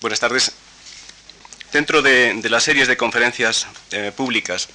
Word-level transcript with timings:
Buenas 0.00 0.20
tardes. 0.20 0.52
Dentro 1.72 2.02
de, 2.02 2.40
las 2.48 2.62
series 2.62 2.86
de 2.86 2.96
conferencias 2.96 3.66
eh, 3.90 4.12
públicas 4.16 4.68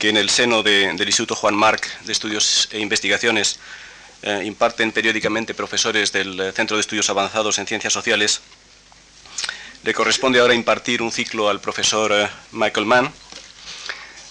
que 0.00 0.08
en 0.08 0.16
el 0.16 0.30
seno 0.30 0.64
del 0.64 1.00
Instituto 1.00 1.36
Juan 1.36 1.54
Marc 1.54 2.00
de 2.00 2.10
Estudios 2.10 2.68
e 2.72 2.80
Investigaciones 2.80 3.60
eh, 4.22 4.42
imparten 4.46 4.90
periódicamente 4.90 5.54
profesores 5.54 6.10
del 6.10 6.52
Centro 6.54 6.76
de 6.76 6.80
Estudios 6.80 7.08
Avanzados 7.08 7.60
en 7.60 7.68
Ciencias 7.68 7.92
Sociales, 7.92 8.40
le 9.84 9.94
corresponde 9.94 10.40
ahora 10.40 10.54
impartir 10.54 11.00
un 11.00 11.12
ciclo 11.12 11.48
al 11.48 11.60
profesor 11.60 12.10
eh, 12.12 12.28
Michael 12.50 12.86
Mann, 12.86 13.12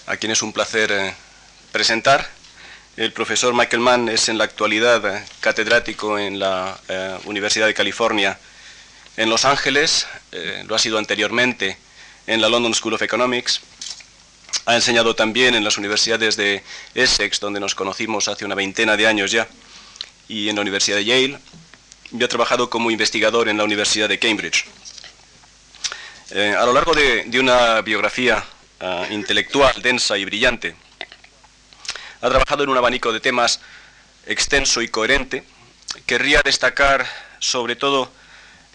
a 0.04 0.18
quien 0.18 0.30
es 0.30 0.42
un 0.42 0.52
placer 0.52 1.14
presentar. 1.72 2.28
El 2.98 3.14
profesor 3.14 3.54
Michael 3.54 3.80
Mann 3.80 4.10
es 4.10 4.28
en 4.28 4.36
la 4.36 4.44
actualidad 4.44 5.24
catedrático 5.40 6.18
en 6.18 6.38
la 6.38 6.78
Universidad 7.24 7.66
de 7.66 7.72
California 7.72 8.38
en 9.16 9.30
Los 9.30 9.44
Ángeles, 9.44 10.06
eh, 10.32 10.64
lo 10.66 10.74
ha 10.74 10.78
sido 10.78 10.98
anteriormente 10.98 11.76
en 12.26 12.40
la 12.40 12.48
London 12.48 12.74
School 12.74 12.94
of 12.94 13.02
Economics, 13.02 13.60
ha 14.66 14.74
enseñado 14.74 15.14
también 15.14 15.54
en 15.54 15.64
las 15.64 15.78
universidades 15.78 16.36
de 16.36 16.62
Essex, 16.94 17.38
donde 17.40 17.60
nos 17.60 17.74
conocimos 17.74 18.28
hace 18.28 18.44
una 18.44 18.54
veintena 18.54 18.96
de 18.96 19.06
años 19.06 19.30
ya, 19.30 19.46
y 20.28 20.48
en 20.48 20.56
la 20.56 20.62
Universidad 20.62 20.96
de 20.96 21.04
Yale, 21.04 21.38
y 22.12 22.22
ha 22.22 22.28
trabajado 22.28 22.70
como 22.70 22.90
investigador 22.90 23.48
en 23.48 23.58
la 23.58 23.64
Universidad 23.64 24.08
de 24.08 24.18
Cambridge. 24.18 24.64
Eh, 26.30 26.54
a 26.58 26.64
lo 26.64 26.72
largo 26.72 26.94
de, 26.94 27.28
una 27.38 27.82
biografía 27.82 28.42
ah, 28.80 29.06
intelectual 29.10 29.82
densa 29.82 30.16
y 30.16 30.24
brillante, 30.24 30.74
ha 32.22 32.28
trabajado 32.30 32.64
en 32.64 32.70
un 32.70 32.78
abanico 32.78 33.12
de 33.12 33.20
temas 33.20 33.60
extenso 34.26 34.80
y 34.80 34.88
coherente. 34.88 35.44
Querría 36.06 36.40
destacar 36.42 37.06
sobre 37.38 37.76
todo 37.76 38.10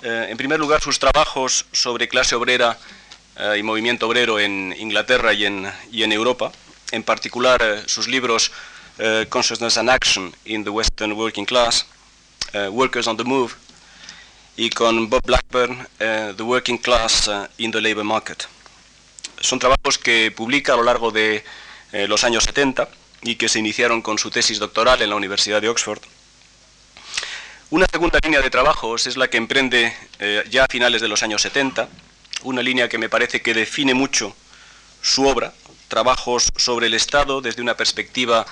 eh, 0.02 0.28
en 0.30 0.38
primer 0.38 0.60
lugar, 0.60 0.82
sus 0.82 0.98
trabajos 0.98 1.66
sobre 1.72 2.08
clase 2.08 2.36
obrera 2.36 2.78
eh, 3.38 3.58
y 3.60 3.64
movimiento 3.64 4.08
obrero 4.08 4.40
en 4.40 4.74
Inglaterra 4.78 5.34
y 5.34 5.46
en, 5.46 6.12
Europa, 6.12 6.52
en 6.92 7.04
particular 7.04 7.62
eh, 7.62 7.84
sus 7.86 8.08
libros 8.08 8.52
Consciousness 9.30 9.78
and 9.78 9.90
Action 9.90 10.36
in 10.44 10.66
the 10.66 10.70
Western 10.70 11.14
Working 11.14 11.46
Class, 11.46 11.86
Workers 12.70 13.08
on 13.08 13.16
the 13.16 13.24
Move, 13.24 13.54
y 14.58 14.70
con 14.70 15.10
Bob 15.10 15.22
Blackburn, 15.26 15.88
The 15.98 16.44
Working 16.44 16.78
Class 16.80 17.32
in 17.60 17.72
the 17.72 17.80
Labour 17.80 18.04
Market. 18.04 18.44
Son 19.40 19.58
trabajos 19.58 19.98
que 19.98 20.32
publica 20.32 20.74
a 20.74 20.76
lo 20.76 20.84
largo 20.84 21.12
de 21.12 21.46
los 22.10 22.26
años 22.26 22.44
70 22.44 22.90
y 23.22 23.36
que 23.36 23.48
se 23.48 23.60
iniciaron 23.60 24.02
con 24.02 24.18
su 24.18 24.32
tesis 24.32 24.60
doctoral 24.60 25.02
en 25.02 25.12
la 25.12 25.16
Universidad 25.16 25.62
de 25.62 25.70
Oxford 25.70 26.02
una 27.72 27.86
segunda 27.86 28.18
línea 28.24 28.42
de 28.42 28.50
trabajos 28.50 29.06
es 29.06 29.16
la 29.16 29.30
que 29.30 29.38
emprende 29.38 29.94
eh, 30.18 30.44
ya 30.50 30.64
a 30.64 30.68
finales 30.68 31.02
de 31.02 31.08
los 31.08 31.22
años 31.22 31.44
70, 31.44 31.88
una 32.44 32.64
línea 32.64 32.90
que 32.90 32.98
me 32.98 33.10
parece 33.10 33.44
que 33.44 33.54
define 33.54 33.94
mucho 33.94 34.36
su 35.04 35.28
obra, 35.28 35.54
trabajos 35.88 36.50
sobre 36.56 36.88
el 36.88 36.96
Estado 36.96 37.42
desde 37.42 37.62
una 37.62 37.78
perspectiva 37.78 38.48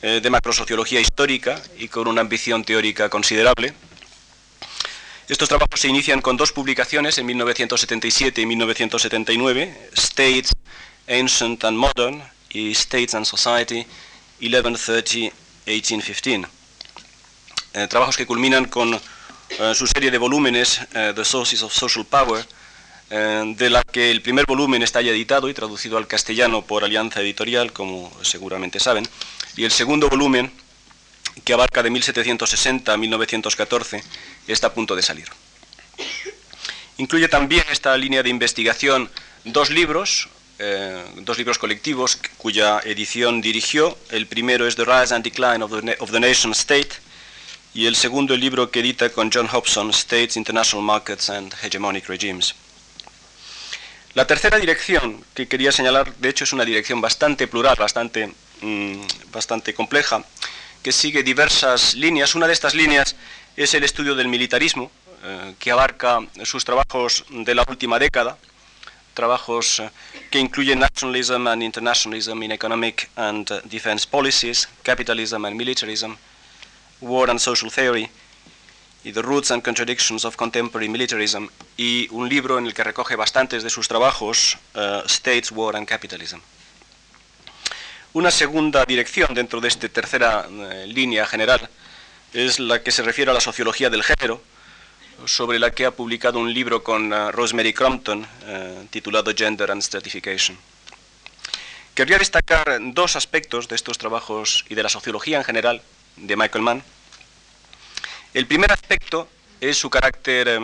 eh, 0.00 0.20
de 0.22 0.30
macrosociología 0.30 1.00
histórica 1.00 1.60
y 1.78 1.88
con 1.88 2.08
una 2.08 2.22
ambición 2.22 2.64
teórica 2.64 3.10
considerable. 3.10 3.74
Estos 5.28 5.50
trabajos 5.50 5.78
se 5.78 5.88
inician 5.88 6.22
con 6.22 6.38
dos 6.38 6.52
publicaciones 6.52 7.18
en 7.18 7.26
1977 7.26 8.40
y 8.40 8.46
1979, 8.46 9.90
States, 9.94 10.52
Ancient 11.08 11.62
and 11.64 11.76
Modern 11.76 12.22
y 12.48 12.70
States 12.72 13.14
and 13.14 13.26
Society, 13.26 13.86
1130-1815. 14.40 16.61
Eh, 17.74 17.86
trabajos 17.88 18.18
que 18.18 18.26
culminan 18.26 18.66
con 18.66 18.92
eh, 18.94 19.74
su 19.74 19.86
serie 19.86 20.10
de 20.10 20.18
volúmenes, 20.18 20.82
eh, 20.94 21.12
The 21.14 21.24
Sources 21.24 21.62
of 21.62 21.72
Social 21.72 22.04
Power, 22.04 22.44
de 23.10 23.68
la 23.68 23.84
que 23.84 24.10
el 24.10 24.22
primer 24.22 24.46
volumen 24.46 24.82
está 24.82 25.02
ya 25.02 25.10
editado 25.10 25.50
y 25.50 25.52
traducido 25.52 25.98
al 25.98 26.06
castellano 26.06 26.62
por 26.62 26.82
Alianza 26.82 27.20
Editorial, 27.20 27.70
como 27.70 28.10
seguramente 28.22 28.80
saben, 28.80 29.06
y 29.54 29.64
el 29.64 29.70
segundo 29.70 30.08
volumen, 30.08 30.50
que 31.44 31.52
abarca 31.52 31.82
de 31.82 31.90
1760 31.90 32.90
a 32.90 32.96
1914, 32.96 34.02
está 34.48 34.68
a 34.68 34.72
punto 34.72 34.96
de 34.96 35.02
salir. 35.02 35.28
Incluye 36.96 37.28
también 37.28 37.64
esta 37.70 37.94
línea 37.98 38.22
de 38.22 38.30
investigación 38.30 39.10
dos 39.44 39.68
libros, 39.68 40.30
dos 41.16 41.36
libros 41.36 41.58
colectivos 41.58 42.18
cuya 42.38 42.80
edición 42.82 43.42
dirigió. 43.42 43.98
El 44.08 44.26
primero 44.26 44.66
es 44.66 44.74
The 44.76 44.86
Rise 44.86 45.14
and 45.14 45.22
Decline 45.22 45.62
of 45.62 45.82
the, 45.82 45.96
of 46.00 46.10
the 46.12 46.20
Nation 46.20 46.52
State, 46.52 46.92
y 47.74 47.86
el 47.86 47.96
segundo 47.96 48.36
libro 48.36 48.70
que 48.70 48.80
edita 48.80 49.10
con 49.10 49.30
John 49.32 49.48
Hobson, 49.48 49.90
States, 49.90 50.36
International 50.36 50.84
Markets 50.84 51.30
and 51.30 51.54
Hegemonic 51.62 52.06
Regimes. 52.08 52.54
La 54.14 54.26
tercera 54.26 54.58
dirección 54.58 55.24
que 55.32 55.48
quería 55.48 55.72
señalar, 55.72 56.14
de 56.16 56.28
hecho, 56.28 56.44
es 56.44 56.52
una 56.52 56.66
dirección 56.66 57.00
bastante 57.00 57.46
plural, 57.46 57.76
bastante, 57.78 58.30
mm, 58.60 59.00
bastante 59.32 59.72
compleja, 59.72 60.22
que 60.82 60.92
sigue 60.92 61.22
diversas 61.22 61.94
líneas. 61.94 62.34
Una 62.34 62.46
de 62.46 62.52
estas 62.52 62.74
líneas 62.74 63.16
es 63.56 63.72
el 63.72 63.84
estudio 63.84 64.14
del 64.14 64.28
militarismo, 64.28 64.90
eh, 65.24 65.54
que 65.58 65.70
abarca 65.70 66.20
sus 66.44 66.64
trabajos 66.64 67.24
de 67.30 67.54
la 67.54 67.64
última 67.66 67.98
década, 67.98 68.36
trabajos 69.14 69.80
eh, 69.80 69.90
que 70.30 70.38
incluyen 70.38 70.80
Nationalism 70.80 71.46
and 71.46 71.62
Internationalism 71.62 72.42
in 72.42 72.52
Economic 72.52 73.08
and 73.16 73.46
Defense 73.64 74.06
Policies, 74.06 74.68
Capitalism 74.82 75.46
and 75.46 75.56
Militarism, 75.56 76.16
War 77.02 77.30
and 77.30 77.40
Social 77.40 77.70
Theory 77.70 78.08
y 79.04 79.12
The 79.12 79.22
Roots 79.22 79.50
and 79.50 79.62
Contradictions 79.62 80.24
of 80.24 80.36
Contemporary 80.36 80.88
Militarism 80.88 81.48
y 81.76 82.08
un 82.10 82.28
libro 82.28 82.58
en 82.58 82.66
el 82.66 82.72
que 82.72 82.84
recoge 82.84 83.16
bastantes 83.16 83.64
de 83.64 83.70
sus 83.70 83.88
trabajos, 83.88 84.56
uh, 84.74 85.04
States, 85.06 85.50
War 85.50 85.76
and 85.76 85.88
Capitalism. 85.88 86.38
Una 88.12 88.30
segunda 88.30 88.84
dirección 88.84 89.34
dentro 89.34 89.60
de 89.60 89.68
esta 89.68 89.88
tercera 89.88 90.46
uh, 90.48 90.86
línea 90.86 91.26
general 91.26 91.68
es 92.32 92.60
la 92.60 92.82
que 92.82 92.92
se 92.92 93.02
refiere 93.02 93.32
a 93.32 93.34
la 93.34 93.40
sociología 93.40 93.90
del 93.90 94.04
género, 94.04 94.40
sobre 95.26 95.58
la 95.58 95.70
que 95.72 95.84
ha 95.84 95.90
publicado 95.90 96.38
un 96.38 96.54
libro 96.54 96.82
con 96.84 97.12
uh, 97.12 97.32
Rosemary 97.32 97.72
Crompton 97.72 98.26
titulado 98.90 99.32
Gender 99.36 99.70
and 99.70 99.82
Stratification. 99.82 100.56
Querría 101.94 102.18
destacar 102.18 102.78
dos 102.80 103.16
aspectos 103.16 103.68
de 103.68 103.74
estos 103.74 103.98
trabajos 103.98 104.64
y 104.68 104.74
de 104.74 104.82
la 104.82 104.88
sociología 104.88 105.38
en 105.38 105.44
general 105.44 105.82
de 106.16 106.36
Michael 106.36 106.64
Mann. 106.64 106.82
El 108.34 108.46
primer 108.46 108.72
aspecto 108.72 109.28
es 109.60 109.76
su 109.76 109.90
carácter 109.90 110.48
eh, 110.48 110.60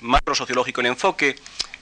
macrosociológico 0.00 0.80
en 0.80 0.86
enfoque, 0.86 1.36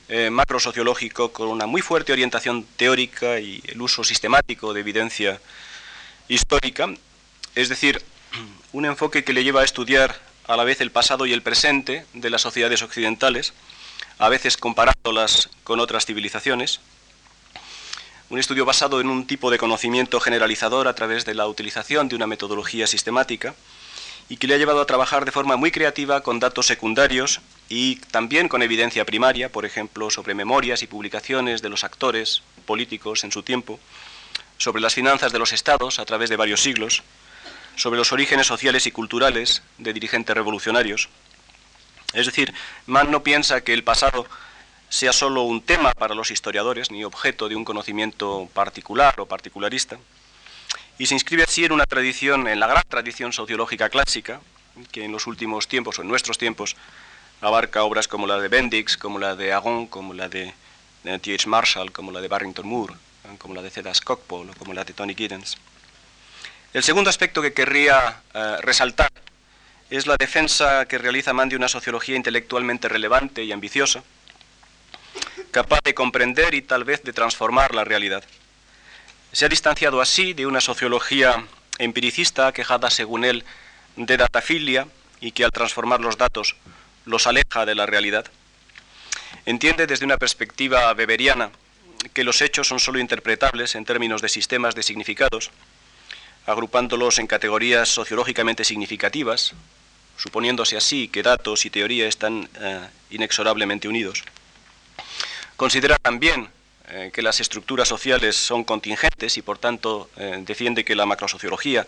eh, 0.09 0.31
macrosociológico 0.31 1.33
con 1.33 1.49
una 1.49 1.67
muy 1.67 1.83
fuerte 1.83 2.13
orientación 2.13 2.65
teórica 2.77 3.39
y 3.39 3.63
el 3.67 3.81
uso 3.81 4.03
sistemático 4.03 4.73
de 4.73 4.81
evidencia 4.81 5.41
histórica, 6.29 6.89
es 7.55 7.69
decir, 7.69 8.03
un 8.73 8.85
enfoque 8.87 9.25
que 9.25 9.33
le 9.33 9.45
lleva 9.45 9.61
a 9.61 9.65
estudiar 9.65 10.21
a 10.47 10.57
la 10.57 10.65
vez 10.65 10.81
el 10.81 10.91
pasado 10.91 11.27
y 11.27 11.33
el 11.33 11.43
presente 11.43 12.05
de 12.13 12.31
las 12.31 12.43
sociedades 12.43 12.83
occidentales, 12.83 13.53
a 14.19 14.29
veces 14.29 14.57
comparándolas 14.57 15.49
con 15.65 15.81
otras 15.81 16.07
civilizaciones, 16.07 16.81
un 18.31 18.39
estudio 18.39 18.65
basado 18.65 19.01
en 19.01 19.09
un 19.09 19.27
tipo 19.27 19.51
de 19.51 19.59
conocimiento 19.59 20.21
generalizador 20.21 20.87
a 20.87 20.95
través 20.95 21.25
de 21.25 21.35
la 21.35 21.49
utilización 21.49 22.09
de 22.09 22.15
una 22.15 22.29
metodología 22.29 22.87
sistemática 22.87 23.57
y 24.29 24.37
que 24.37 24.47
le 24.47 24.55
ha 24.55 24.59
llevado 24.59 24.81
a 24.81 24.87
trabajar 24.87 25.25
de 25.25 25.33
forma 25.33 25.57
muy 25.57 25.73
creativa 25.73 26.23
con 26.23 26.39
datos 26.39 26.67
secundarios 26.67 27.41
y 27.69 27.97
también 27.97 28.47
con 28.49 28.63
evidencia 28.63 29.05
primaria, 29.05 29.51
por 29.51 29.67
ejemplo, 29.67 30.11
sobre 30.11 30.35
memorias 30.35 30.85
y 30.85 30.87
publicaciones 30.87 31.61
de 31.61 31.71
los 31.71 31.83
actores 31.83 32.43
políticos 32.67 33.25
en 33.25 33.33
su 33.33 33.43
tiempo, 33.43 33.81
sobre 34.59 34.81
las 34.81 34.95
finanzas 34.95 35.33
de 35.33 35.41
los 35.41 35.53
estados 35.53 35.99
a 35.99 36.05
través 36.05 36.31
de 36.31 36.37
varios 36.37 36.61
siglos, 36.61 37.03
sobre 37.75 37.99
los 37.99 38.13
orígenes 38.13 38.47
sociales 38.47 38.87
y 38.87 38.93
culturales 38.93 39.65
de 39.79 39.93
dirigentes 39.93 40.37
revolucionarios. 40.37 41.09
Es 42.13 42.27
decir, 42.27 42.55
Mann 42.87 43.11
no 43.11 43.25
piensa 43.25 43.63
que 43.63 43.73
el 43.73 43.83
pasado 43.83 44.27
sea 44.91 45.13
solo 45.13 45.43
un 45.43 45.63
tema 45.63 45.93
para 45.93 46.15
los 46.15 46.31
historiadores, 46.31 46.91
ni 46.91 47.05
objeto 47.05 47.49
de 47.49 47.57
un 47.57 47.65
conocimiento 47.65 48.49
particular 48.53 49.19
o 49.21 49.27
particularista, 49.27 49.99
y 50.99 51.07
se 51.07 51.15
inscribe 51.15 51.45
así 51.45 51.65
en 51.65 51.73
una 51.73 51.87
tradición, 51.87 52.47
en 52.49 52.61
la 52.61 52.67
gran 52.67 52.83
tradición 52.87 53.33
sociológica 53.33 53.89
clásica, 53.89 54.41
que 54.93 55.05
en 55.05 55.13
los 55.13 55.27
últimos 55.27 55.69
tiempos, 55.69 55.99
o 55.99 56.03
en 56.03 56.09
nuestros 56.09 56.39
tiempos, 56.39 56.77
abarca 57.41 57.85
obras 57.85 58.09
como 58.09 58.27
la 58.27 58.39
de 58.39 58.49
Bendix, 58.49 58.97
como 58.97 59.19
la 59.19 59.37
de 59.37 59.53
Agon, 59.53 59.87
como 59.87 60.13
la 60.13 60.29
de, 60.29 60.53
T.H. 61.03 61.49
Marshall, 61.49 61.93
como 61.93 62.11
la 62.11 62.21
de 62.21 62.29
Barrington 62.29 62.67
Moore, 62.67 62.95
como 63.39 63.55
la 63.55 63.63
de 63.63 63.71
Cedas 63.71 64.01
Cockpole, 64.01 64.51
o 64.51 64.55
como 64.55 64.75
la 64.75 64.85
de 64.85 64.93
Tony 64.93 65.15
Giddens. 65.15 65.57
El 66.75 66.83
segundo 66.83 67.09
aspecto 67.09 67.41
que 67.41 67.53
querría 67.53 68.21
eh, 68.35 68.57
resaltar 68.61 69.11
es 69.89 70.07
la 70.07 70.17
defensa 70.17 70.85
que 70.87 70.99
realiza 70.99 71.33
Mann 71.33 71.49
de 71.49 71.57
una 71.57 71.69
sociología 71.69 72.17
intelectualmente 72.17 72.89
relevante 72.89 73.43
y 73.43 73.53
ambiciosa, 73.53 74.03
capaz 75.51 75.81
de 75.85 75.95
comprender 75.95 76.55
y 76.55 76.63
tal 76.63 76.85
vez 76.85 77.03
de 77.03 77.13
transformar 77.13 77.75
la 77.75 77.85
realidad. 77.85 78.25
Se 79.33 79.45
ha 79.45 79.49
distanciado 79.49 80.01
así 80.01 80.33
de 80.33 80.47
una 80.47 80.61
sociología 80.61 81.45
empiricista 81.79 82.53
quejada, 82.53 82.91
según 82.91 83.25
él, 83.25 83.45
de 83.97 84.17
datafilia 84.17 84.87
y 85.21 85.33
que 85.33 85.45
al 85.45 85.53
transformar 85.53 86.01
los 86.01 86.19
datos 86.19 86.57
los 87.05 87.27
aleja 87.27 87.67
de 87.67 87.75
la 87.75 87.87
realidad. 87.87 88.27
entiende 89.47 89.87
desde 89.87 90.05
una 90.05 90.19
perspectiva 90.19 90.93
weberiana 90.93 91.51
que 92.13 92.25
los 92.25 92.43
hechos 92.43 92.69
son 92.69 92.81
sólo 92.81 92.99
interpretables 92.99 93.75
en 93.75 93.85
términos 93.85 94.23
de 94.23 94.29
sistemas 94.29 94.75
de 94.75 94.83
significados, 94.83 95.51
agrupándolos 96.47 97.19
en 97.19 97.27
categorías 97.27 97.89
sociológicamente 97.89 98.65
significativas, 98.65 99.53
suponiéndose 100.17 100.77
así 100.77 101.09
que 101.09 101.23
datos 101.23 101.65
y 101.65 101.71
teoría 101.71 102.07
están 102.07 102.49
eh, 102.61 102.89
inexorablemente 103.11 103.89
unidos. 103.89 104.25
Considera 105.61 105.99
también 105.99 106.49
eh, 106.89 107.11
que 107.13 107.21
las 107.21 107.39
estructuras 107.39 107.87
sociales 107.87 108.35
son 108.35 108.65
contingentes 108.65 109.37
y 109.37 109.43
por 109.43 109.59
tanto 109.59 110.09
eh, 110.17 110.43
defiende 110.47 110.87
que 110.87 110.97
la 110.97 111.05
macrosociología 111.05 111.87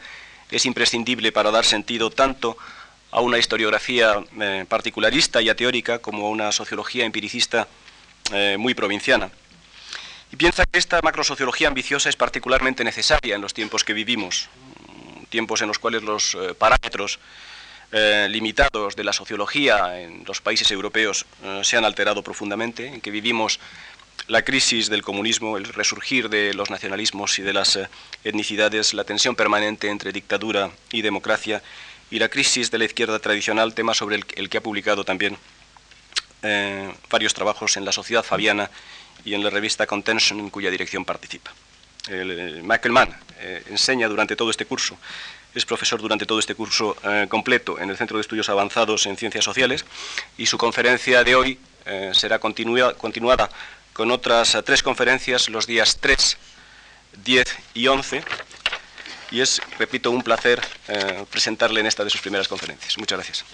es 0.51 0.67
imprescindible 0.67 1.33
para 1.33 1.51
dar 1.51 1.65
sentido 1.65 2.11
tanto 2.11 2.59
a 3.11 3.23
una 3.23 3.39
historiografía 3.39 4.23
particularista 4.69 5.41
y 5.41 5.49
ateórica 5.49 6.01
como 6.01 6.27
a 6.27 6.29
una 6.29 6.53
sociología 6.53 7.07
empiricista 7.07 7.67
muy 8.59 8.75
provinciana. 8.75 9.31
Y 10.31 10.37
piensa 10.37 10.65
que 10.67 10.79
esta 10.79 11.01
macrosociología 11.03 11.69
ambiciosa 11.69 12.11
es 12.11 12.17
particularmente 12.17 12.85
necesaria 12.85 13.37
en 13.37 13.41
los 13.41 13.55
tiempos 13.55 13.85
que 13.85 13.95
vivimos, 13.95 14.49
tiempos 15.31 15.63
en 15.63 15.69
los 15.69 15.79
cuales 15.79 16.03
los 16.03 16.37
parámetros 16.59 17.19
eh, 17.95 18.27
limitados 18.31 18.97
de 18.97 19.05
la 19.05 19.13
sociología 19.13 20.01
en 20.01 20.25
los 20.27 20.41
países 20.41 20.71
europeos 20.71 21.27
eh, 21.45 21.61
se 21.63 21.77
han 21.77 21.85
alterado 21.85 22.23
profundamente, 22.23 22.87
en 22.87 23.03
que 23.03 23.11
vivimos 23.11 23.61
la 24.29 24.41
crisis 24.41 24.89
del 24.89 25.03
comunismo, 25.03 25.59
el 25.59 25.67
resurgir 25.67 26.31
de 26.31 26.55
los 26.55 26.71
nacionalismos 26.71 27.39
y 27.39 27.43
de 27.43 27.53
las 27.53 27.77
eh, 27.77 27.91
etnicidades, 28.25 28.95
la 28.95 29.05
tensión 29.05 29.37
permanente 29.37 29.91
entre 29.91 30.11
dictadura 30.11 30.71
y 30.91 31.03
democracia 31.03 31.63
y 32.11 32.19
la 32.19 32.31
crisis 32.31 32.71
de 32.71 32.79
la 32.79 32.87
izquierda 32.87 33.19
tradicional, 33.19 33.75
tema 33.75 33.93
sobre 33.93 34.17
el, 34.37 34.49
que 34.49 34.57
ha 34.57 34.63
publicado 34.63 35.05
también 35.05 35.37
varios 37.09 37.35
trabajos 37.35 37.77
en 37.77 37.85
la 37.85 37.93
Sociedad 37.93 38.25
Fabiana 38.25 38.69
y 39.25 39.35
en 39.35 39.45
la 39.45 39.51
revista 39.51 39.87
Contention, 39.87 40.41
en 40.41 40.51
cuya 40.51 40.73
dirección 40.73 41.05
participa. 41.05 41.53
Michael 42.09 42.93
Mann 42.93 43.17
enseña 43.71 44.09
durante 44.09 44.35
todo 44.35 44.51
este 44.51 44.67
curso 44.67 44.99
es 45.55 45.67
profesor 45.67 46.01
durante 46.01 46.27
todo 46.27 46.39
este 46.39 46.55
curso 46.55 46.97
eh, 47.05 47.27
completo 47.29 47.79
en 47.79 47.91
el 47.91 47.97
Centro 47.97 48.17
de 48.17 48.23
Estudios 48.23 48.49
Avanzados 48.49 49.07
en 49.07 49.17
Ciencias 49.17 49.45
Sociales 49.45 49.85
y 50.39 50.47
su 50.47 50.59
conferencia 50.59 51.25
de 51.25 51.35
hoy 51.35 51.59
eh, 51.85 52.13
será 52.15 52.39
continuada 52.39 53.51
con 53.93 54.11
otras 54.11 54.55
eh, 54.55 54.63
tres 54.63 54.83
conferencias 54.83 55.49
los 55.49 55.67
días 55.67 55.99
3, 56.01 56.39
10 57.25 57.57
y 57.75 57.87
11 57.87 58.25
y 59.31 59.41
es, 59.41 59.63
repito, 59.79 60.11
un 60.11 60.23
placer 60.23 60.61
presentarle 61.31 61.81
en 61.81 61.87
esta 61.87 62.05
de 62.05 62.11
sus 62.11 62.21
primeras 62.21 62.49
conferencias. 62.49 62.99
Muchas 62.99 63.17
gracias. 63.17 63.45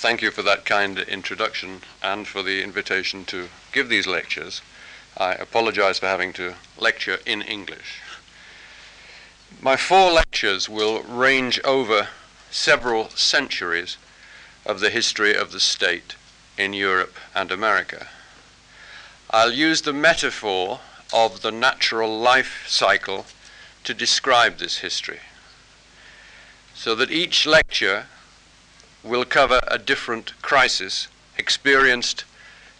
Thank 0.00 0.22
you 0.22 0.30
for 0.30 0.40
that 0.40 0.64
kind 0.64 0.98
introduction 0.98 1.82
and 2.02 2.26
for 2.26 2.42
the 2.42 2.62
invitation 2.62 3.22
to 3.22 3.50
give 3.70 3.90
these 3.90 4.06
lectures. 4.06 4.62
I 5.14 5.34
apologize 5.34 5.98
for 5.98 6.06
having 6.06 6.32
to 6.34 6.54
lecture 6.78 7.18
in 7.26 7.42
English. 7.42 8.00
My 9.60 9.76
four 9.76 10.10
lectures 10.10 10.70
will 10.70 11.02
range 11.02 11.60
over 11.64 12.08
several 12.50 13.10
centuries 13.10 13.98
of 14.64 14.80
the 14.80 14.88
history 14.88 15.36
of 15.36 15.52
the 15.52 15.60
state 15.60 16.14
in 16.56 16.72
Europe 16.72 17.16
and 17.34 17.52
America. 17.52 18.06
I'll 19.28 19.52
use 19.52 19.82
the 19.82 19.92
metaphor 19.92 20.80
of 21.12 21.42
the 21.42 21.52
natural 21.52 22.18
life 22.18 22.64
cycle 22.66 23.26
to 23.84 23.92
describe 23.92 24.56
this 24.56 24.78
history, 24.78 25.20
so 26.74 26.94
that 26.94 27.10
each 27.10 27.44
lecture 27.44 28.06
will 29.02 29.24
cover 29.24 29.60
a 29.68 29.78
different 29.78 30.40
crisis 30.42 31.08
experienced 31.38 32.24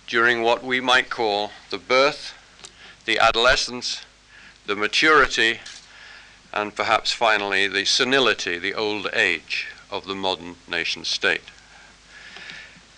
during 0.06 0.42
what 0.42 0.62
we 0.62 0.80
might 0.80 1.08
call 1.08 1.50
the 1.70 1.78
birth, 1.78 2.34
the 3.06 3.18
adolescence, 3.18 4.02
the 4.66 4.76
maturity, 4.76 5.60
and 6.52 6.74
perhaps 6.74 7.12
finally 7.12 7.66
the 7.68 7.84
senility, 7.84 8.58
the 8.58 8.74
old 8.74 9.08
age 9.14 9.68
of 9.90 10.06
the 10.06 10.14
modern 10.14 10.56
nation 10.68 11.04
state. 11.04 11.44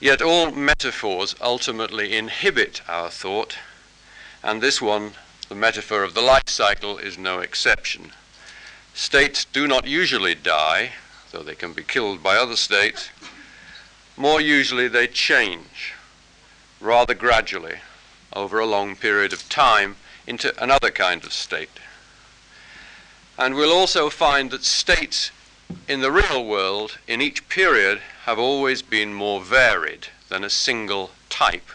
Yet 0.00 0.20
all 0.20 0.50
metaphors 0.50 1.36
ultimately 1.40 2.16
inhibit 2.16 2.80
our 2.88 3.10
thought, 3.10 3.56
and 4.42 4.60
this 4.60 4.82
one, 4.82 5.12
the 5.48 5.54
metaphor 5.54 6.02
of 6.02 6.14
the 6.14 6.22
life 6.22 6.48
cycle, 6.48 6.98
is 6.98 7.16
no 7.16 7.38
exception. 7.38 8.10
States 8.94 9.44
do 9.44 9.68
not 9.68 9.86
usually 9.86 10.34
die, 10.34 10.92
though 11.32 11.42
they 11.42 11.54
can 11.54 11.72
be 11.72 11.82
killed 11.82 12.22
by 12.22 12.36
other 12.36 12.56
states, 12.56 13.10
more 14.16 14.40
usually 14.40 14.86
they 14.86 15.06
change 15.06 15.94
rather 16.80 17.14
gradually 17.14 17.76
over 18.32 18.58
a 18.58 18.66
long 18.66 18.94
period 18.94 19.32
of 19.32 19.48
time 19.48 19.96
into 20.26 20.52
another 20.62 20.90
kind 20.90 21.24
of 21.24 21.32
state. 21.32 21.80
And 23.38 23.54
we'll 23.54 23.72
also 23.72 24.10
find 24.10 24.50
that 24.50 24.64
states 24.64 25.30
in 25.88 26.00
the 26.00 26.12
real 26.12 26.44
world 26.44 26.98
in 27.08 27.20
each 27.20 27.48
period 27.48 28.00
have 28.24 28.38
always 28.38 28.82
been 28.82 29.12
more 29.14 29.40
varied 29.40 30.08
than 30.28 30.44
a 30.44 30.50
single 30.50 31.10
type 31.28 31.70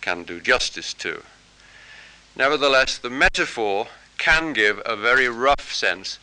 can 0.00 0.22
do 0.22 0.40
justice 0.40 0.94
to. 0.94 1.22
Nevertheless, 2.36 2.96
the 2.98 3.10
metaphor 3.10 3.88
can 4.18 4.52
give 4.52 4.80
a 4.84 4.96
very 4.96 5.28
rough 5.28 5.72
sense 5.72 6.18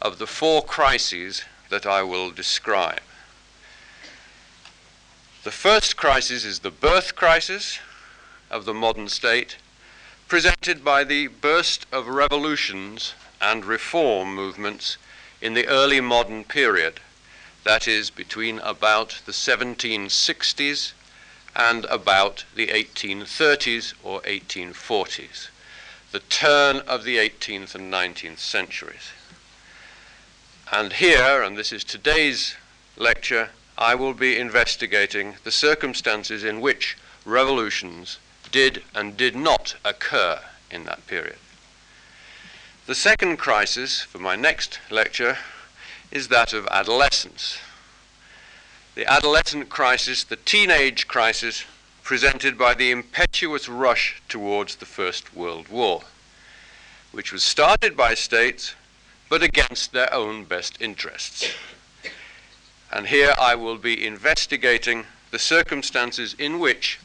of 0.00 0.18
the 0.18 0.26
four 0.26 0.62
crises 0.62 1.42
that 1.72 1.86
I 1.86 2.02
will 2.02 2.30
describe. 2.30 3.00
The 5.42 5.50
first 5.50 5.96
crisis 5.96 6.44
is 6.44 6.58
the 6.58 6.70
birth 6.70 7.16
crisis 7.16 7.78
of 8.50 8.66
the 8.66 8.74
modern 8.74 9.08
state, 9.08 9.56
presented 10.28 10.84
by 10.84 11.02
the 11.02 11.28
burst 11.28 11.86
of 11.90 12.08
revolutions 12.08 13.14
and 13.40 13.64
reform 13.64 14.34
movements 14.34 14.98
in 15.40 15.54
the 15.54 15.66
early 15.66 16.02
modern 16.02 16.44
period, 16.44 17.00
that 17.64 17.88
is, 17.88 18.10
between 18.10 18.58
about 18.58 19.22
the 19.24 19.32
1760s 19.32 20.92
and 21.56 21.86
about 21.86 22.44
the 22.54 22.66
1830s 22.66 23.94
or 24.04 24.20
1840s, 24.20 25.48
the 26.10 26.20
turn 26.20 26.80
of 26.80 27.04
the 27.04 27.16
18th 27.16 27.74
and 27.74 27.90
19th 27.90 28.40
centuries. 28.40 29.12
And 30.72 30.94
here, 30.94 31.42
and 31.42 31.54
this 31.54 31.70
is 31.70 31.84
today's 31.84 32.56
lecture, 32.96 33.50
I 33.76 33.94
will 33.94 34.14
be 34.14 34.38
investigating 34.38 35.34
the 35.44 35.52
circumstances 35.52 36.44
in 36.44 36.62
which 36.62 36.96
revolutions 37.26 38.18
did 38.50 38.82
and 38.94 39.14
did 39.14 39.36
not 39.36 39.76
occur 39.84 40.40
in 40.70 40.84
that 40.84 41.06
period. 41.06 41.36
The 42.86 42.94
second 42.94 43.36
crisis 43.36 44.00
for 44.00 44.18
my 44.18 44.34
next 44.34 44.80
lecture 44.90 45.36
is 46.10 46.28
that 46.28 46.54
of 46.54 46.66
adolescence. 46.68 47.58
The 48.94 49.04
adolescent 49.04 49.68
crisis, 49.68 50.24
the 50.24 50.36
teenage 50.36 51.06
crisis, 51.06 51.64
presented 52.02 52.56
by 52.56 52.72
the 52.72 52.90
impetuous 52.90 53.68
rush 53.68 54.22
towards 54.26 54.76
the 54.76 54.86
First 54.86 55.36
World 55.36 55.68
War, 55.68 56.04
which 57.10 57.30
was 57.30 57.42
started 57.42 57.94
by 57.94 58.14
states 58.14 58.74
but 59.32 59.42
against 59.42 59.94
their 59.94 60.12
own 60.12 60.44
best 60.44 60.76
interests. 60.78 61.54
And 62.92 63.06
here 63.06 63.32
I 63.40 63.54
will 63.54 63.78
be 63.78 64.06
investigating 64.06 65.06
the 65.30 65.38
circumstances 65.38 66.36
in 66.38 66.58
which 66.58 67.00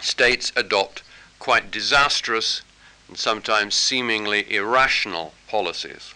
states 0.00 0.52
adopt 0.54 1.02
quite 1.38 1.70
disastrous 1.70 2.60
and 3.08 3.16
sometimes 3.16 3.74
seemingly 3.74 4.54
irrational 4.54 5.32
policies. 5.48 6.12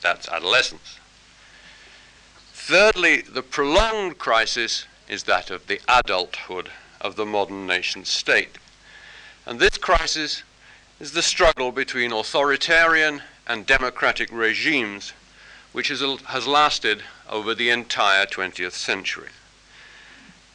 That's 0.00 0.28
adolescence. 0.28 1.00
Thirdly, 2.52 3.22
the 3.22 3.42
prolonged 3.42 4.18
crisis 4.18 4.86
is 5.08 5.24
that 5.24 5.50
of 5.50 5.66
the 5.66 5.80
adulthood 5.88 6.70
of 7.00 7.16
the 7.16 7.26
modern 7.26 7.66
nation 7.66 8.04
state. 8.04 8.58
And 9.44 9.58
this 9.58 9.76
crisis 9.76 10.44
is 11.00 11.14
the 11.14 11.22
struggle 11.22 11.72
between 11.72 12.12
authoritarian 12.12 13.22
and 13.46 13.66
democratic 13.66 14.30
regimes, 14.32 15.12
which 15.72 15.88
has, 15.88 16.00
has 16.26 16.46
lasted 16.46 17.02
over 17.28 17.54
the 17.54 17.70
entire 17.70 18.26
20th 18.26 18.72
century. 18.72 19.30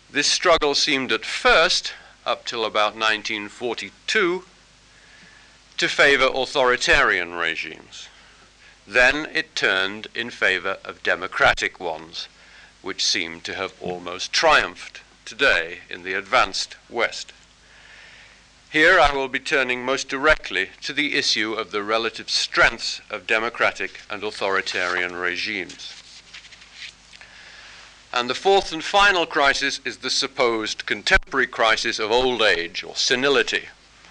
This 0.10 0.28
struggle 0.28 0.74
seemed 0.74 1.12
at 1.12 1.26
first, 1.26 1.94
up 2.26 2.46
till 2.46 2.66
about 2.66 2.96
1942, 2.96 4.46
to 5.78 5.88
favor 5.88 6.30
authoritarian 6.34 7.34
regimes. 7.34 8.08
Then 8.88 9.28
it 9.34 9.56
turned 9.56 10.08
in 10.16 10.30
favor 10.30 10.78
of 10.86 11.04
democratic 11.04 11.80
ones, 11.80 12.28
which 12.82 13.06
seem 13.06 13.42
to 13.42 13.54
have 13.56 13.74
almost 13.82 14.32
triumphed 14.32 15.02
today 15.26 15.80
in 15.90 16.04
the 16.04 16.14
advanced 16.14 16.78
West. 16.90 17.34
Here 18.70 19.00
I 19.00 19.14
will 19.14 19.30
be 19.30 19.40
turning 19.40 19.86
most 19.86 20.10
directly 20.10 20.70
to 20.82 20.92
the 20.92 21.16
issue 21.16 21.54
of 21.54 21.72
the 21.72 21.84
relative 21.84 22.30
strengths 22.30 23.00
of 23.10 23.26
democratic 23.26 24.02
and 24.10 24.22
authoritarian 24.24 25.16
regimes. 25.16 25.94
And 28.12 28.30
the 28.30 28.36
fourth 28.36 28.74
and 28.74 28.84
final 28.84 29.26
crisis 29.26 29.80
is 29.86 29.98
the 29.98 30.10
supposed 30.10 30.86
contemporary 30.86 31.48
crisis 31.48 31.98
of 31.98 32.12
old 32.12 32.42
age 32.42 32.84
or 32.84 32.96
senility 32.96 33.66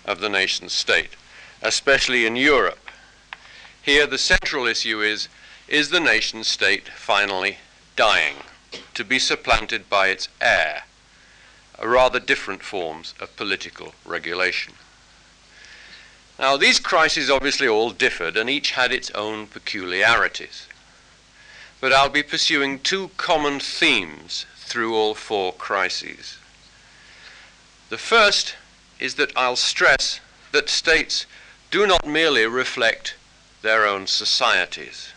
of 0.07 0.21
the 0.21 0.31
nation 0.31 0.71
state, 0.71 1.17
especially 1.61 2.25
in 2.25 2.35
Europe. 2.35 2.91
Here 3.83 4.07
the 4.07 4.19
central 4.19 4.67
issue 4.67 5.03
is 5.03 5.29
is 5.69 5.91
the 5.91 6.01
nation 6.01 6.45
state 6.45 6.89
finally 6.89 7.59
dying, 7.95 8.37
to 8.95 9.05
be 9.05 9.19
supplanted 9.19 9.91
by 9.91 10.09
its 10.09 10.29
heir, 10.41 10.85
rather 11.83 12.19
different 12.19 12.63
forms 12.63 13.15
of 13.21 13.37
political 13.37 13.95
regulation. 14.05 14.75
Now, 16.39 16.57
these 16.57 16.79
crises 16.79 17.31
obviously 17.31 17.67
all 17.67 17.91
differed, 17.91 18.37
and 18.37 18.51
each 18.51 18.73
had 18.73 18.93
its 18.93 19.11
own 19.11 19.47
peculiarities. 19.47 20.67
But 21.81 21.93
I'll 21.93 22.09
be 22.09 22.23
pursuing 22.23 22.79
two 22.79 23.11
common 23.17 23.61
themes 23.61 24.47
through 24.57 24.95
all 24.95 25.15
four 25.15 25.53
crises. 25.53 26.39
The 27.89 27.99
first 27.99 28.57
is 28.99 29.15
that 29.15 29.33
I'll 29.37 29.57
stress 29.57 30.21
that 30.53 30.69
states 30.69 31.27
do 31.71 31.87
not 31.87 32.07
merely 32.07 32.47
reflect 32.47 33.15
their 33.63 33.87
own 33.87 34.07
societies. 34.07 35.13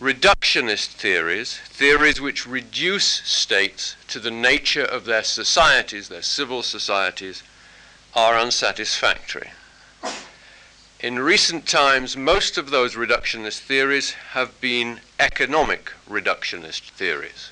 Reductionist 0.00 0.88
theories, 0.88 1.56
theories 1.56 2.20
which 2.20 2.46
reduce 2.46 3.06
states 3.06 3.96
to 4.08 4.20
the 4.20 4.30
nature 4.30 4.84
of 4.84 5.06
their 5.06 5.22
societies, 5.22 6.08
their 6.08 6.20
civil 6.20 6.62
societies, 6.62 7.42
are 8.14 8.36
unsatisfactory. 8.36 9.50
In 11.00 11.18
recent 11.18 11.66
times, 11.66 12.14
most 12.14 12.58
of 12.58 12.68
those 12.68 12.94
reductionist 12.94 13.60
theories 13.60 14.10
have 14.32 14.60
been 14.60 15.00
economic 15.18 15.92
reductionist 16.06 16.90
theories, 16.90 17.50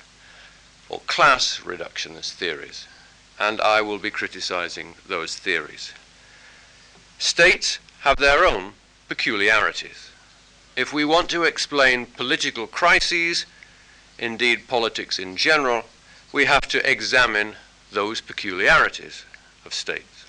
or 0.87 0.99
class 1.07 1.61
reductionist 1.63 2.33
theories, 2.33 2.85
and 3.39 3.59
I 3.59 3.81
will 3.81 3.97
be 3.97 4.11
criticizing 4.11 4.93
those 5.07 5.35
theories. 5.35 5.93
States 7.17 7.79
have 8.01 8.17
their 8.17 8.45
own 8.45 8.73
peculiarities. 9.07 10.04
If 10.75 10.91
we 10.91 11.05
want 11.05 11.29
to 11.29 11.43
explain 11.43 12.05
political 12.05 12.67
crises, 12.67 13.45
indeed 14.19 14.67
politics 14.67 15.17
in 15.17 15.37
general, 15.37 15.83
we 16.33 16.45
have 16.45 16.67
to 16.67 16.89
examine 16.89 17.55
those 17.91 18.19
peculiarities 18.19 19.23
of 19.65 19.73
states. 19.73 20.25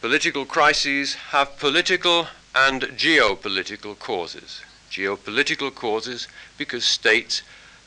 Political 0.00 0.44
crises 0.46 1.14
have 1.30 1.58
political 1.58 2.26
and 2.54 2.82
geopolitical 2.82 3.96
causes. 3.96 4.62
Geopolitical 4.90 5.72
causes 5.72 6.26
because 6.58 6.84
states, 6.84 7.42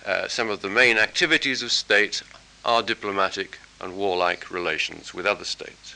uh, 0.05 0.29
some 0.29 0.49
of 0.49 0.61
the 0.61 0.69
main 0.69 0.97
activities 0.97 1.61
of 1.61 1.73
states 1.73 2.23
are 2.63 2.81
diplomatic 2.81 3.59
and 3.81 3.97
warlike 3.97 4.49
relations 4.49 5.13
with 5.13 5.25
other 5.25 5.45
states. 5.45 5.95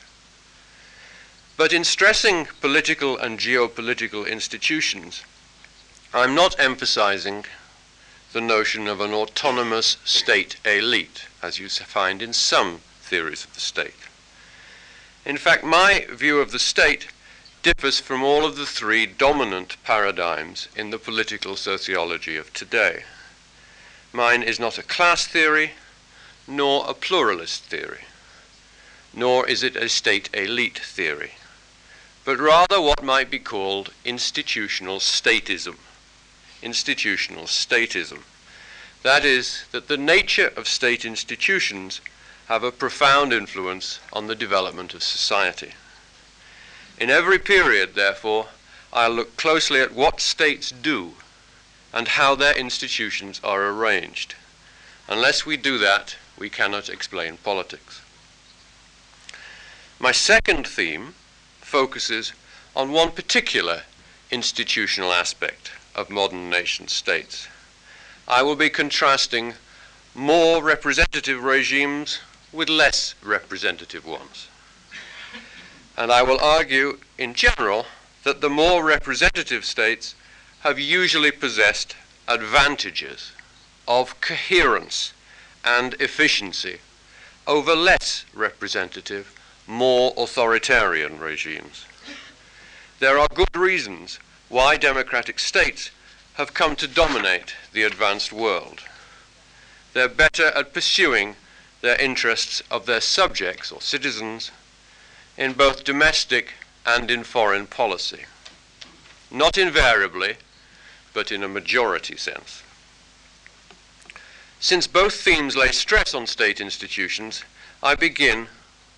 But 1.56 1.72
in 1.72 1.84
stressing 1.84 2.46
political 2.60 3.16
and 3.16 3.38
geopolitical 3.38 4.28
institutions, 4.28 5.22
I'm 6.12 6.34
not 6.34 6.58
emphasizing 6.58 7.44
the 8.32 8.40
notion 8.40 8.88
of 8.88 9.00
an 9.00 9.12
autonomous 9.12 9.96
state 10.04 10.56
elite, 10.64 11.26
as 11.42 11.60
you 11.60 11.68
find 11.68 12.20
in 12.22 12.32
some 12.32 12.80
theories 13.02 13.44
of 13.44 13.54
the 13.54 13.60
state. 13.60 13.94
In 15.24 15.36
fact, 15.36 15.62
my 15.62 16.06
view 16.10 16.40
of 16.40 16.50
the 16.50 16.58
state 16.58 17.06
differs 17.62 18.00
from 18.00 18.24
all 18.24 18.44
of 18.44 18.56
the 18.56 18.66
three 18.66 19.06
dominant 19.06 19.76
paradigms 19.84 20.66
in 20.74 20.90
the 20.90 20.98
political 20.98 21.54
sociology 21.54 22.36
of 22.36 22.52
today. 22.52 23.04
Mine 24.12 24.42
is 24.42 24.58
not 24.58 24.76
a 24.76 24.82
class 24.82 25.24
theory, 25.24 25.70
nor 26.48 26.84
a 26.88 26.94
pluralist 26.94 27.62
theory, 27.62 28.06
nor 29.14 29.46
is 29.48 29.62
it 29.62 29.76
a 29.76 29.88
state 29.88 30.28
elite 30.34 30.80
theory 30.80 31.34
but 32.24 32.38
rather 32.38 32.80
what 32.80 33.02
might 33.02 33.30
be 33.30 33.38
called 33.38 33.92
institutional 34.04 34.98
statism. 34.98 35.76
Institutional 36.62 37.44
statism. 37.44 38.22
That 39.02 39.24
is, 39.24 39.64
that 39.72 39.88
the 39.88 39.98
nature 39.98 40.52
of 40.56 40.66
state 40.66 41.04
institutions 41.04 42.00
have 42.46 42.62
a 42.62 42.72
profound 42.72 43.32
influence 43.32 44.00
on 44.12 44.26
the 44.26 44.34
development 44.34 44.94
of 44.94 45.02
society. 45.02 45.72
In 46.98 47.10
every 47.10 47.38
period, 47.38 47.94
therefore, 47.94 48.46
I'll 48.92 49.10
look 49.10 49.36
closely 49.36 49.80
at 49.80 49.92
what 49.92 50.20
states 50.20 50.70
do 50.70 51.14
and 51.92 52.08
how 52.08 52.34
their 52.34 52.56
institutions 52.56 53.40
are 53.44 53.68
arranged. 53.68 54.34
Unless 55.08 55.44
we 55.44 55.56
do 55.56 55.76
that, 55.78 56.16
we 56.38 56.48
cannot 56.48 56.88
explain 56.88 57.36
politics. 57.36 58.00
My 59.98 60.12
second 60.12 60.66
theme 60.66 61.14
focuses 61.74 62.32
on 62.76 62.92
one 62.92 63.10
particular 63.10 63.82
institutional 64.30 65.12
aspect 65.12 65.72
of 65.96 66.08
modern 66.08 66.48
nation 66.48 66.86
states. 66.86 67.48
I 68.28 68.42
will 68.42 68.54
be 68.54 68.70
contrasting 68.70 69.54
more 70.14 70.62
representative 70.62 71.42
regimes 71.42 72.20
with 72.52 72.68
less 72.68 73.16
representative 73.24 74.06
ones. 74.06 74.46
And 75.98 76.12
I 76.12 76.22
will 76.22 76.38
argue, 76.40 77.00
in 77.18 77.34
general, 77.34 77.86
that 78.22 78.40
the 78.40 78.48
more 78.48 78.84
representative 78.84 79.64
states 79.64 80.14
have 80.60 80.78
usually 80.78 81.32
possessed 81.32 81.96
advantages 82.28 83.32
of 83.88 84.20
coherence 84.20 85.12
and 85.64 85.94
efficiency 85.94 86.78
over 87.48 87.74
less 87.74 88.24
representative 88.32 89.34
more 89.66 90.12
authoritarian 90.16 91.18
regimes. 91.18 91.86
There 92.98 93.18
are 93.18 93.28
good 93.28 93.56
reasons 93.56 94.18
why 94.48 94.76
democratic 94.76 95.38
states 95.38 95.90
have 96.34 96.54
come 96.54 96.76
to 96.76 96.88
dominate 96.88 97.54
the 97.72 97.82
advanced 97.82 98.32
world. 98.32 98.80
They're 99.92 100.08
better 100.08 100.46
at 100.48 100.74
pursuing 100.74 101.36
their 101.80 102.00
interests 102.00 102.62
of 102.70 102.86
their 102.86 103.00
subjects 103.00 103.70
or 103.70 103.80
citizens 103.80 104.50
in 105.36 105.52
both 105.52 105.84
domestic 105.84 106.52
and 106.86 107.10
in 107.10 107.24
foreign 107.24 107.66
policy. 107.66 108.24
Not 109.30 109.58
invariably, 109.58 110.36
but 111.12 111.32
in 111.32 111.42
a 111.42 111.48
majority 111.48 112.16
sense. 112.16 112.62
Since 114.60 114.86
both 114.86 115.14
themes 115.14 115.56
lay 115.56 115.72
stress 115.72 116.14
on 116.14 116.26
state 116.26 116.60
institutions, 116.60 117.44
I 117.82 117.94
begin 117.94 118.48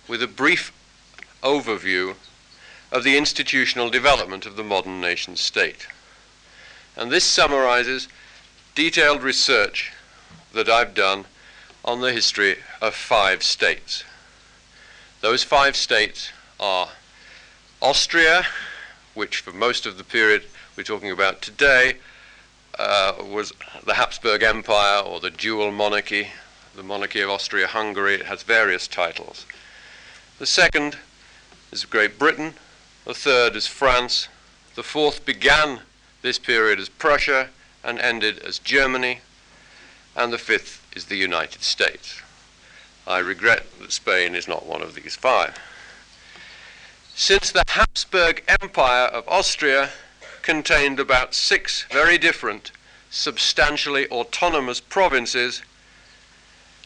with 0.07 0.23
a 0.23 0.27
brief 0.27 0.71
overview 1.43 2.15
of 2.91 3.03
the 3.03 3.17
institutional 3.17 3.89
development 3.89 4.45
of 4.45 4.55
the 4.55 4.63
modern 4.63 5.01
nation 5.01 5.35
state. 5.35 5.87
And 6.95 7.11
this 7.11 7.23
summarizes 7.23 8.07
detailed 8.75 9.21
research 9.21 9.91
that 10.53 10.69
I've 10.69 10.93
done 10.93 11.25
on 11.83 12.01
the 12.01 12.11
history 12.11 12.57
of 12.81 12.95
five 12.95 13.43
states. 13.43 14.03
Those 15.21 15.43
five 15.43 15.75
states 15.75 16.31
are 16.59 16.89
Austria, 17.81 18.45
which 19.13 19.37
for 19.37 19.51
most 19.51 19.85
of 19.85 19.97
the 19.97 20.03
period 20.03 20.43
we're 20.75 20.83
talking 20.83 21.11
about 21.11 21.41
today 21.41 21.97
uh, 22.79 23.13
was 23.19 23.53
the 23.85 23.95
Habsburg 23.95 24.43
Empire 24.43 25.01
or 25.01 25.19
the 25.19 25.31
dual 25.31 25.71
monarchy, 25.71 26.29
the 26.75 26.83
monarchy 26.83 27.21
of 27.21 27.29
Austria 27.29 27.67
Hungary. 27.67 28.15
It 28.15 28.25
has 28.27 28.43
various 28.43 28.87
titles. 28.87 29.45
The 30.39 30.45
second 30.45 30.99
is 31.71 31.83
Great 31.85 32.19
Britain. 32.19 32.53
The 33.05 33.15
third 33.15 33.55
is 33.55 33.65
France. 33.65 34.27
The 34.75 34.83
fourth 34.83 35.25
began 35.25 35.79
this 36.21 36.37
period 36.37 36.79
as 36.79 36.89
Prussia 36.89 37.49
and 37.83 37.97
ended 37.97 38.37
as 38.39 38.59
Germany. 38.59 39.21
And 40.15 40.31
the 40.31 40.37
fifth 40.37 40.85
is 40.95 41.05
the 41.05 41.15
United 41.15 41.63
States. 41.63 42.21
I 43.07 43.17
regret 43.17 43.65
that 43.79 43.91
Spain 43.91 44.35
is 44.35 44.47
not 44.47 44.67
one 44.67 44.83
of 44.83 44.93
these 44.93 45.15
five. 45.15 45.57
Since 47.15 47.51
the 47.51 47.63
Habsburg 47.69 48.43
Empire 48.47 49.07
of 49.07 49.27
Austria 49.27 49.89
contained 50.43 50.99
about 50.99 51.33
six 51.33 51.85
very 51.91 52.19
different, 52.19 52.71
substantially 53.09 54.07
autonomous 54.09 54.81
provinces, 54.81 55.63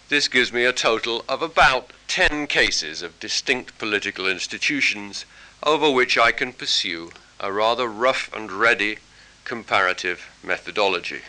this 0.08 0.30
gives 0.30 0.54
me 0.54 0.64
a 0.64 0.72
total 0.72 1.26
of 1.28 1.42
about 1.42 1.92
10 2.12 2.46
cases 2.48 3.02
of 3.02 3.18
distinct 3.22 3.78
political 3.78 4.28
institutions 4.28 5.24
over 5.64 5.90
which 5.90 6.18
I 6.18 6.34
can 6.34 6.52
pursue 6.52 7.12
a 7.40 7.54
rather 7.54 7.88
rough 7.88 8.30
and 8.36 8.52
ready 8.52 8.98
comparative 9.46 10.30
methodology. 10.44 11.22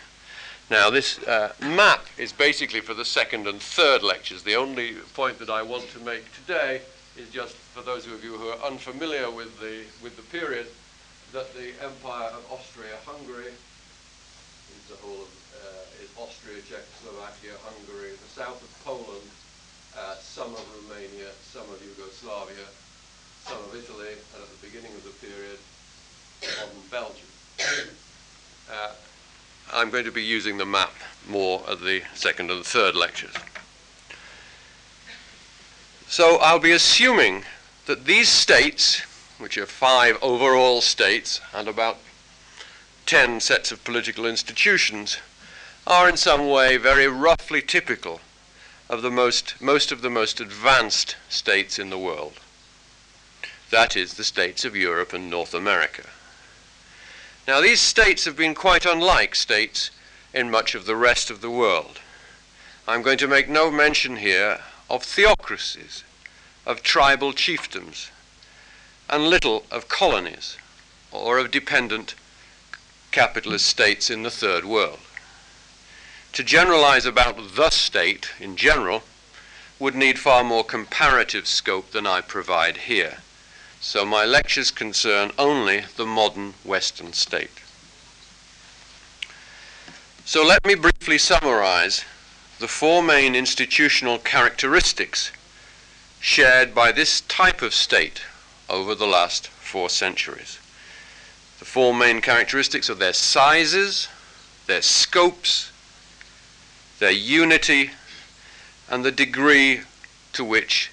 Now, 0.68 0.90
this 0.90 1.20
uh, 1.20 1.52
map 1.60 2.06
is 2.18 2.32
basically 2.32 2.80
for 2.80 2.94
the 2.94 3.04
second 3.04 3.46
and 3.46 3.62
third 3.62 4.02
lectures. 4.02 4.42
The 4.42 4.56
only 4.56 4.94
point 5.14 5.38
that 5.38 5.48
I 5.48 5.62
want 5.62 5.88
to 5.90 6.00
make 6.00 6.24
today 6.34 6.80
is 7.16 7.28
just 7.28 7.54
for 7.54 7.82
those 7.82 8.08
of 8.08 8.24
you 8.24 8.32
who 8.32 8.48
are 8.48 8.66
unfamiliar 8.66 9.30
with 9.30 9.60
the, 9.60 9.84
with 10.02 10.16
the 10.16 10.26
period, 10.36 10.66
that 11.32 11.54
the 11.54 11.70
Empire 11.80 12.30
of 12.34 12.44
Austria-Hungary 12.50 13.54
is 13.54 14.84
the 14.90 14.96
whole 14.96 15.22
of, 15.22 15.30
uh, 15.62 16.02
is 16.02 16.10
Austria, 16.18 16.58
Czechoslovakia, 16.68 17.52
Hungary, 17.62 18.10
the 18.10 18.30
south 18.34 18.60
of 18.60 18.84
Poland, 18.84 19.30
uh, 19.98 20.14
some 20.16 20.54
of 20.54 20.64
Romania, 20.88 21.28
some 21.42 21.62
of 21.62 21.82
Yugoslavia, 21.84 22.66
some 23.44 23.58
of 23.58 23.74
Italy, 23.74 24.14
and 24.34 24.42
at 24.42 24.50
the 24.60 24.66
beginning 24.66 24.92
of 24.96 25.04
the 25.04 25.26
period, 25.26 25.58
modern 26.42 26.82
Belgium. 26.90 27.28
Uh, 28.70 28.92
I'm 29.72 29.90
going 29.90 30.04
to 30.04 30.12
be 30.12 30.22
using 30.22 30.56
the 30.56 30.64
map 30.64 30.94
more 31.28 31.62
at 31.68 31.80
the 31.80 32.02
second 32.14 32.50
and 32.50 32.64
third 32.64 32.94
lectures. 32.94 33.34
So 36.06 36.36
I'll 36.36 36.60
be 36.60 36.72
assuming 36.72 37.44
that 37.86 38.04
these 38.04 38.28
states, 38.28 39.00
which 39.38 39.58
are 39.58 39.66
five 39.66 40.16
overall 40.22 40.80
states 40.80 41.40
and 41.52 41.68
about 41.68 41.98
ten 43.04 43.40
sets 43.40 43.72
of 43.72 43.82
political 43.84 44.26
institutions, 44.26 45.18
are 45.86 46.08
in 46.08 46.16
some 46.16 46.48
way 46.48 46.76
very 46.76 47.08
roughly 47.08 47.60
typical 47.60 48.20
of 48.92 49.00
the 49.00 49.10
most, 49.10 49.58
most 49.58 49.90
of 49.90 50.02
the 50.02 50.10
most 50.10 50.38
advanced 50.38 51.16
states 51.30 51.78
in 51.78 51.88
the 51.88 51.98
world. 51.98 52.34
That 53.70 53.96
is, 53.96 54.14
the 54.14 54.22
states 54.22 54.66
of 54.66 54.76
Europe 54.76 55.14
and 55.14 55.30
North 55.30 55.54
America. 55.54 56.10
Now, 57.48 57.62
these 57.62 57.80
states 57.80 58.26
have 58.26 58.36
been 58.36 58.54
quite 58.54 58.84
unlike 58.84 59.34
states 59.34 59.90
in 60.34 60.50
much 60.50 60.74
of 60.74 60.84
the 60.84 60.94
rest 60.94 61.30
of 61.30 61.40
the 61.40 61.50
world. 61.50 62.00
I'm 62.86 63.00
going 63.00 63.16
to 63.16 63.26
make 63.26 63.48
no 63.48 63.70
mention 63.70 64.16
here 64.16 64.60
of 64.90 65.02
theocracies, 65.02 66.04
of 66.66 66.82
tribal 66.82 67.32
chiefdoms, 67.32 68.10
and 69.08 69.24
little 69.24 69.64
of 69.70 69.88
colonies 69.88 70.58
or 71.10 71.38
of 71.38 71.50
dependent 71.50 72.14
capitalist 73.10 73.64
states 73.64 74.10
in 74.10 74.22
the 74.22 74.30
third 74.30 74.66
world. 74.66 74.98
To 76.32 76.42
generalize 76.42 77.04
about 77.04 77.56
the 77.56 77.68
state 77.68 78.30
in 78.40 78.56
general 78.56 79.02
would 79.78 79.94
need 79.94 80.18
far 80.18 80.42
more 80.42 80.64
comparative 80.64 81.46
scope 81.46 81.90
than 81.90 82.06
I 82.06 82.22
provide 82.22 82.76
here. 82.78 83.18
So 83.80 84.06
my 84.06 84.24
lectures 84.24 84.70
concern 84.70 85.32
only 85.38 85.84
the 85.96 86.06
modern 86.06 86.54
Western 86.64 87.12
state. 87.12 87.60
So 90.24 90.42
let 90.46 90.64
me 90.64 90.74
briefly 90.74 91.18
summarize 91.18 92.04
the 92.60 92.68
four 92.68 93.02
main 93.02 93.34
institutional 93.34 94.18
characteristics 94.18 95.32
shared 96.20 96.74
by 96.74 96.92
this 96.92 97.22
type 97.22 97.60
of 97.60 97.74
state 97.74 98.22
over 98.70 98.94
the 98.94 99.06
last 99.06 99.48
four 99.48 99.90
centuries. 99.90 100.58
The 101.58 101.64
four 101.64 101.92
main 101.92 102.20
characteristics 102.20 102.88
are 102.88 102.94
their 102.94 103.12
sizes, 103.12 104.08
their 104.66 104.82
scopes, 104.82 105.71
their 107.02 107.10
unity, 107.10 107.90
and 108.88 109.04
the 109.04 109.10
degree 109.10 109.80
to 110.32 110.44
which 110.44 110.92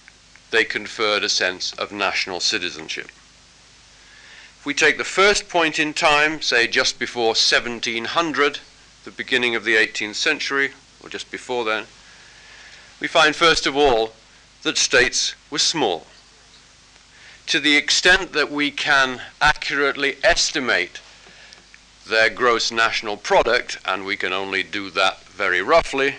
they 0.50 0.64
conferred 0.64 1.24
a 1.24 1.30
sense 1.30 1.72
of 1.74 1.92
national 1.92 2.40
citizenship. 2.40 3.06
If 4.58 4.66
we 4.66 4.74
take 4.74 4.98
the 4.98 5.04
first 5.04 5.48
point 5.48 5.78
in 5.78 5.94
time, 5.94 6.42
say 6.42 6.66
just 6.66 6.98
before 6.98 7.36
1700, 7.36 8.60
the 9.06 9.12
beginning 9.12 9.54
of 9.54 9.64
the 9.64 9.76
18th 9.76 10.16
century, 10.16 10.72
or 11.04 11.10
just 11.10 11.30
before 11.30 11.64
then, 11.64 11.86
we 13.00 13.08
find 13.08 13.36
first 13.36 13.68
of 13.68 13.78
all 13.78 14.14
that 14.64 14.80
states 14.80 15.36
were 15.52 15.60
small. 15.60 16.08
To 17.46 17.60
the 17.60 17.78
extent 17.78 18.34
that 18.34 18.52
we 18.52 18.72
can 18.72 19.22
accurately 19.40 20.18
estimate 20.24 21.02
their 22.10 22.30
gross 22.30 22.72
national 22.72 23.18
product, 23.18 23.78
and 23.86 24.06
we 24.06 24.18
can 24.18 24.34
only 24.34 24.64
do 24.64 24.90
that 24.92 25.24
very 25.26 25.62
roughly, 25.62 26.16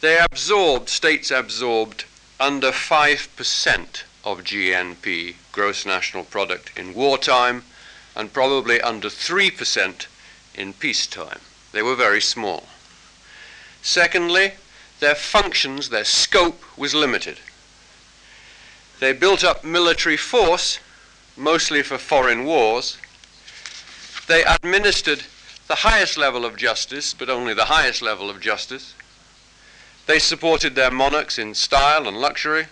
they 0.00 0.18
absorbed, 0.18 0.88
states 0.88 1.30
absorbed 1.30 2.04
under 2.40 2.72
5% 2.72 4.02
of 4.24 4.40
GNP, 4.40 5.36
gross 5.52 5.86
national 5.86 6.24
product, 6.24 6.76
in 6.76 6.92
wartime, 6.92 7.62
and 8.16 8.32
probably 8.32 8.80
under 8.80 9.08
3% 9.08 10.06
in 10.56 10.72
peacetime. 10.72 11.38
They 11.70 11.82
were 11.82 11.94
very 11.94 12.20
small. 12.20 12.64
Secondly, 13.80 14.54
their 14.98 15.14
functions, 15.14 15.88
their 15.88 16.04
scope 16.04 16.62
was 16.76 16.94
limited. 16.94 17.38
They 19.00 19.12
built 19.12 19.44
up 19.44 19.64
military 19.64 20.16
force, 20.16 20.78
mostly 21.36 21.82
for 21.82 21.98
foreign 21.98 22.44
wars. 22.44 22.98
They 24.26 24.44
administered 24.44 25.24
the 25.68 25.76
highest 25.76 26.16
level 26.16 26.44
of 26.44 26.56
justice, 26.56 27.14
but 27.14 27.30
only 27.30 27.54
the 27.54 27.66
highest 27.66 28.02
level 28.02 28.28
of 28.30 28.40
justice. 28.40 28.94
They 30.06 30.18
supported 30.18 30.74
their 30.74 30.90
monarchs 30.90 31.38
in 31.38 31.54
style 31.54 32.06
and 32.06 32.16
luxury, 32.16 32.66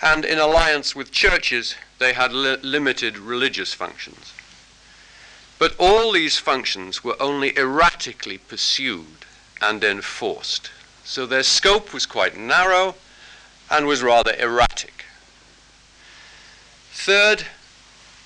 and 0.00 0.24
in 0.24 0.38
alliance 0.38 0.94
with 0.94 1.12
churches, 1.12 1.74
they 1.98 2.12
had 2.12 2.32
li- 2.32 2.56
limited 2.62 3.18
religious 3.18 3.74
functions. 3.74 4.32
But 5.58 5.74
all 5.78 6.12
these 6.12 6.38
functions 6.38 7.02
were 7.02 7.20
only 7.20 7.56
erratically 7.56 8.38
pursued 8.38 9.24
and 9.60 9.82
enforced, 9.82 10.70
so 11.04 11.26
their 11.26 11.42
scope 11.42 11.92
was 11.92 12.06
quite 12.06 12.36
narrow 12.36 12.94
and 13.70 13.86
was 13.86 14.02
rather 14.02 14.34
erratic. 14.34 15.04
Third, 16.92 17.46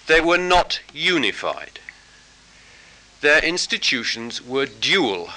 they 0.07 0.21
were 0.21 0.39
not 0.39 0.81
unified. 0.93 1.80
Their 3.21 3.45
institutions 3.45 4.41
were 4.41 4.67
dual 4.67 5.31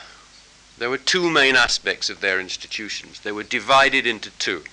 there 0.78 0.90
were 0.90 0.98
two 0.98 1.30
main 1.30 1.56
aspects 1.56 2.10
of 2.10 2.20
their 2.20 2.40
institutions. 2.40 3.20
They 3.20 3.32
were 3.32 3.44
divided 3.44 4.08
into 4.08 4.32
two. 4.32 4.64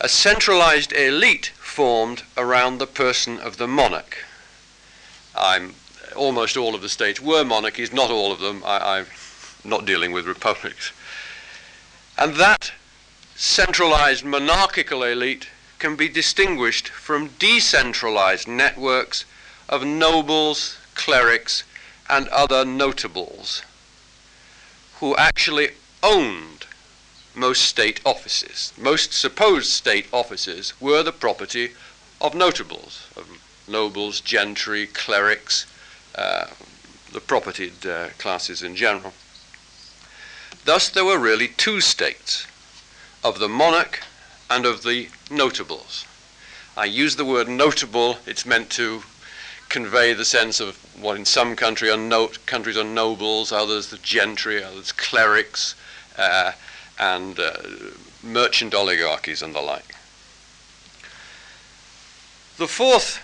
A 0.00 0.08
centralized 0.08 0.92
elite 0.92 1.52
formed 1.58 2.24
around 2.36 2.78
the 2.78 2.86
person 2.86 3.38
of 3.38 3.56
the 3.56 3.68
monarch. 3.68 4.24
I'm, 5.34 5.74
almost 6.16 6.56
all 6.56 6.74
of 6.74 6.82
the 6.82 6.88
states 6.88 7.20
were 7.20 7.44
monarchies, 7.44 7.92
not 7.92 8.10
all 8.10 8.32
of 8.32 8.40
them. 8.40 8.62
I, 8.64 8.98
I'm 8.98 9.06
not 9.64 9.86
dealing 9.86 10.12
with 10.12 10.26
republics. 10.26 10.92
And 12.16 12.34
that 12.34 12.72
centralized 13.36 14.24
monarchical 14.24 15.04
elite 15.04 15.48
can 15.78 15.94
be 15.94 16.08
distinguished 16.08 16.88
from 16.88 17.30
decentralized 17.38 18.48
networks 18.48 19.24
of 19.68 19.84
nobles, 19.84 20.76
clerics, 20.98 21.64
and 22.10 22.28
other 22.28 22.64
notables 22.64 23.62
who 25.00 25.16
actually 25.16 25.70
owned 26.02 26.66
most 27.34 27.62
state 27.62 28.00
offices. 28.04 28.72
Most 28.76 29.12
supposed 29.12 29.70
state 29.70 30.06
offices 30.12 30.74
were 30.80 31.02
the 31.02 31.12
property 31.12 31.70
of 32.20 32.34
notables, 32.34 33.06
of 33.16 33.26
nobles, 33.68 34.20
gentry, 34.20 34.86
clerics, 34.86 35.66
uh, 36.14 36.48
the 37.12 37.20
propertied 37.20 37.86
uh, 37.86 38.08
classes 38.18 38.62
in 38.62 38.74
general. 38.74 39.12
Thus, 40.64 40.88
there 40.88 41.04
were 41.04 41.18
really 41.18 41.48
two 41.48 41.80
states 41.80 42.46
of 43.22 43.38
the 43.38 43.48
monarch 43.48 44.00
and 44.50 44.66
of 44.66 44.82
the 44.82 45.08
notables. 45.30 46.06
I 46.76 46.84
use 46.84 47.16
the 47.16 47.24
word 47.24 47.48
notable, 47.48 48.18
it's 48.26 48.44
meant 48.44 48.70
to 48.70 49.02
convey 49.68 50.14
the 50.14 50.24
sense 50.24 50.60
of 50.60 50.76
what 51.00 51.16
in 51.16 51.24
some 51.24 51.54
country 51.54 51.90
are 51.90 51.96
note, 51.96 52.38
countries 52.46 52.76
are 52.76 52.84
nobles, 52.84 53.52
others 53.52 53.88
the 53.88 53.98
gentry, 53.98 54.62
others 54.62 54.92
clerics, 54.92 55.74
uh, 56.16 56.52
and 56.98 57.38
uh, 57.38 57.52
merchant 58.22 58.74
oligarchies 58.74 59.42
and 59.42 59.54
the 59.54 59.60
like. 59.60 59.94
The 62.56 62.68
fourth 62.68 63.20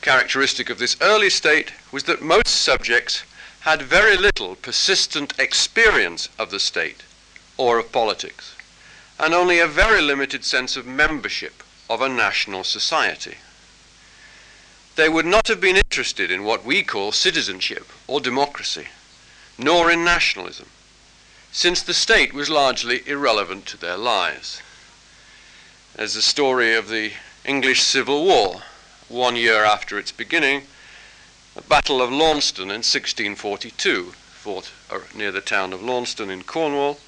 characteristic 0.00 0.70
of 0.70 0.78
this 0.78 0.96
early 1.00 1.30
state 1.30 1.72
was 1.92 2.04
that 2.04 2.22
most 2.22 2.48
subjects 2.48 3.24
had 3.60 3.82
very 3.82 4.16
little 4.16 4.56
persistent 4.56 5.38
experience 5.38 6.28
of 6.38 6.50
the 6.50 6.60
state 6.60 7.02
or 7.56 7.78
of 7.78 7.92
politics, 7.92 8.54
and 9.18 9.34
only 9.34 9.58
a 9.58 9.66
very 9.66 10.00
limited 10.00 10.44
sense 10.44 10.76
of 10.76 10.86
membership 10.86 11.62
of 11.88 12.00
a 12.00 12.08
national 12.08 12.64
society 12.64 13.36
they 14.96 15.08
would 15.08 15.26
not 15.26 15.48
have 15.48 15.60
been 15.60 15.76
interested 15.76 16.30
in 16.30 16.44
what 16.44 16.64
we 16.64 16.82
call 16.82 17.10
citizenship 17.10 17.88
or 18.06 18.20
democracy, 18.20 18.86
nor 19.58 19.90
in 19.90 20.04
nationalism, 20.04 20.68
since 21.50 21.82
the 21.82 21.94
state 21.94 22.32
was 22.32 22.48
largely 22.48 23.02
irrelevant 23.06 23.66
to 23.66 23.76
their 23.76 23.96
lives. 23.96 24.62
As 25.96 26.14
the 26.14 26.22
story 26.22 26.74
of 26.74 26.88
the 26.88 27.12
English 27.44 27.82
Civil 27.82 28.24
War, 28.24 28.62
one 29.08 29.36
year 29.36 29.64
after 29.64 29.98
its 29.98 30.12
beginning, 30.12 30.62
the 31.54 31.62
Battle 31.62 32.00
of 32.00 32.10
Launceston 32.10 32.64
in 32.64 32.82
1642, 32.82 34.12
fought 34.32 34.70
uh, 34.90 35.00
near 35.14 35.32
the 35.32 35.40
town 35.40 35.72
of 35.72 35.82
Launceston 35.82 36.30
in 36.30 36.42
Cornwall. 36.42 36.98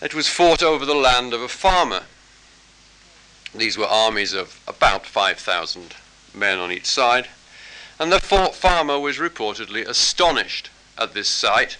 It 0.00 0.14
was 0.14 0.28
fought 0.28 0.62
over 0.62 0.84
the 0.84 0.94
land 0.94 1.32
of 1.32 1.42
a 1.42 1.48
farmer. 1.48 2.02
These 3.54 3.78
were 3.78 3.86
armies 3.86 4.32
of 4.32 4.60
about 4.68 5.06
5,000 5.06 5.94
men 6.36 6.58
on 6.58 6.70
each 6.70 6.86
side, 6.86 7.28
and 7.98 8.12
the 8.12 8.20
farmer 8.20 8.98
was 8.98 9.16
reportedly 9.18 9.86
astonished 9.86 10.70
at 10.98 11.14
this 11.14 11.28
sight 11.28 11.78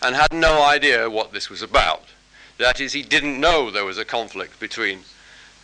and 0.00 0.14
had 0.16 0.32
no 0.32 0.62
idea 0.62 1.10
what 1.10 1.32
this 1.32 1.50
was 1.50 1.62
about. 1.62 2.04
That 2.56 2.80
is, 2.80 2.92
he 2.92 3.02
didn't 3.02 3.40
know 3.40 3.70
there 3.70 3.84
was 3.84 3.98
a 3.98 4.04
conflict 4.04 4.58
between 4.58 5.00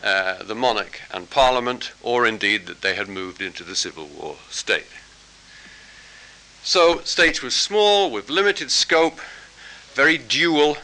uh, 0.03 0.43
the 0.43 0.55
monarch 0.55 1.01
and 1.11 1.31
parliament, 1.31 1.93
or 2.03 2.27
indeed 2.27 2.67
that 2.67 2.83
they 2.83 2.95
had 2.95 3.09
moved 3.09 3.41
into 3.41 3.65
the 3.65 3.77
civil 3.77 4.07
war 4.07 4.37
state. 4.51 4.87
So, 6.63 7.01
states 7.01 7.43
were 7.43 7.51
small, 7.51 8.11
with 8.11 8.31
limited 8.31 8.71
scope, 8.71 9.21
very 9.95 10.19
dual, 10.19 10.79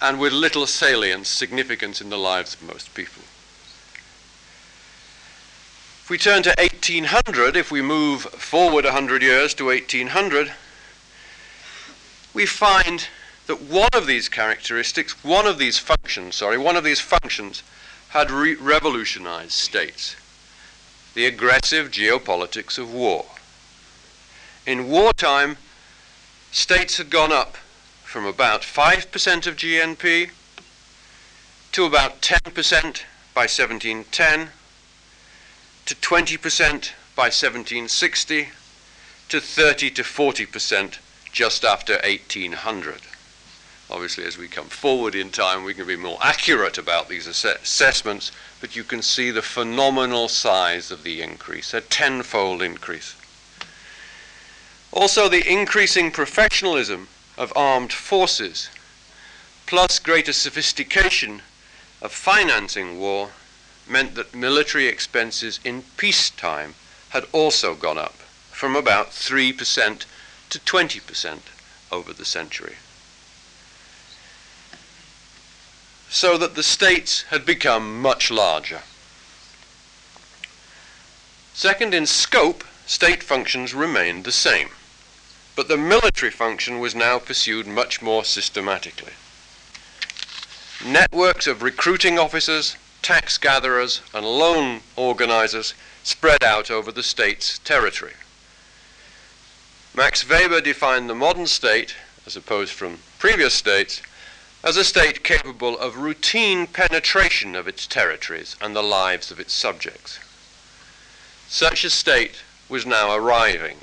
and 0.00 0.18
with 0.18 0.32
little 0.32 0.66
salience, 0.66 1.28
significance 1.28 2.00
in 2.00 2.10
the 2.10 2.18
lives 2.18 2.54
of 2.54 2.62
most 2.62 2.94
people. 2.94 3.22
If 6.12 6.14
we 6.26 6.30
turn 6.30 6.42
to 6.42 6.54
1800, 6.58 7.56
if 7.56 7.70
we 7.72 7.80
move 7.80 8.24
forward 8.24 8.84
100 8.84 9.22
years 9.22 9.54
to 9.54 9.68
1800, 9.68 10.52
we 12.34 12.44
find 12.44 13.08
that 13.46 13.62
one 13.62 13.88
of 13.94 14.06
these 14.06 14.28
characteristics, 14.28 15.24
one 15.24 15.46
of 15.46 15.56
these 15.56 15.78
functions, 15.78 16.34
sorry, 16.36 16.58
one 16.58 16.76
of 16.76 16.84
these 16.84 17.00
functions 17.00 17.62
had 18.10 18.30
re- 18.30 18.56
revolutionized 18.56 19.52
states 19.52 20.14
the 21.14 21.24
aggressive 21.24 21.90
geopolitics 21.90 22.76
of 22.76 22.92
war. 22.92 23.24
In 24.66 24.90
wartime, 24.90 25.56
states 26.50 26.98
had 26.98 27.08
gone 27.08 27.32
up 27.32 27.56
from 28.04 28.26
about 28.26 28.60
5% 28.60 29.46
of 29.46 29.56
GNP 29.56 30.28
to 31.72 31.86
about 31.86 32.20
10% 32.20 32.52
by 33.32 33.48
1710, 33.48 34.50
to 35.86 35.94
20% 35.96 36.92
by 37.14 37.24
1760, 37.24 38.48
to 39.28 39.40
30 39.40 39.90
to 39.90 40.02
40% 40.02 40.98
just 41.32 41.64
after 41.64 41.94
1800. 42.04 43.00
Obviously, 43.90 44.24
as 44.24 44.38
we 44.38 44.48
come 44.48 44.66
forward 44.66 45.14
in 45.14 45.30
time, 45.30 45.64
we 45.64 45.74
can 45.74 45.86
be 45.86 45.96
more 45.96 46.18
accurate 46.22 46.78
about 46.78 47.08
these 47.08 47.26
assessments, 47.26 48.32
but 48.60 48.76
you 48.76 48.84
can 48.84 49.02
see 49.02 49.30
the 49.30 49.42
phenomenal 49.42 50.28
size 50.28 50.90
of 50.90 51.02
the 51.02 51.20
increase, 51.20 51.74
a 51.74 51.80
tenfold 51.80 52.62
increase. 52.62 53.14
Also, 54.92 55.28
the 55.28 55.50
increasing 55.50 56.10
professionalism 56.10 57.08
of 57.38 57.52
armed 57.56 57.92
forces, 57.92 58.68
plus 59.66 59.98
greater 59.98 60.32
sophistication 60.32 61.40
of 62.02 62.12
financing 62.12 62.98
war, 62.98 63.30
meant 63.88 64.14
that 64.14 64.34
military 64.34 64.86
expenses 64.86 65.60
in 65.64 65.82
peacetime 65.96 66.74
had 67.10 67.24
also 67.32 67.74
gone 67.74 67.98
up 67.98 68.14
from 68.50 68.76
about 68.76 69.10
3% 69.10 70.04
to 70.50 70.58
20% 70.58 71.38
over 71.90 72.12
the 72.12 72.24
century. 72.24 72.76
So 76.08 76.38
that 76.38 76.54
the 76.54 76.62
states 76.62 77.22
had 77.30 77.44
become 77.44 78.00
much 78.00 78.30
larger. 78.30 78.82
Second, 81.54 81.94
in 81.94 82.06
scope, 82.06 82.64
state 82.86 83.22
functions 83.22 83.74
remained 83.74 84.24
the 84.24 84.32
same, 84.32 84.70
but 85.54 85.68
the 85.68 85.76
military 85.76 86.30
function 86.30 86.78
was 86.78 86.94
now 86.94 87.18
pursued 87.18 87.66
much 87.66 88.00
more 88.00 88.24
systematically. 88.24 89.12
Networks 90.84 91.46
of 91.46 91.62
recruiting 91.62 92.18
officers, 92.18 92.76
tax 93.02 93.36
gatherers, 93.36 94.00
and 94.14 94.24
loan 94.24 94.80
organizers 94.96 95.74
spread 96.02 96.42
out 96.42 96.70
over 96.70 96.90
the 96.90 97.02
state's 97.02 97.58
territory. 97.58 98.14
Max 99.94 100.26
Weber 100.26 100.60
defined 100.60 101.10
the 101.10 101.14
modern 101.14 101.46
state, 101.46 101.94
as 102.24 102.36
opposed 102.36 102.72
from 102.72 103.00
previous 103.18 103.52
states, 103.52 104.00
as 104.64 104.76
a 104.76 104.84
state 104.84 105.24
capable 105.24 105.76
of 105.78 105.96
routine 105.96 106.66
penetration 106.66 107.56
of 107.56 107.66
its 107.66 107.86
territories 107.86 108.56
and 108.60 108.74
the 108.74 108.82
lives 108.82 109.30
of 109.30 109.40
its 109.40 109.52
subjects. 109.52 110.20
Such 111.48 111.84
a 111.84 111.90
state 111.90 112.42
was 112.68 112.86
now 112.86 113.14
arriving 113.14 113.78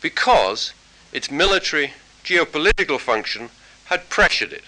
because 0.00 0.72
its 1.12 1.30
military 1.30 1.92
geopolitical 2.24 2.98
function 2.98 3.50
had 3.86 4.08
pressured 4.08 4.52
it. 4.52 4.64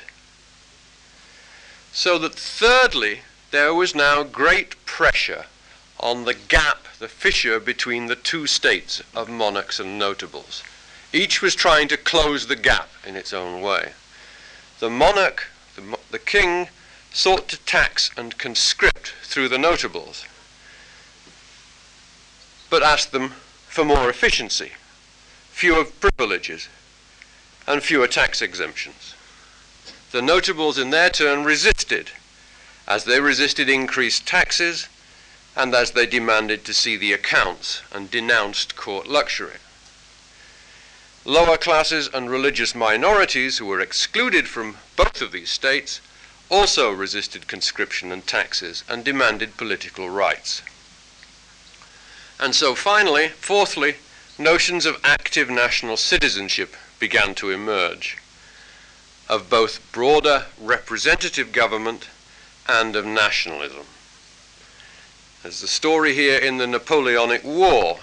So 1.93 2.19
that 2.19 2.35
thirdly, 2.35 3.21
there 3.51 3.73
was 3.73 3.95
now 3.95 4.23
great 4.23 4.85
pressure 4.85 5.47
on 6.01 6.25
the 6.25 6.35
gap, 6.35 6.87
the 6.99 7.09
fissure 7.09 7.59
between 7.59 8.07
the 8.07 8.17
two 8.17 8.47
states 8.47 9.03
of 9.15 9.29
monarchs 9.29 9.81
and 9.81 9.99
notables. 9.99 10.63
Each 11.13 11.41
was 11.41 11.55
trying 11.55 11.89
to 11.89 11.97
close 11.97 12.47
the 12.47 12.57
gap 12.57 12.89
in 13.07 13.17
its 13.17 13.33
own 13.33 13.63
way. 13.63 13.93
The 14.79 14.91
monarch, 14.91 15.49
the, 15.75 15.99
the 16.11 16.19
king, 16.19 16.69
sought 17.13 17.49
to 17.49 17.57
tax 17.59 18.11
and 18.17 18.39
conscript 18.39 19.15
through 19.23 19.49
the 19.49 19.59
notables, 19.59 20.25
but 22.71 22.83
asked 22.83 23.13
them 23.13 23.31
for 23.67 23.85
more 23.85 24.11
efficiency, 24.11 24.73
fewer 25.51 25.85
privileges, 25.85 26.69
and 27.67 27.83
fewer 27.83 28.07
tax 28.07 28.43
exemptions. 28.43 29.15
The 30.13 30.23
notables, 30.23 30.79
in 30.79 30.91
their 30.91 31.11
turn, 31.11 31.45
resisted, 31.45 32.11
as 32.89 33.05
they 33.05 33.21
resisted 33.21 33.69
increased 33.69 34.27
taxes 34.27 34.89
and 35.55 35.75
as 35.75 35.91
they 35.91 36.07
demanded 36.07 36.65
to 36.65 36.73
see 36.73 36.97
the 36.97 37.13
accounts 37.13 37.83
and 37.93 38.11
denounced 38.11 38.75
court 38.77 39.07
luxury. 39.07 39.59
Lower 41.25 41.59
classes 41.59 42.09
and 42.13 42.31
religious 42.31 42.75
minorities 42.75 43.59
who 43.59 43.67
were 43.67 43.81
excluded 43.81 44.49
from 44.49 44.79
both 44.97 45.21
of 45.21 45.33
these 45.33 45.51
states 45.51 46.01
also 46.49 46.91
resisted 46.91 47.47
conscription 47.47 48.11
and 48.11 48.27
taxes 48.27 48.83
and 48.89 49.05
demanded 49.05 49.59
political 49.59 50.09
rights. 50.09 50.63
And 52.41 52.55
so 52.55 52.75
finally, 52.75 53.29
fourthly, 53.29 53.97
notions 54.39 54.87
of 54.87 55.01
active 55.05 55.51
national 55.51 55.99
citizenship 55.99 56.75
began 56.99 57.35
to 57.35 57.51
emerge, 57.51 58.17
of 59.29 59.51
both 59.51 59.93
broader 59.93 60.47
representative 60.59 61.53
government 61.53 62.09
and 62.69 62.95
of 62.97 63.07
nationalism. 63.07 63.87
There's 65.43 65.61
the 65.61 65.69
story 65.69 66.15
here 66.15 66.39
in 66.39 66.59
the 66.59 66.67
Napoleonic 66.67 67.43
War, 67.45 68.01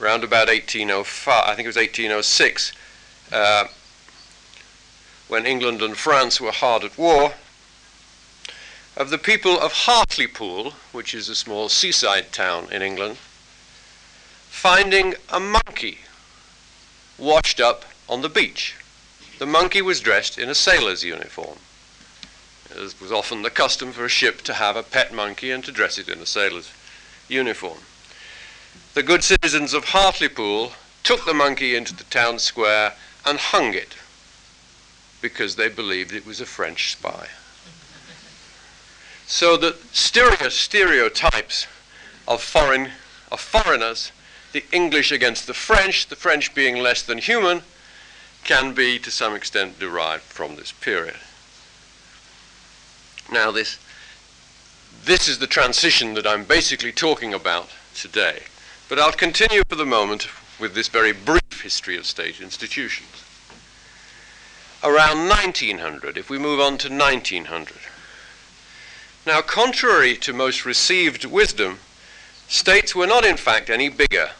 around 0.00 0.24
about 0.24 0.48
1805, 0.48 1.44
I 1.44 1.54
think 1.54 1.66
it 1.66 1.68
was 1.68 1.76
1806, 1.76 2.72
uh, 3.32 3.64
when 5.28 5.44
England 5.44 5.82
and 5.82 5.96
France 5.96 6.40
were 6.40 6.52
hard 6.52 6.84
at 6.84 6.96
war, 6.96 7.34
of 8.96 9.10
the 9.10 9.18
people 9.18 9.58
of 9.60 9.72
Hartlepool, 9.72 10.72
which 10.92 11.12
is 11.14 11.28
a 11.28 11.34
small 11.34 11.68
seaside 11.68 12.32
town 12.32 12.68
in 12.72 12.80
England, 12.80 13.18
finding 14.48 15.14
a 15.28 15.38
monkey 15.38 15.98
washed 17.18 17.60
up 17.60 17.84
on 18.08 18.22
the 18.22 18.28
beach. 18.28 18.76
The 19.38 19.46
monkey 19.46 19.82
was 19.82 20.00
dressed 20.00 20.38
in 20.38 20.48
a 20.48 20.54
sailor's 20.54 21.04
uniform. 21.04 21.58
It 22.76 23.00
was 23.00 23.10
often 23.10 23.40
the 23.40 23.50
custom 23.50 23.92
for 23.92 24.04
a 24.04 24.08
ship 24.08 24.42
to 24.42 24.54
have 24.54 24.76
a 24.76 24.82
pet 24.82 25.12
monkey 25.12 25.50
and 25.50 25.64
to 25.64 25.72
dress 25.72 25.96
it 25.98 26.08
in 26.08 26.18
a 26.18 26.26
sailor's 26.26 26.70
uniform. 27.26 27.78
The 28.92 29.02
good 29.02 29.24
citizens 29.24 29.72
of 29.72 29.86
Hartlepool 29.86 30.72
took 31.02 31.24
the 31.24 31.34
monkey 31.34 31.74
into 31.74 31.94
the 31.94 32.04
town 32.04 32.38
square 32.38 32.92
and 33.24 33.38
hung 33.38 33.72
it 33.72 33.96
because 35.22 35.56
they 35.56 35.68
believed 35.68 36.12
it 36.12 36.26
was 36.26 36.40
a 36.40 36.46
French 36.46 36.92
spy. 36.92 37.28
So 39.26 39.56
that 39.56 39.76
stereo 39.94 40.50
stereotypes 40.50 41.66
of 42.28 42.42
foreign 42.42 42.90
of 43.32 43.40
foreigners, 43.40 44.12
the 44.52 44.64
English 44.70 45.10
against 45.10 45.46
the 45.46 45.54
French, 45.54 46.08
the 46.08 46.16
French 46.16 46.54
being 46.54 46.76
less 46.76 47.02
than 47.02 47.18
human, 47.18 47.62
can 48.44 48.72
be 48.74 48.98
to 48.98 49.10
some 49.10 49.34
extent 49.34 49.80
derived 49.80 50.22
from 50.22 50.56
this 50.56 50.72
period. 50.72 51.16
Now, 53.30 53.50
this, 53.50 53.78
this 55.04 55.28
is 55.28 55.38
the 55.38 55.46
transition 55.46 56.14
that 56.14 56.26
I'm 56.26 56.44
basically 56.44 56.92
talking 56.92 57.34
about 57.34 57.68
today. 57.94 58.42
But 58.88 58.98
I'll 58.98 59.12
continue 59.12 59.62
for 59.68 59.74
the 59.74 59.86
moment 59.86 60.28
with 60.60 60.74
this 60.74 60.88
very 60.88 61.12
brief 61.12 61.62
history 61.62 61.96
of 61.96 62.06
state 62.06 62.40
institutions. 62.40 63.08
Around 64.84 65.28
1900, 65.28 66.16
if 66.16 66.30
we 66.30 66.38
move 66.38 66.60
on 66.60 66.78
to 66.78 66.88
1900. 66.88 67.76
Now, 69.26 69.42
contrary 69.42 70.16
to 70.18 70.32
most 70.32 70.64
received 70.64 71.24
wisdom, 71.24 71.80
states 72.46 72.94
were 72.94 73.08
not 73.08 73.24
in 73.24 73.36
fact 73.36 73.70
any 73.70 73.88
bigger 73.88 74.30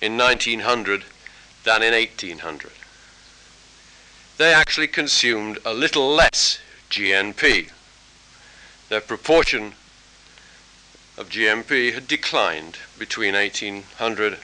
in 0.00 0.16
1900 0.16 1.04
than 1.62 1.82
in 1.82 1.92
1800. 1.92 2.72
They 4.38 4.52
actually 4.52 4.88
consumed 4.88 5.60
a 5.64 5.72
little 5.72 6.08
less 6.12 6.58
GNP. 6.90 7.70
Their 8.92 9.00
proportion 9.00 9.72
of 11.16 11.30
GNP 11.30 11.94
had 11.94 12.06
declined 12.06 12.76
between 12.98 13.32
1800 13.32 14.38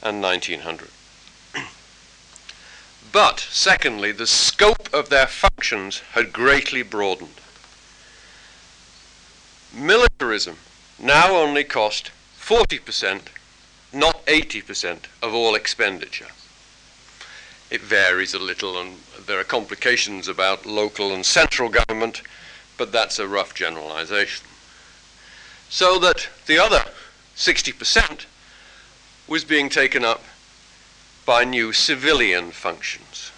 and 0.00 0.22
1900. 0.22 0.90
but, 3.12 3.40
secondly, 3.40 4.12
the 4.12 4.28
scope 4.28 4.88
of 4.94 5.08
their 5.08 5.26
functions 5.26 6.02
had 6.12 6.32
greatly 6.32 6.84
broadened. 6.84 7.40
Militarism 9.74 10.58
now 10.96 11.34
only 11.34 11.64
cost 11.64 12.12
40%, 12.40 13.22
not 13.92 14.24
80% 14.26 14.98
of 15.20 15.34
all 15.34 15.56
expenditure. 15.56 16.28
It 17.72 17.80
varies 17.80 18.34
a 18.34 18.38
little, 18.38 18.80
and 18.80 18.98
there 19.26 19.40
are 19.40 19.44
complications 19.58 20.28
about 20.28 20.64
local 20.64 21.12
and 21.12 21.26
central 21.26 21.68
government, 21.68 22.22
but 22.80 22.92
that's 22.92 23.18
a 23.18 23.28
rough 23.28 23.52
generalization. 23.52 24.46
So 25.68 25.98
that 25.98 26.30
the 26.46 26.58
other 26.58 26.84
60% 27.36 28.24
was 29.28 29.44
being 29.44 29.68
taken 29.68 30.02
up 30.02 30.24
by 31.26 31.44
new 31.44 31.74
civilian 31.74 32.52
functions. 32.52 33.32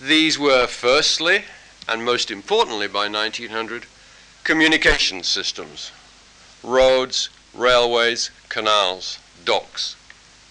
These 0.00 0.38
were 0.38 0.68
firstly, 0.68 1.42
and 1.88 2.04
most 2.04 2.30
importantly 2.30 2.86
by 2.86 3.08
1900, 3.08 3.86
communication 4.44 5.24
systems, 5.24 5.90
roads, 6.62 7.30
railways, 7.52 8.30
canals, 8.48 9.18
docks, 9.44 9.96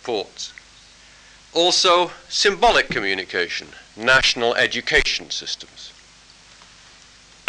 ports. 0.03 0.51
Also, 1.53 2.11
symbolic 2.27 2.89
communication, 2.89 3.69
national 3.95 4.53
education 4.55 5.29
systems. 5.29 5.93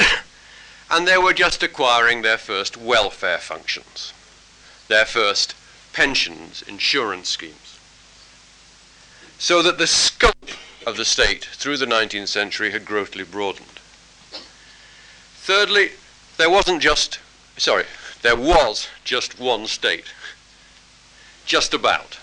and 0.90 1.06
they 1.06 1.18
were 1.18 1.32
just 1.32 1.62
acquiring 1.62 2.22
their 2.22 2.38
first 2.38 2.76
welfare 2.76 3.38
functions, 3.38 4.12
their 4.88 5.04
first 5.04 5.54
pensions, 5.92 6.62
insurance 6.62 7.28
schemes. 7.28 7.78
So 9.38 9.62
that 9.62 9.78
the 9.78 9.86
scope 9.86 10.50
of 10.86 10.96
the 10.96 11.04
state 11.04 11.44
through 11.44 11.76
the 11.76 11.86
19th 11.86 12.28
century 12.28 12.70
had 12.70 12.84
greatly 12.84 13.24
broadened. 13.24 13.80
Thirdly, 15.36 15.92
there 16.36 16.50
wasn't 16.50 16.82
just, 16.82 17.18
sorry, 17.56 17.84
there 18.22 18.36
was 18.36 18.88
just 19.04 19.40
one 19.40 19.66
state. 19.66 20.12
Just 21.46 21.74
about. 21.74 22.18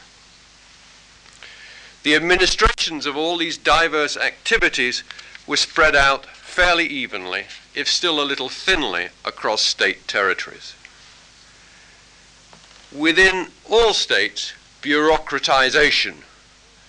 The 2.04 2.16
administrations 2.16 3.06
of 3.06 3.18
all 3.18 3.38
these 3.38 3.58
diverse 3.58 4.16
activities 4.16 5.04
were 5.48 5.58
spread 5.58 5.96
out 5.96 6.26
fairly 6.26 6.86
evenly, 6.86 7.46
if 7.74 7.88
still 7.88 8.22
a 8.22 8.24
little 8.24 8.50
thinly, 8.50 9.10
across 9.26 9.62
state 9.62 10.08
territories. 10.08 10.76
Within 12.92 13.48
all 13.70 13.94
states, 13.94 14.54
bureaucratization 14.82 16.18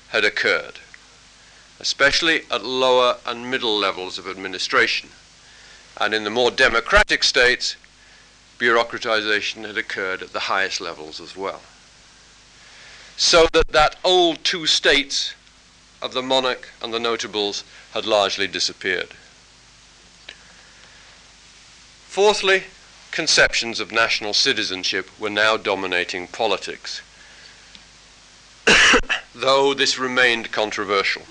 had 0.08 0.24
occurred, 0.24 0.80
especially 1.80 2.42
at 2.50 2.64
lower 2.64 3.16
and 3.24 3.50
middle 3.50 3.78
levels 3.78 4.18
of 4.18 4.28
administration 4.28 5.08
and 6.00 6.14
in 6.14 6.24
the 6.24 6.30
more 6.30 6.50
democratic 6.50 7.24
states, 7.24 7.76
bureaucratization 8.58 9.66
had 9.66 9.76
occurred 9.76 10.22
at 10.22 10.32
the 10.32 10.40
highest 10.40 10.80
levels 10.80 11.20
as 11.20 11.36
well. 11.36 11.60
So 13.16 13.48
that 13.52 13.68
that 13.68 13.96
old 14.04 14.44
two 14.44 14.66
states 14.66 15.34
of 16.00 16.12
the 16.12 16.22
monarch 16.22 16.68
and 16.82 16.92
the 16.92 17.00
notables 17.00 17.64
had 17.92 18.06
largely 18.06 18.46
disappeared. 18.46 19.08
Fourthly, 22.06 22.64
conceptions 23.10 23.80
of 23.80 23.92
national 23.92 24.34
citizenship 24.34 25.08
were 25.18 25.30
now 25.30 25.56
dominating 25.56 26.26
politics, 26.28 27.02
though 29.34 29.74
this 29.74 29.98
remained 29.98 30.52
controversial. 30.52 31.22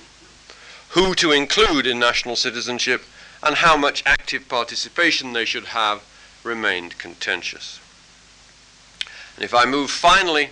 Who 0.90 1.14
to 1.16 1.32
include 1.32 1.86
in 1.86 2.00
national 2.00 2.36
citizenship 2.36 3.04
and 3.44 3.56
how 3.56 3.78
much 3.78 4.04
active 4.06 4.48
participation 4.48 5.34
they 5.34 5.46
should 5.46 5.66
have 5.66 6.04
remained 6.44 6.98
contentious. 6.98 7.80
And 9.36 9.44
if 9.44 9.54
I 9.54 9.66
move 9.66 9.92
finally 9.92 10.50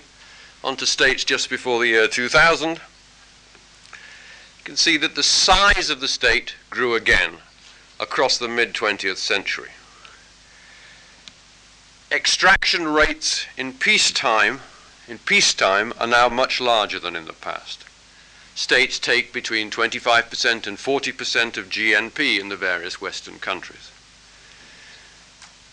onto 0.63 0.85
states 0.85 1.23
just 1.23 1.49
before 1.49 1.79
the 1.79 1.87
year 1.87 2.07
2000, 2.07 2.69
you 2.71 2.79
can 4.65 4.75
see 4.75 4.97
that 4.97 5.15
the 5.15 5.23
size 5.23 5.89
of 5.89 6.01
the 6.01 6.07
state 6.07 6.55
grew 6.69 6.95
again 6.95 7.35
across 7.99 8.37
the 8.37 8.47
mid 8.47 8.73
20th 8.73 9.17
century. 9.17 9.69
Extraction 12.11 12.87
rates 12.87 13.45
in 13.55 13.71
peacetime 13.71 14.59
in 15.07 15.19
peacetime 15.19 15.93
are 15.99 16.07
now 16.07 16.27
much 16.27 16.59
larger 16.59 16.99
than 16.99 17.15
in 17.15 17.25
the 17.25 17.33
past 17.33 17.85
states 18.55 18.97
take 18.97 19.33
between 19.33 19.69
25% 19.69 20.65
and 20.65 20.77
40% 20.77 21.57
of 21.57 21.69
GNP 21.69 22.39
in 22.39 22.47
the 22.47 22.55
various 22.55 23.01
Western 23.01 23.37
countries, 23.37 23.91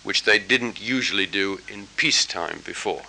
which 0.03 0.25
they 0.25 0.41
didn't 0.41 0.81
usually 0.81 1.27
do 1.27 1.61
in 1.73 1.87
peacetime 1.97 2.61
before. 2.67 3.03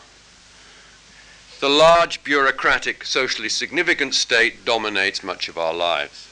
The 1.63 1.69
large, 1.69 2.25
bureaucratic, 2.25 3.05
socially 3.05 3.47
significant 3.47 4.15
state 4.15 4.65
dominates 4.65 5.23
much 5.23 5.47
of 5.47 5.57
our 5.57 5.73
lives. 5.73 6.27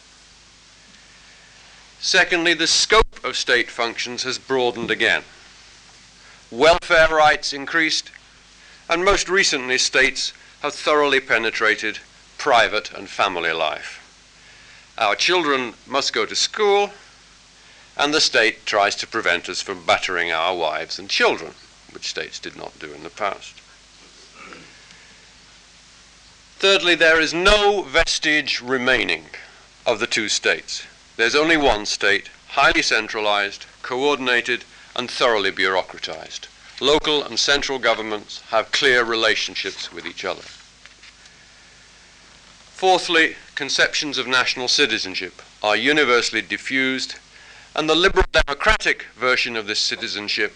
Secondly, 2.02 2.54
the 2.54 2.67
scope 2.67 3.24
of 3.24 3.38
state 3.38 3.72
functions 3.72 4.24
has 4.24 4.38
broadened 4.38 4.91
again. 4.91 5.24
Welfare 6.52 7.08
rights 7.08 7.54
increased, 7.54 8.12
and 8.89 9.06
most 9.06 9.30
recently, 9.30 9.78
states 9.78 10.34
have 10.63 10.74
thoroughly 10.74 11.22
penetrated 11.22 12.00
private 12.38 12.91
and 12.91 13.08
family 13.08 13.54
life. 13.54 14.04
Our 14.98 15.15
children 15.15 15.76
must 15.88 16.12
go 16.12 16.26
to 16.26 16.36
school, 16.36 16.91
and 17.96 18.13
the 18.13 18.20
state 18.20 18.65
tries 18.65 18.98
to 18.98 19.08
prevent 19.08 19.48
us 19.48 19.62
from 19.62 19.86
battering 19.86 20.34
our 20.34 20.54
wives 20.54 21.00
and 21.00 21.10
children, 21.10 21.54
which 21.94 22.10
states 22.10 22.38
did 22.38 22.58
not 22.58 22.78
do 22.80 22.91
in 22.91 23.04
the 23.04 23.10
past. 23.10 23.61
Thirdly, 26.62 26.93
there 26.93 27.19
is 27.19 27.34
no 27.34 27.82
vestige 27.82 28.62
remaining 28.62 29.26
of 29.84 30.00
the 30.00 30.06
two 30.06 30.30
states. 30.30 30.84
There's 31.17 31.34
only 31.34 31.58
one 31.58 31.88
state, 31.88 32.30
highly 32.50 32.84
centralized, 32.84 33.65
coordinated, 33.82 34.63
and 34.95 35.10
thoroughly 35.10 35.50
bureaucratized. 35.50 36.47
Local 36.80 37.24
and 37.24 37.39
central 37.39 37.80
governments 37.80 38.41
have 38.50 38.71
clear 38.71 39.04
relationships 39.04 39.91
with 39.91 40.06
each 40.06 40.24
other. 40.24 40.43
Fourthly, 42.76 43.38
conceptions 43.56 44.19
of 44.19 44.28
national 44.28 44.67
citizenship 44.67 45.41
are 45.63 45.76
universally 45.76 46.43
diffused, 46.43 47.15
and 47.76 47.89
the 47.89 47.95
liberal 47.95 48.28
democratic 48.32 49.08
version 49.15 49.56
of 49.56 49.65
this 49.65 49.80
citizenship, 49.80 50.56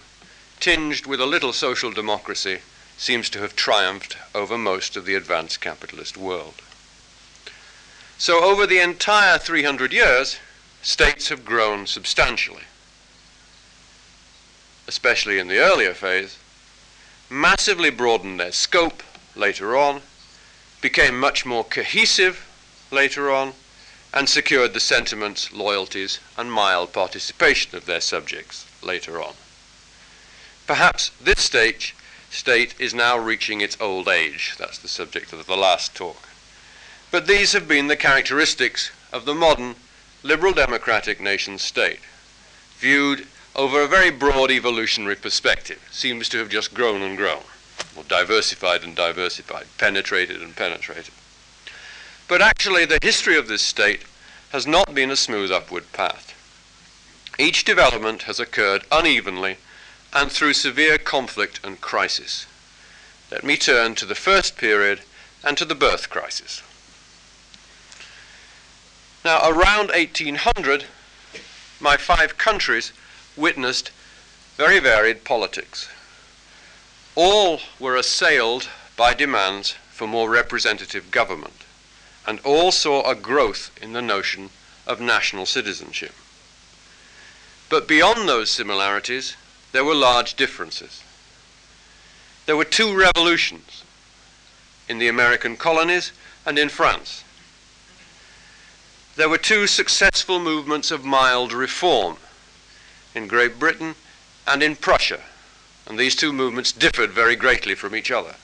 tinged 0.59 1.07
with 1.07 1.19
a 1.19 1.25
little 1.25 1.51
social 1.51 1.89
democracy, 1.89 2.59
seems 2.97 3.29
to 3.29 3.39
have 3.39 3.55
triumphed 3.55 4.17
over 4.33 4.57
most 4.57 4.95
of 4.95 5.05
the 5.05 5.15
advanced 5.15 5.61
capitalist 5.61 6.17
world. 6.17 6.61
So, 8.17 8.43
over 8.43 8.65
the 8.65 8.79
entire 8.79 9.37
300 9.37 9.91
years, 9.91 10.37
states 10.81 11.29
have 11.29 11.43
grown 11.43 11.87
substantially, 11.87 12.63
especially 14.87 15.39
in 15.39 15.47
the 15.47 15.59
earlier 15.59 15.93
phase, 15.93 16.37
massively 17.29 17.89
broadened 17.89 18.39
their 18.39 18.51
scope 18.51 19.03
later 19.35 19.75
on, 19.75 20.01
became 20.79 21.19
much 21.19 21.45
more 21.45 21.63
cohesive 21.63 22.47
later 22.91 23.31
on 23.31 23.53
and 24.13 24.29
secured 24.29 24.73
the 24.73 24.79
sentiments, 24.79 25.51
loyalties, 25.51 26.19
and 26.37 26.51
mild 26.51 26.93
participation 26.93 27.75
of 27.75 27.85
their 27.85 27.99
subjects 27.99 28.65
later 28.81 29.21
on. 29.21 29.33
Perhaps 30.67 31.11
this 31.19 31.41
stage, 31.41 31.93
state 32.35 32.75
is 32.79 32.93
now 32.93 33.17
reaching 33.17 33.61
its 33.61 33.77
old 33.79 34.07
age. 34.07 34.55
That's 34.57 34.77
the 34.77 34.87
subject 34.87 35.33
of 35.33 35.47
the 35.47 35.57
last 35.57 35.95
talk. 35.95 36.27
But 37.09 37.27
these 37.27 37.53
have 37.53 37.67
been 37.67 37.87
the 37.87 37.95
characteristics 37.95 38.91
of 39.13 39.25
the 39.25 39.33
modern 39.33 39.75
liberal 40.21 40.53
democratic 40.53 41.21
nation 41.21 41.57
state, 41.57 41.99
viewed 42.77 43.27
over 43.55 43.81
a 43.81 43.87
very 43.87 44.11
broad 44.11 44.51
evolutionary 44.51 45.15
perspective, 45.15 45.81
seems 45.91 46.27
to 46.29 46.39
have 46.39 46.49
just 46.49 46.73
grown 46.73 47.01
and 47.01 47.15
grown 47.15 47.43
or 47.95 48.03
diversified 48.03 48.83
and 48.83 48.95
diversified, 48.95 49.67
penetrated 49.77 50.41
and 50.41 50.55
penetrated. 50.55 51.13
But 52.27 52.41
actually, 52.41 52.85
the 52.85 52.99
history 53.01 53.37
of 53.37 53.47
this 53.47 53.61
state 53.61 54.03
has 54.49 54.67
not 54.67 54.93
been 54.93 55.11
a 55.11 55.15
smooth 55.15 55.51
upward 55.51 55.91
path. 55.93 56.33
Each 57.37 57.63
development 57.63 58.23
has 58.23 58.39
occurred 58.39 58.85
unevenly 58.91 59.57
and 60.15 60.31
through 60.31 60.53
severe 60.53 60.97
conflict 60.97 61.59
and 61.61 61.81
crisis. 61.81 62.47
Let 63.29 63.43
me 63.43 63.57
turn 63.57 63.95
to 63.95 64.05
the 64.05 64.15
first 64.15 64.55
period 64.55 65.01
and 65.43 65.57
to 65.57 65.65
the 65.65 65.75
birth 65.75 66.09
crisis. 66.09 66.63
Now, 69.25 69.49
around 69.49 69.89
1800, 69.89 70.85
my 71.81 71.97
five 71.97 72.37
countries 72.37 72.93
witnessed 73.35 73.91
very 74.55 74.79
varied 74.79 75.25
politics. 75.25 75.89
All 77.15 77.59
were 77.77 77.97
assailed 77.97 78.69
by 78.95 79.13
demands 79.13 79.75
for 79.91 80.07
more 80.07 80.29
representative 80.29 81.11
government, 81.11 81.65
and 82.25 82.39
all 82.41 82.71
saw 82.71 83.09
a 83.09 83.15
growth 83.15 83.71
in 83.81 83.91
the 83.91 84.01
notion 84.01 84.49
of 84.87 85.01
national 85.01 85.45
citizenship. 85.45 86.13
But 87.67 87.87
beyond 87.87 88.29
those 88.29 88.49
similarities, 88.49 89.35
there 89.75 89.83
were 89.83 89.93
large 89.93 90.35
differences. 90.35 91.03
There 92.45 92.55
were 92.55 92.63
two 92.63 92.97
revolutions 92.97 93.83
in 94.87 94.99
the 94.99 95.09
American 95.09 95.57
colonies 95.57 96.13
and 96.45 96.57
in 96.57 96.69
France. 96.69 97.25
There 99.17 99.27
were 99.27 99.37
two 99.37 99.67
successful 99.67 100.39
movements 100.39 100.91
of 100.91 101.03
mild 101.03 101.51
reform 101.51 102.15
in 103.13 103.27
Great 103.27 103.59
Britain 103.59 103.95
and 104.47 104.63
in 104.63 104.77
Prussia, 104.77 105.19
and 105.85 105.99
these 105.99 106.15
two 106.15 106.31
movements 106.31 106.71
differed 106.71 107.11
very 107.11 107.35
greatly 107.35 107.75
from 107.75 107.97
each 107.97 108.11
other. 108.11 108.35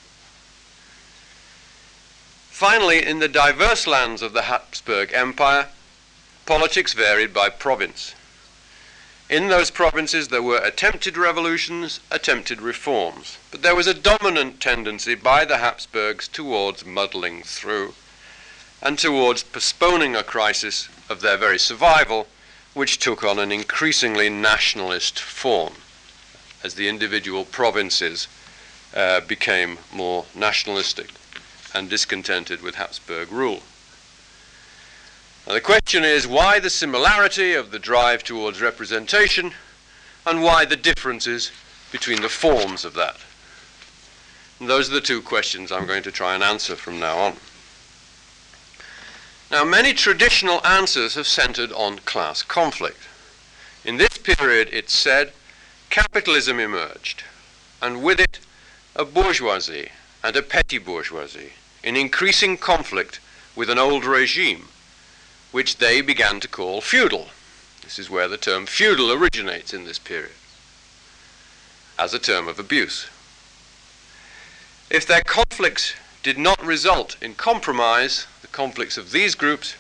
Finally, 2.49 3.05
in 3.05 3.19
the 3.19 3.29
diverse 3.29 3.87
lands 3.87 4.21
of 4.21 4.33
the 4.33 4.43
Habsburg 4.43 5.13
Empire, 5.13 5.69
politics 6.45 6.91
varied 6.91 7.33
by 7.33 7.47
province. 7.47 8.15
In 9.31 9.47
those 9.47 9.71
provinces, 9.71 10.27
there 10.27 10.43
were 10.43 10.57
attempted 10.57 11.15
revolutions, 11.15 12.01
attempted 12.11 12.61
reforms, 12.61 13.37
but 13.49 13.61
there 13.61 13.77
was 13.77 13.87
a 13.87 13.93
dominant 13.93 14.59
tendency 14.59 15.15
by 15.15 15.45
the 15.45 15.59
Habsburgs 15.59 16.27
towards 16.27 16.85
muddling 16.85 17.41
through 17.41 17.93
and 18.81 18.99
towards 18.99 19.43
postponing 19.43 20.17
a 20.17 20.23
crisis 20.23 20.89
of 21.07 21.21
their 21.21 21.37
very 21.37 21.57
survival, 21.57 22.27
which 22.73 22.99
took 22.99 23.23
on 23.23 23.39
an 23.39 23.53
increasingly 23.53 24.29
nationalist 24.29 25.17
form 25.17 25.75
as 26.61 26.73
the 26.73 26.89
individual 26.89 27.45
provinces 27.45 28.27
uh, 28.93 29.21
became 29.21 29.77
more 29.93 30.25
nationalistic 30.35 31.09
and 31.73 31.89
discontented 31.89 32.61
with 32.61 32.75
Habsburg 32.75 33.31
rule. 33.31 33.63
Now, 35.47 35.53
the 35.53 35.61
question 35.61 36.03
is 36.03 36.27
why 36.27 36.59
the 36.59 36.69
similarity 36.69 37.53
of 37.53 37.71
the 37.71 37.79
drive 37.79 38.23
towards 38.23 38.61
representation 38.61 39.53
and 40.25 40.43
why 40.43 40.65
the 40.65 40.75
differences 40.75 41.51
between 41.91 42.21
the 42.21 42.29
forms 42.29 42.85
of 42.85 42.93
that? 42.93 43.17
And 44.59 44.69
those 44.69 44.89
are 44.89 44.93
the 44.93 45.01
two 45.01 45.21
questions 45.21 45.71
I'm 45.71 45.87
going 45.87 46.03
to 46.03 46.11
try 46.11 46.35
and 46.35 46.43
answer 46.43 46.75
from 46.75 46.99
now 46.99 47.17
on. 47.17 47.37
Now, 49.49 49.63
many 49.65 49.93
traditional 49.93 50.65
answers 50.65 51.15
have 51.15 51.27
centered 51.27 51.71
on 51.73 51.97
class 51.99 52.43
conflict. 52.43 53.07
In 53.83 53.97
this 53.97 54.17
period, 54.19 54.69
it's 54.71 54.93
said, 54.93 55.33
capitalism 55.89 56.59
emerged, 56.59 57.23
and 57.81 58.03
with 58.03 58.19
it, 58.19 58.39
a 58.95 59.03
bourgeoisie 59.03 59.89
and 60.23 60.35
a 60.35 60.43
petty 60.43 60.77
bourgeoisie 60.77 61.53
in 61.83 61.97
increasing 61.97 62.55
conflict 62.57 63.19
with 63.55 63.69
an 63.69 63.79
old 63.79 64.05
regime, 64.05 64.67
which 65.51 65.77
they 65.77 66.01
began 66.01 66.39
to 66.39 66.47
call 66.47 66.81
feudal. 66.81 67.27
This 67.83 67.99
is 67.99 68.09
where 68.09 68.27
the 68.27 68.37
term 68.37 68.65
feudal 68.65 69.11
originates 69.11 69.73
in 69.73 69.85
this 69.85 69.99
period, 69.99 70.31
as 71.99 72.13
a 72.13 72.19
term 72.19 72.47
of 72.47 72.59
abuse. 72.59 73.07
If 74.89 75.05
their 75.05 75.21
conflicts 75.21 75.93
did 76.23 76.37
not 76.37 76.63
result 76.63 77.15
in 77.21 77.35
compromise, 77.35 78.27
the 78.41 78.47
conflicts 78.47 78.97
of 78.97 79.11
these 79.11 79.35
groups, 79.35 79.75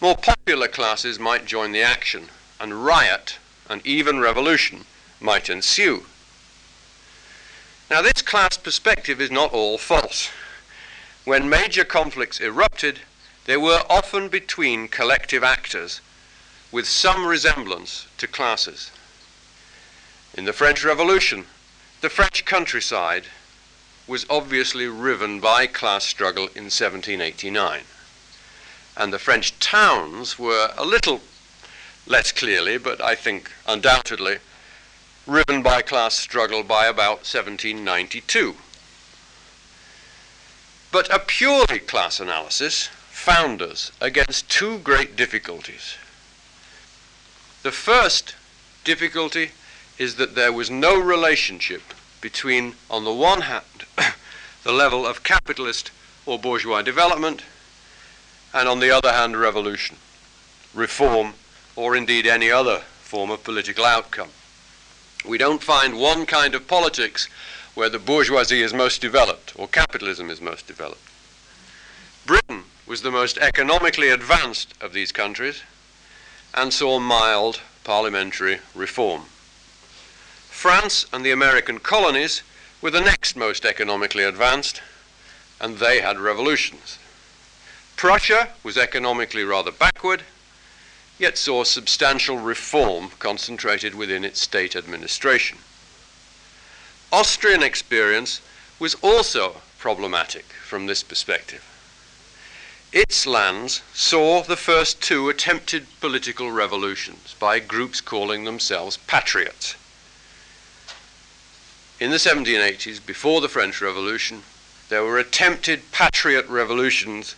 more 0.00 0.16
popular 0.16 0.68
classes 0.68 1.18
might 1.18 1.46
join 1.46 1.72
the 1.72 1.82
action, 1.82 2.28
and 2.60 2.84
riot 2.84 3.38
and 3.68 3.86
even 3.86 4.20
revolution 4.20 4.84
might 5.20 5.48
ensue. 5.48 6.06
Now, 7.90 8.02
this 8.02 8.22
class 8.22 8.56
perspective 8.56 9.20
is 9.20 9.30
not 9.30 9.52
all 9.52 9.78
false. 9.78 10.30
When 11.24 11.48
major 11.48 11.84
conflicts 11.84 12.40
erupted, 12.40 13.00
they 13.44 13.56
were 13.56 13.82
often 13.90 14.28
between 14.28 14.88
collective 14.88 15.42
actors 15.42 16.00
with 16.70 16.86
some 16.86 17.26
resemblance 17.26 18.06
to 18.18 18.26
classes. 18.26 18.90
In 20.34 20.44
the 20.44 20.52
French 20.52 20.84
Revolution, 20.84 21.46
the 22.00 22.08
French 22.08 22.44
countryside 22.44 23.24
was 24.06 24.26
obviously 24.30 24.86
riven 24.86 25.40
by 25.40 25.66
class 25.66 26.04
struggle 26.04 26.44
in 26.44 26.64
1789. 26.70 27.82
And 28.96 29.12
the 29.12 29.18
French 29.18 29.58
towns 29.58 30.38
were 30.38 30.70
a 30.76 30.84
little 30.84 31.20
less 32.06 32.32
clearly, 32.32 32.78
but 32.78 33.00
I 33.00 33.14
think 33.14 33.50
undoubtedly, 33.66 34.38
riven 35.26 35.62
by 35.62 35.82
class 35.82 36.14
struggle 36.14 36.62
by 36.62 36.86
about 36.86 37.18
1792. 37.18 38.56
But 40.90 41.12
a 41.14 41.18
purely 41.18 41.78
class 41.78 42.20
analysis 42.20 42.90
found 43.22 43.62
us 43.62 43.92
against 44.00 44.50
two 44.50 44.78
great 44.78 45.14
difficulties. 45.14 45.94
The 47.62 47.70
first 47.70 48.34
difficulty 48.82 49.52
is 49.96 50.16
that 50.16 50.34
there 50.34 50.52
was 50.52 50.72
no 50.72 50.98
relationship 50.98 51.82
between, 52.20 52.74
on 52.90 53.04
the 53.04 53.12
one 53.12 53.42
hand, 53.42 53.84
the 54.64 54.72
level 54.72 55.06
of 55.06 55.22
capitalist 55.22 55.92
or 56.26 56.36
bourgeois 56.36 56.82
development, 56.82 57.44
and 58.52 58.68
on 58.68 58.80
the 58.80 58.90
other 58.90 59.12
hand, 59.12 59.36
revolution, 59.36 59.98
reform, 60.74 61.34
or 61.76 61.94
indeed 61.94 62.26
any 62.26 62.50
other 62.50 62.78
form 63.02 63.30
of 63.30 63.44
political 63.44 63.84
outcome. 63.84 64.30
We 65.24 65.38
don't 65.38 65.62
find 65.62 65.96
one 65.96 66.26
kind 66.26 66.56
of 66.56 66.66
politics 66.66 67.28
where 67.74 67.88
the 67.88 68.00
bourgeoisie 68.00 68.62
is 68.62 68.74
most 68.74 69.00
developed 69.00 69.52
or 69.54 69.68
capitalism 69.68 70.28
is 70.28 70.40
most 70.40 70.66
developed. 70.66 71.08
Britain 72.26 72.64
was 72.86 73.02
the 73.02 73.10
most 73.10 73.38
economically 73.38 74.08
advanced 74.08 74.74
of 74.80 74.92
these 74.92 75.12
countries 75.12 75.62
and 76.54 76.72
saw 76.72 76.98
mild 76.98 77.60
parliamentary 77.84 78.58
reform. 78.74 79.22
France 80.48 81.06
and 81.12 81.24
the 81.24 81.30
American 81.30 81.78
colonies 81.78 82.42
were 82.80 82.90
the 82.90 83.00
next 83.00 83.36
most 83.36 83.64
economically 83.64 84.24
advanced, 84.24 84.82
and 85.60 85.78
they 85.78 86.00
had 86.00 86.18
revolutions. 86.18 86.98
Prussia 87.96 88.48
was 88.62 88.76
economically 88.76 89.44
rather 89.44 89.70
backward, 89.70 90.22
yet 91.18 91.38
saw 91.38 91.62
substantial 91.62 92.38
reform 92.38 93.10
concentrated 93.18 93.94
within 93.94 94.24
its 94.24 94.40
state 94.40 94.74
administration. 94.74 95.58
Austrian 97.12 97.62
experience 97.62 98.40
was 98.78 98.96
also 98.96 99.60
problematic 99.78 100.44
from 100.44 100.86
this 100.86 101.02
perspective. 101.02 101.71
Its 102.92 103.26
lands 103.26 103.80
saw 103.94 104.42
the 104.42 104.56
first 104.56 105.00
two 105.00 105.30
attempted 105.30 105.86
political 105.98 106.52
revolutions 106.52 107.34
by 107.38 107.58
groups 107.58 108.02
calling 108.02 108.44
themselves 108.44 108.98
patriots. 109.06 109.76
In 111.98 112.10
the 112.10 112.18
1780s, 112.18 113.04
before 113.04 113.40
the 113.40 113.48
French 113.48 113.80
Revolution, 113.80 114.42
there 114.90 115.04
were 115.04 115.18
attempted 115.18 115.90
patriot 115.90 116.46
revolutions 116.48 117.34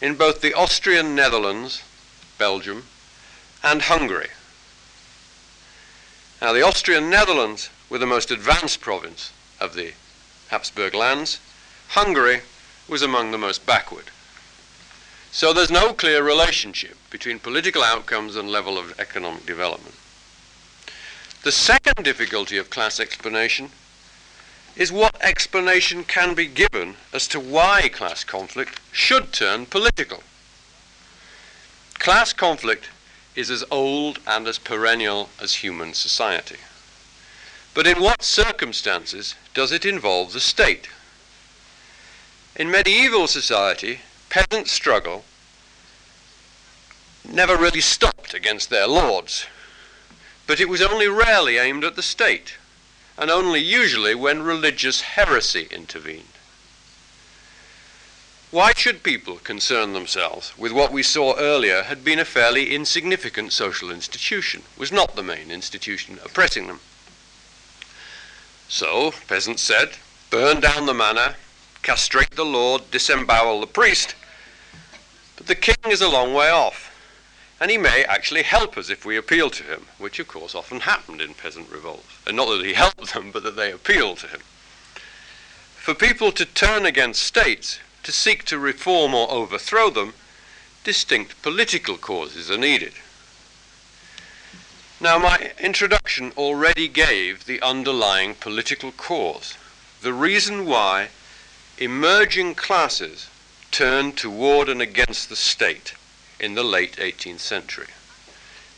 in 0.00 0.14
both 0.14 0.40
the 0.40 0.54
Austrian 0.54 1.16
Netherlands, 1.16 1.82
Belgium, 2.38 2.84
and 3.64 3.82
Hungary. 3.82 4.28
Now, 6.40 6.52
the 6.52 6.62
Austrian 6.62 7.10
Netherlands 7.10 7.68
were 7.90 7.98
the 7.98 8.06
most 8.06 8.30
advanced 8.30 8.80
province 8.80 9.32
of 9.58 9.74
the 9.74 9.94
Habsburg 10.48 10.94
lands. 10.94 11.40
Hungary 11.88 12.42
was 12.86 13.02
among 13.02 13.32
the 13.32 13.38
most 13.38 13.66
backward. 13.66 14.10
So 15.34 15.52
there's 15.52 15.68
no 15.68 15.92
clear 15.92 16.22
relationship 16.22 16.96
between 17.10 17.40
political 17.40 17.82
outcomes 17.82 18.36
and 18.36 18.48
level 18.48 18.78
of 18.78 18.94
economic 19.00 19.44
development. 19.44 19.96
The 21.42 21.50
second 21.50 22.04
difficulty 22.04 22.56
of 22.56 22.70
class 22.70 23.00
explanation 23.00 23.70
is 24.76 24.92
what 24.92 25.20
explanation 25.20 26.04
can 26.04 26.34
be 26.34 26.46
given 26.46 26.94
as 27.12 27.26
to 27.28 27.40
why 27.40 27.88
class 27.88 28.22
conflict 28.22 28.78
should 28.92 29.32
turn 29.32 29.66
political. 29.66 30.22
Class 31.94 32.32
conflict 32.32 32.90
is 33.34 33.50
as 33.50 33.64
old 33.72 34.20
and 34.28 34.46
as 34.46 34.60
perennial 34.60 35.30
as 35.42 35.56
human 35.56 35.94
society. 35.94 36.58
But 37.74 37.88
in 37.88 38.00
what 38.00 38.22
circumstances 38.22 39.34
does 39.52 39.72
it 39.72 39.84
involve 39.84 40.32
the 40.32 40.38
state? 40.38 40.88
In 42.54 42.70
medieval 42.70 43.26
society, 43.26 43.98
peasant 44.34 44.66
struggle 44.66 45.24
never 47.24 47.56
really 47.56 47.80
stopped 47.80 48.34
against 48.34 48.68
their 48.68 48.88
lords, 48.88 49.46
but 50.48 50.58
it 50.58 50.68
was 50.68 50.82
only 50.82 51.06
rarely 51.06 51.56
aimed 51.56 51.84
at 51.84 51.94
the 51.94 52.02
state 52.02 52.54
and 53.16 53.30
only 53.30 53.60
usually 53.60 54.12
when 54.12 54.42
religious 54.42 55.02
heresy 55.02 55.68
intervened. 55.70 56.34
Why 58.50 58.72
should 58.72 59.04
people 59.04 59.36
concern 59.36 59.92
themselves 59.92 60.52
with 60.58 60.72
what 60.72 60.90
we 60.90 61.04
saw 61.04 61.36
earlier 61.38 61.84
had 61.84 62.04
been 62.04 62.18
a 62.18 62.24
fairly 62.24 62.74
insignificant 62.74 63.52
social 63.52 63.88
institution, 63.88 64.64
was 64.76 64.90
not 64.90 65.14
the 65.14 65.22
main 65.22 65.52
institution 65.52 66.18
oppressing 66.24 66.66
them? 66.66 66.80
So, 68.68 69.14
peasants 69.28 69.62
said, 69.62 69.90
burn 70.28 70.58
down 70.58 70.86
the 70.86 70.94
manor, 70.94 71.36
castrate 71.82 72.32
the 72.32 72.44
lord, 72.44 72.90
disembowel 72.90 73.60
the 73.60 73.68
priest, 73.68 74.16
but 75.36 75.46
the 75.46 75.54
king 75.54 75.90
is 75.90 76.00
a 76.00 76.08
long 76.08 76.32
way 76.32 76.50
off, 76.50 76.90
and 77.60 77.70
he 77.70 77.78
may 77.78 78.04
actually 78.04 78.42
help 78.42 78.76
us 78.76 78.90
if 78.90 79.04
we 79.04 79.16
appeal 79.16 79.50
to 79.50 79.62
him, 79.62 79.86
which 79.98 80.18
of 80.18 80.28
course 80.28 80.54
often 80.54 80.80
happened 80.80 81.20
in 81.20 81.34
peasant 81.34 81.70
revolts. 81.70 82.18
And 82.26 82.36
not 82.36 82.46
that 82.46 82.64
he 82.64 82.74
helped 82.74 83.14
them, 83.14 83.30
but 83.32 83.42
that 83.42 83.56
they 83.56 83.72
appealed 83.72 84.18
to 84.18 84.28
him. 84.28 84.40
For 85.76 85.94
people 85.94 86.32
to 86.32 86.44
turn 86.44 86.86
against 86.86 87.22
states, 87.22 87.78
to 88.02 88.12
seek 88.12 88.44
to 88.44 88.58
reform 88.58 89.14
or 89.14 89.30
overthrow 89.30 89.90
them, 89.90 90.14
distinct 90.82 91.42
political 91.42 91.96
causes 91.96 92.50
are 92.50 92.58
needed. 92.58 92.92
Now, 95.00 95.18
my 95.18 95.52
introduction 95.58 96.32
already 96.36 96.88
gave 96.88 97.46
the 97.46 97.60
underlying 97.60 98.34
political 98.34 98.92
cause, 98.92 99.54
the 100.00 100.12
reason 100.12 100.66
why 100.66 101.08
emerging 101.78 102.54
classes 102.54 103.28
turned 103.74 104.16
toward 104.16 104.68
and 104.68 104.80
against 104.80 105.28
the 105.28 105.34
state 105.34 105.94
in 106.38 106.54
the 106.54 106.62
late 106.62 106.94
18th 106.94 107.40
century. 107.40 107.88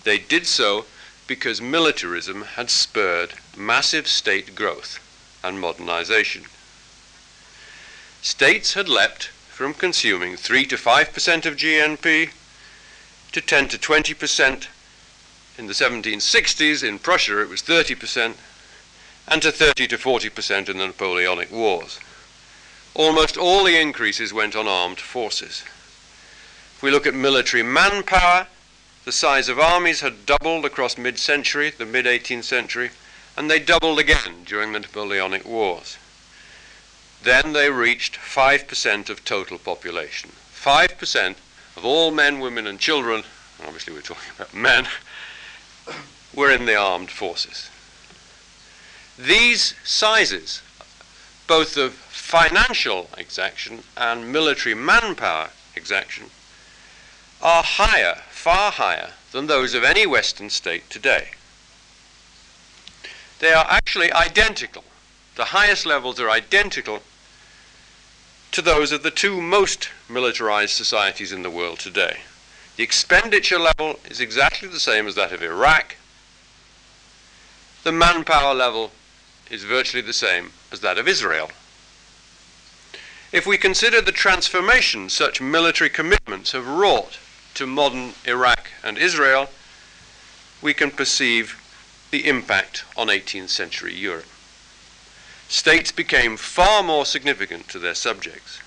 They 0.05 0.17
did 0.17 0.47
so 0.47 0.87
because 1.27 1.61
militarism 1.61 2.43
had 2.57 2.71
spurred 2.71 3.35
massive 3.55 4.09
state 4.09 4.55
growth 4.55 4.99
and 5.45 5.61
modernization. 5.61 6.45
States 8.23 8.73
had 8.73 8.89
leapt 8.89 9.25
from 9.27 9.75
consuming 9.75 10.35
3 10.35 10.65
to 10.65 10.77
5% 10.77 11.45
of 11.45 11.57
GNP 11.57 12.31
to 13.33 13.41
10 13.43 13.69
to 13.69 13.77
20% 13.77 14.67
in 15.59 15.67
the 15.67 15.75
1760s. 15.75 16.83
In 16.83 16.99
Prussia, 16.99 17.43
it 17.43 17.51
was 17.51 17.61
30%, 17.61 18.35
and 19.29 19.43
to 19.43 19.53
30 19.53 19.89
to 19.89 19.99
40% 19.99 20.71
in 20.71 20.79
the 20.79 20.87
Napoleonic 20.87 21.53
Wars. 21.53 21.99
Almost 22.97 23.37
all 23.37 23.63
the 23.63 23.79
increases 23.79 24.33
went 24.33 24.57
on 24.57 24.67
armed 24.67 25.01
forces. 25.01 25.63
If 26.77 26.83
we 26.83 26.91
look 26.91 27.07
at 27.07 27.13
military 27.13 27.63
manpower, 27.63 28.47
the 29.05 29.13
size 29.13 29.51
of 29.51 29.59
armies 29.59 30.01
had 30.01 30.25
doubled 30.25 30.65
across 30.65 30.97
mid 30.97 31.19
century, 31.19 31.69
the 31.69 31.85
mid 31.85 32.07
18th 32.07 32.45
century, 32.45 32.91
and 33.37 33.51
they 33.51 33.59
doubled 33.59 33.99
again 33.99 34.45
during 34.47 34.73
the 34.73 34.81
Napoleonic 34.81 35.45
Wars. 35.45 35.99
Then 37.23 37.53
they 37.53 37.69
reached 37.71 38.17
5% 38.17 39.11
of 39.11 39.27
total 39.27 39.59
population. 39.59 40.31
5% 40.55 41.37
of 41.77 41.85
all 41.85 42.11
men, 42.11 42.41
women, 42.41 42.67
and 42.67 42.81
children, 42.81 43.25
obviously 43.63 43.93
we're 43.93 44.01
talking 44.01 44.33
about 44.37 44.55
men, 44.55 44.89
were 46.35 46.51
in 46.51 46.65
the 46.65 46.77
armed 46.77 47.11
forces. 47.11 47.69
These 49.19 49.75
sizes, 49.85 50.63
both 51.47 51.77
of 51.77 52.06
financial 52.27 53.09
exaction 53.17 53.85
and 53.97 54.33
military 54.33 54.75
manpower 54.75 55.49
exaction 55.77 56.27
are 57.41 57.63
higher, 57.63 58.17
far 58.31 58.73
higher, 58.73 59.13
than 59.31 59.47
those 59.47 59.75
of 59.75 59.85
any 59.85 60.05
Western 60.07 60.51
state 60.51 60.91
today. 60.91 61.29
They 63.39 63.53
are 63.53 63.67
actually 63.69 64.11
identical. 64.13 64.83
The 65.37 65.47
highest 65.57 65.87
levels 65.87 66.19
are 66.19 66.29
identical 66.29 67.03
to 68.51 68.61
those 68.61 68.91
of 68.91 69.05
the 69.05 69.13
two 69.13 69.41
most 69.41 69.91
militarized 70.09 70.75
societies 70.75 71.31
in 71.31 71.45
the 71.45 71.51
world 71.51 71.79
today. 71.79 72.17
The 72.77 72.83
expenditure 72.83 73.61
level 73.61 74.01
is 74.11 74.21
exactly 74.21 74.67
the 74.67 74.81
same 74.81 75.07
as 75.07 75.15
that 75.15 75.31
of 75.31 75.45
Iraq. 75.45 75.95
The 77.85 77.93
manpower 77.93 78.53
level 78.53 78.91
is 79.49 79.63
virtually 79.63 80.03
the 80.03 80.13
same 80.13 80.51
as 80.73 80.81
that 80.81 80.99
of 80.99 81.07
Israel. 81.07 81.53
If 83.37 83.45
we 83.45 83.59
consider 83.59 84.01
the 84.01 84.13
transformation 84.13 85.11
such 85.11 85.43
military 85.43 85.91
commitments 85.91 86.53
have 86.53 86.67
wrought 86.67 87.19
to 87.53 87.67
modern 87.67 88.15
Iraq 88.25 88.71
and 88.83 88.97
Israel, 88.97 89.51
we 90.63 90.73
can 90.73 90.91
perceive 90.91 91.61
the 92.11 92.27
impact 92.27 92.87
on 92.97 93.09
18th 93.09 93.51
century 93.51 93.93
Europe. 93.93 94.25
States 95.51 95.93
became 95.93 96.39
far 96.39 96.83
more 96.83 97.05
significant 97.05 97.69
to 97.69 97.79
their 97.79 97.95
subjects. 97.95 98.59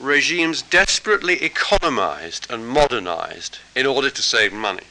Regimes 0.00 0.62
desperately 0.62 1.42
economized 1.42 2.50
and 2.50 2.66
modernized 2.66 3.58
in 3.76 3.84
order 3.84 4.08
to 4.08 4.22
save 4.22 4.50
money. 4.50 4.86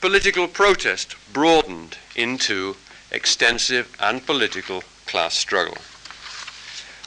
Political 0.00 0.48
protest 0.48 1.16
broadened 1.34 1.98
into 2.16 2.76
extensive 3.10 3.94
and 4.00 4.24
political 4.24 4.82
class 5.04 5.34
struggle 5.34 5.76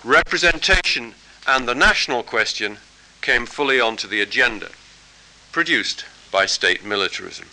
representation 0.04 1.14
and 1.48 1.68
the 1.68 1.76
national 1.76 2.24
question 2.24 2.78
came 3.22 3.45
fully 3.45 3.80
onto 3.80 4.08
the 4.08 4.22
agenda, 4.22 4.70
produced 5.52 6.06
by 6.32 6.45
state 6.45 6.84
militarism. 6.84 7.48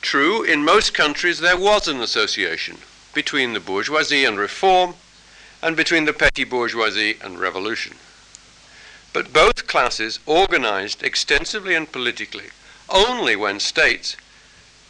True, 0.00 0.42
in 0.42 0.64
most 0.64 0.94
countries 0.94 1.40
there 1.40 1.56
was 1.56 1.88
an 1.88 2.00
association 2.00 2.78
between 3.12 3.52
the 3.52 3.60
bourgeoisie 3.60 4.24
and 4.24 4.38
reform 4.38 4.94
and 5.62 5.76
between 5.76 6.04
the 6.04 6.12
petty 6.12 6.44
bourgeoisie 6.44 7.16
and 7.22 7.40
revolution. 7.40 7.96
But 9.12 9.32
both 9.32 9.66
classes 9.66 10.18
organized 10.26 11.02
extensively 11.02 11.74
and 11.74 11.90
politically 11.90 12.50
only 12.88 13.34
when 13.34 13.58
states, 13.58 14.16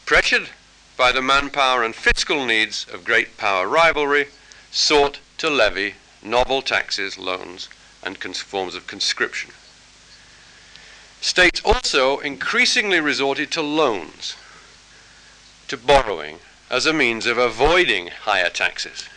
pressured 0.05 0.49
by 0.97 1.12
the 1.12 1.22
manpower 1.22 1.82
and 1.82 1.95
fiscal 1.95 2.45
needs 2.45 2.87
of 2.93 3.05
great 3.05 3.37
power 3.37 3.68
rivalry, 3.68 4.26
sought 4.70 5.20
to 5.39 5.51
levy 5.51 5.95
novel 6.22 6.62
taxes, 6.62 7.18
loans, 7.18 7.68
and 8.03 8.18
forms 8.18 8.74
of 8.74 8.87
conscription. 8.87 9.51
States 11.20 11.61
also 11.64 12.18
increasingly 12.18 13.01
resorted 13.01 13.51
to 13.51 13.62
loans, 13.62 14.37
to 15.68 15.76
borrowing, 15.76 16.39
as 16.70 16.87
a 16.87 16.93
means 16.93 17.26
of 17.26 17.39
avoiding 17.39 18.09
higher 18.09 18.51
taxes. 18.51 19.09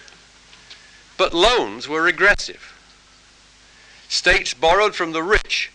But 1.18 1.34
loans 1.34 1.88
were 1.88 2.02
regressive. 2.02 2.74
States 4.08 4.54
borrowed 4.54 4.96
from 4.96 5.12
the 5.12 5.24
rich 5.24 5.72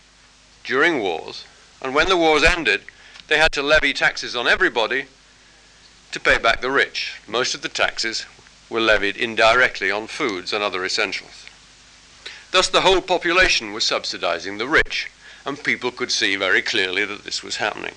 during 0.63 0.99
wars, 0.99 1.45
and 1.81 1.93
when 1.93 2.09
the 2.09 2.17
wars 2.17 2.43
ended, 2.43 2.81
they 3.27 3.37
had 3.37 3.51
to 3.53 3.61
levy 3.61 3.93
taxes 3.93 4.35
on 4.35 4.47
everybody 4.47 5.05
to 6.11 6.19
pay 6.19 6.37
back 6.37 6.61
the 6.61 6.71
rich. 6.71 7.19
Most 7.27 7.53
of 7.55 7.61
the 7.61 7.69
taxes 7.69 8.25
were 8.75 8.81
levied 8.81 9.15
indirectly 9.15 9.89
on 9.89 10.05
foods 10.05 10.51
and 10.51 10.61
other 10.61 10.83
essentials. 10.83 11.45
Thus, 12.51 12.67
the 12.67 12.81
whole 12.81 12.99
population 12.99 13.71
was 13.71 13.85
subsidizing 13.85 14.57
the 14.57 14.67
rich, 14.67 15.09
and 15.45 15.63
people 15.63 15.91
could 15.91 16.11
see 16.11 16.35
very 16.35 16.61
clearly 16.61 17.05
that 17.05 17.23
this 17.23 17.41
was 17.41 17.55
happening. 17.55 17.93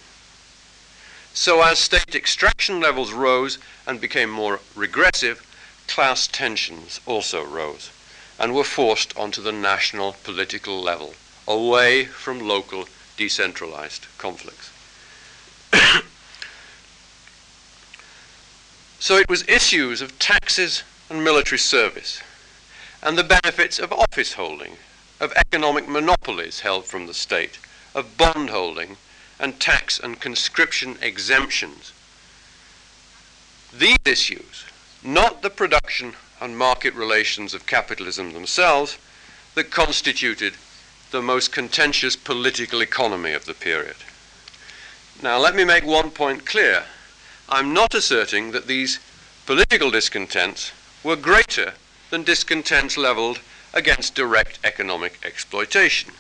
So, 1.35 1.63
as 1.63 1.81
state 1.81 2.15
extraction 2.15 2.79
levels 2.79 3.13
rose 3.13 3.59
and 3.89 4.01
became 4.01 4.31
more 4.31 4.61
regressive, 4.77 5.45
class 5.89 6.29
tensions 6.29 7.01
also 7.07 7.45
rose 7.45 7.91
and 8.39 8.55
were 8.55 8.63
forced 8.63 9.17
onto 9.17 9.43
the 9.43 9.51
national 9.51 10.13
political 10.23 10.81
level, 10.81 11.15
away 11.49 12.05
from 12.05 12.39
local 12.39 12.89
decentralized 13.17 14.07
conflicts. 14.17 14.71
So 19.01 19.17
it 19.17 19.29
was 19.29 19.49
issues 19.49 20.03
of 20.03 20.19
taxes 20.19 20.83
and 21.09 21.23
military 21.23 21.59
service, 21.59 22.21
and 23.03 23.17
the 23.17 23.25
benefits 23.25 23.79
of 23.79 23.93
office 23.93 24.35
holding, 24.35 24.77
of 25.21 25.33
economic 25.37 25.89
monopolies 25.89 26.61
held 26.61 26.85
from 26.85 27.07
the 27.07 27.15
state, 27.15 27.59
of 27.95 28.17
bond 28.17 28.51
holding, 28.51 28.97
and 29.39 29.61
tax 29.61 30.01
and 30.01 30.21
conscription 30.21 30.99
exemptions. 31.01 31.93
These 33.73 33.99
issues, 34.05 34.65
not 35.05 35.43
the 35.43 35.51
production 35.51 36.15
and 36.41 36.59
market 36.59 36.95
relations 36.95 37.55
of 37.55 37.67
capitalism 37.67 38.33
themselves, 38.33 38.99
that 39.55 39.71
constituted 39.71 40.55
the 41.11 41.23
most 41.23 41.53
contentious 41.53 42.17
political 42.17 42.81
economy 42.81 43.33
of 43.33 43.45
the 43.45 43.55
period. 43.55 43.97
Now, 45.23 45.39
let 45.39 45.55
me 45.55 45.65
make 45.65 45.85
one 45.85 46.11
point 46.11 46.45
clear. 46.45 46.85
I'm 47.49 47.73
not 47.73 47.95
asserting 47.95 48.53
that 48.53 48.67
these 48.67 48.99
political 49.47 49.91
discontents 49.91 50.73
were 51.03 51.17
greater 51.17 51.75
than 52.11 52.23
discontents 52.23 52.97
leveled 52.97 53.41
against 53.73 54.15
direct 54.15 54.59
economic 54.65 55.19
exploitation. 55.25 56.13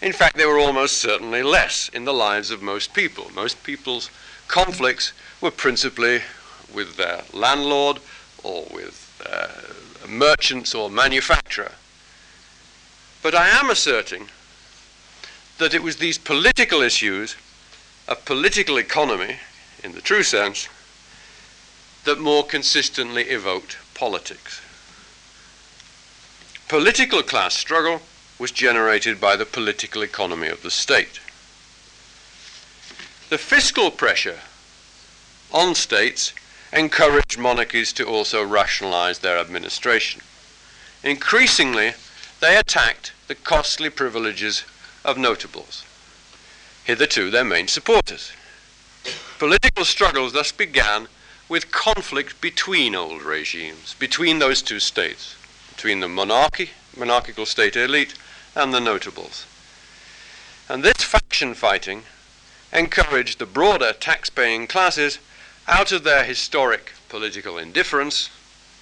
In 0.00 0.12
fact, 0.12 0.36
they 0.36 0.46
were 0.46 0.58
almost 0.58 0.98
certainly 0.98 1.42
less 1.42 1.88
in 1.88 2.04
the 2.04 2.14
lives 2.14 2.50
of 2.50 2.62
most 2.62 2.94
people. 2.94 3.30
Most 3.34 3.62
people's 3.64 4.10
conflicts 4.48 5.12
were 5.40 5.50
principally 5.50 6.22
with 6.72 6.96
their 6.96 7.22
landlord 7.32 7.98
or 8.42 8.66
with 8.72 9.22
uh, 9.28 10.08
merchants 10.08 10.74
or 10.74 10.88
manufacturer. 10.88 11.72
But 13.22 13.34
I 13.34 13.48
am 13.48 13.68
asserting 13.68 14.28
that 15.58 15.74
it 15.74 15.82
was 15.82 15.96
these 15.96 16.18
political 16.18 16.80
issues 16.80 17.36
of 18.08 18.24
political 18.24 18.78
economy, 18.78 19.36
in 19.82 19.92
the 19.92 20.00
true 20.00 20.22
sense, 20.22 20.68
that 22.04 22.18
more 22.18 22.44
consistently 22.44 23.24
evoked 23.24 23.76
politics. 23.94 24.60
Political 26.68 27.22
class 27.24 27.54
struggle 27.54 28.00
was 28.38 28.50
generated 28.50 29.20
by 29.20 29.36
the 29.36 29.44
political 29.44 30.02
economy 30.02 30.48
of 30.48 30.62
the 30.62 30.70
state. 30.70 31.20
The 33.28 33.38
fiscal 33.38 33.90
pressure 33.90 34.40
on 35.52 35.74
states 35.74 36.32
encouraged 36.72 37.38
monarchies 37.38 37.92
to 37.94 38.06
also 38.06 38.44
rationalize 38.44 39.18
their 39.18 39.38
administration. 39.38 40.22
Increasingly, 41.02 41.92
they 42.40 42.56
attacked 42.56 43.12
the 43.28 43.34
costly 43.34 43.90
privileges 43.90 44.64
of 45.04 45.18
notables, 45.18 45.84
hitherto 46.84 47.30
their 47.30 47.44
main 47.44 47.68
supporters. 47.68 48.32
Political 49.40 49.86
struggles 49.86 50.34
thus 50.34 50.52
began 50.52 51.08
with 51.48 51.72
conflict 51.72 52.42
between 52.42 52.94
old 52.94 53.22
regimes, 53.22 53.94
between 53.98 54.38
those 54.38 54.60
two 54.60 54.78
states, 54.78 55.34
between 55.70 56.00
the 56.00 56.08
monarchy, 56.08 56.72
monarchical 56.94 57.46
state 57.46 57.74
elite, 57.74 58.12
and 58.54 58.74
the 58.74 58.80
notables. 58.80 59.46
And 60.68 60.82
this 60.82 61.02
faction 61.02 61.54
fighting 61.54 62.02
encouraged 62.70 63.38
the 63.38 63.46
broader 63.46 63.94
tax-paying 63.94 64.66
classes 64.66 65.18
out 65.66 65.90
of 65.90 66.04
their 66.04 66.24
historic 66.24 66.92
political 67.08 67.56
indifference 67.56 68.28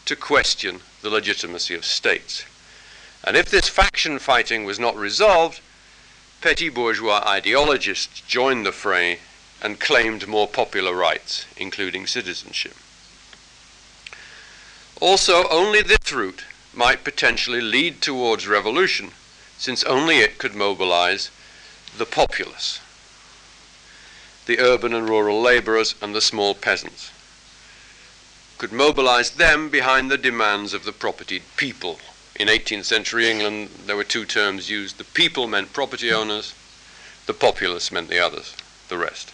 to 0.07 0.17
question 0.17 0.81
the 1.03 1.09
legitimacy 1.09 1.77
of 1.77 1.85
states. 1.85 2.45
And 3.23 3.37
if 3.37 3.49
this 3.49 3.69
faction 3.69 4.19
fighting 4.19 4.65
was 4.65 4.81
not 4.81 4.97
resolved, 4.97 5.61
petty 6.41 6.69
bourgeois 6.69 7.23
ideologists 7.25 8.23
joined 8.23 8.67
the 8.67 8.73
fray 8.73 9.21
and 9.63 9.81
claimed 9.81 10.27
more 10.27 10.47
popular 10.47 10.95
rights, 10.95 11.47
including 11.57 12.07
citizenship. 12.07 12.75
Also, 15.01 15.49
only 15.49 15.83
this 15.83 16.13
route 16.13 16.45
might 16.75 17.05
potentially 17.05 17.61
lead 17.61 18.01
towards 18.01 18.49
revolution, 18.49 19.11
since 19.57 19.85
only 19.85 20.19
it 20.19 20.39
could 20.39 20.55
mobilize 20.55 21.31
the 21.97 22.07
populace, 22.07 22.81
the 24.47 24.61
urban 24.61 24.95
and 24.95 25.09
rural 25.09 25.41
laborers 25.41 25.95
and 26.01 26.15
the 26.15 26.21
small 26.21 26.55
peasants, 26.55 27.11
could 28.59 28.73
mobilize 28.73 29.33
them 29.33 29.69
behind 29.69 30.11
the 30.11 30.19
demands 30.19 30.75
of 30.75 30.85
the 30.85 30.93
propertied 30.93 31.43
people 31.57 31.99
in 32.39 32.47
18th 32.47 32.85
century 32.85 33.29
England, 33.29 33.69
there 33.87 33.97
were 33.97 34.05
two 34.05 34.25
terms 34.25 34.71
used. 34.71 34.97
The 34.97 35.05
people 35.05 35.49
meant 35.49 35.73
property 35.73 36.13
owners, 36.13 36.55
the 37.27 37.35
populace 37.35 37.91
meant 37.91 38.09
the 38.09 38.25
others, 38.25 38.55
the 38.89 38.97
rest. 38.97 39.33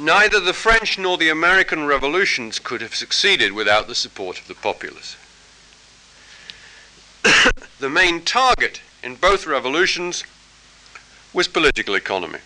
Neither 0.00 0.40
the 0.40 0.54
French 0.54 0.98
nor 0.98 1.18
the 1.18 1.28
American 1.28 1.84
revolutions 1.84 2.58
could 2.58 2.80
have 2.80 2.94
succeeded 2.94 3.52
without 3.52 3.86
the 3.86 3.94
support 3.94 4.40
of 4.40 4.48
the 4.48 4.54
populace. 4.54 5.14
the 7.80 7.90
main 7.90 8.22
target 8.22 8.80
in 9.02 9.16
both 9.16 9.46
revolutions 9.46 10.24
was 11.34 11.48
political 11.48 11.94
economy. 11.94 12.38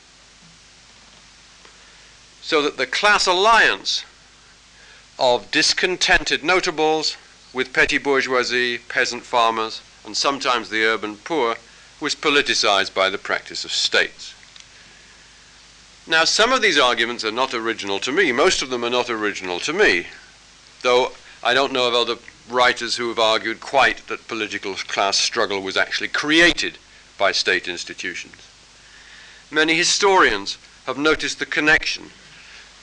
So 2.42 2.60
that 2.60 2.76
the 2.76 2.88
class 2.88 3.24
alliance 3.28 4.04
of 5.16 5.48
discontented 5.52 6.42
notables 6.42 7.16
with 7.52 7.72
petty 7.72 7.98
bourgeoisie, 7.98 8.78
peasant 8.78 9.22
farmers, 9.22 9.80
and 10.04 10.16
sometimes 10.16 10.70
the 10.70 10.84
urban 10.84 11.18
poor, 11.18 11.54
was 12.00 12.16
politicized 12.16 12.92
by 12.92 13.10
the 13.10 13.16
practice 13.16 13.64
of 13.64 13.70
states. 13.70 14.33
Now, 16.06 16.24
some 16.24 16.52
of 16.52 16.60
these 16.60 16.78
arguments 16.78 17.24
are 17.24 17.32
not 17.32 17.54
original 17.54 17.98
to 18.00 18.12
me. 18.12 18.30
Most 18.30 18.60
of 18.60 18.68
them 18.68 18.84
are 18.84 18.90
not 18.90 19.08
original 19.08 19.58
to 19.60 19.72
me, 19.72 20.06
though 20.82 21.12
I 21.42 21.54
don't 21.54 21.72
know 21.72 21.88
of 21.88 21.94
other 21.94 22.16
writers 22.50 22.96
who 22.96 23.08
have 23.08 23.18
argued 23.18 23.60
quite 23.60 24.06
that 24.08 24.28
political 24.28 24.74
class 24.74 25.16
struggle 25.16 25.62
was 25.62 25.78
actually 25.78 26.08
created 26.08 26.76
by 27.16 27.32
state 27.32 27.68
institutions. 27.68 28.34
Many 29.50 29.74
historians 29.74 30.58
have 30.86 30.98
noticed 30.98 31.38
the 31.38 31.46
connection 31.46 32.10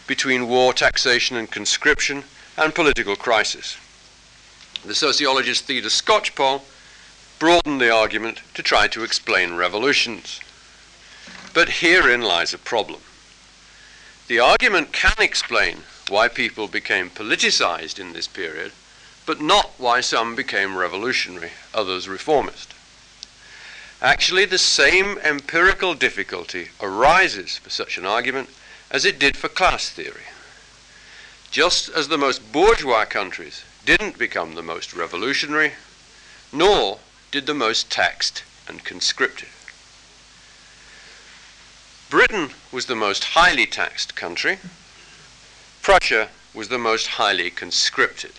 between 0.07 0.47
war, 0.47 0.73
taxation, 0.73 1.37
and 1.37 1.51
conscription 1.51 2.23
and 2.57 2.73
political 2.73 3.15
crisis. 3.15 3.77
The 4.83 4.95
sociologist 4.95 5.65
Theda 5.65 5.89
Skocpol 5.89 6.63
broadened 7.37 7.81
the 7.81 7.91
argument 7.91 8.41
to 8.55 8.63
try 8.63 8.87
to 8.87 9.03
explain 9.03 9.53
revolutions. 9.53 10.39
But 11.53 11.69
herein 11.69 12.21
lies 12.21 12.53
a 12.55 12.57
problem. 12.57 12.99
The 14.31 14.39
argument 14.39 14.93
can 14.93 15.17
explain 15.19 15.79
why 16.07 16.29
people 16.29 16.69
became 16.69 17.09
politicized 17.09 17.99
in 17.99 18.13
this 18.13 18.27
period, 18.27 18.71
but 19.25 19.41
not 19.41 19.71
why 19.77 19.99
some 19.99 20.35
became 20.35 20.77
revolutionary, 20.77 21.51
others 21.73 22.07
reformist. 22.07 22.73
Actually, 24.01 24.45
the 24.45 24.57
same 24.57 25.17
empirical 25.17 25.95
difficulty 25.95 26.69
arises 26.79 27.57
for 27.57 27.69
such 27.69 27.97
an 27.97 28.05
argument 28.05 28.47
as 28.89 29.03
it 29.03 29.19
did 29.19 29.35
for 29.35 29.49
class 29.49 29.89
theory. 29.89 30.27
Just 31.51 31.89
as 31.89 32.07
the 32.07 32.17
most 32.17 32.53
bourgeois 32.53 33.03
countries 33.03 33.65
didn't 33.85 34.17
become 34.17 34.55
the 34.55 34.63
most 34.63 34.95
revolutionary, 34.95 35.73
nor 36.53 36.99
did 37.31 37.47
the 37.47 37.53
most 37.53 37.91
taxed 37.91 38.43
and 38.65 38.85
conscripted. 38.85 39.49
Britain 42.11 42.49
was 42.73 42.87
the 42.87 42.95
most 42.95 43.23
highly 43.23 43.65
taxed 43.65 44.17
country. 44.17 44.59
Prussia 45.81 46.27
was 46.53 46.67
the 46.67 46.77
most 46.77 47.07
highly 47.07 47.49
conscripted. 47.49 48.33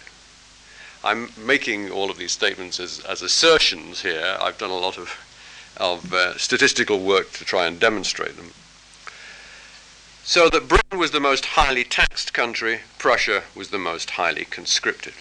I'm 1.02 1.30
making 1.38 1.90
all 1.90 2.10
of 2.10 2.18
these 2.18 2.32
statements 2.32 2.78
as, 2.78 3.00
as 3.00 3.22
assertions 3.22 4.02
here. 4.02 4.36
I've 4.38 4.58
done 4.58 4.68
a 4.68 4.74
lot 4.74 4.98
of, 4.98 5.18
of 5.78 6.12
uh, 6.12 6.36
statistical 6.36 7.00
work 7.00 7.32
to 7.32 7.46
try 7.46 7.66
and 7.66 7.80
demonstrate 7.80 8.36
them. 8.36 8.50
So 10.22 10.50
that 10.50 10.68
Britain 10.68 10.98
was 10.98 11.12
the 11.12 11.18
most 11.18 11.46
highly 11.46 11.84
taxed 11.84 12.34
country, 12.34 12.80
Prussia 12.98 13.42
was 13.54 13.70
the 13.70 13.78
most 13.78 14.10
highly 14.10 14.44
conscripted. 14.44 15.14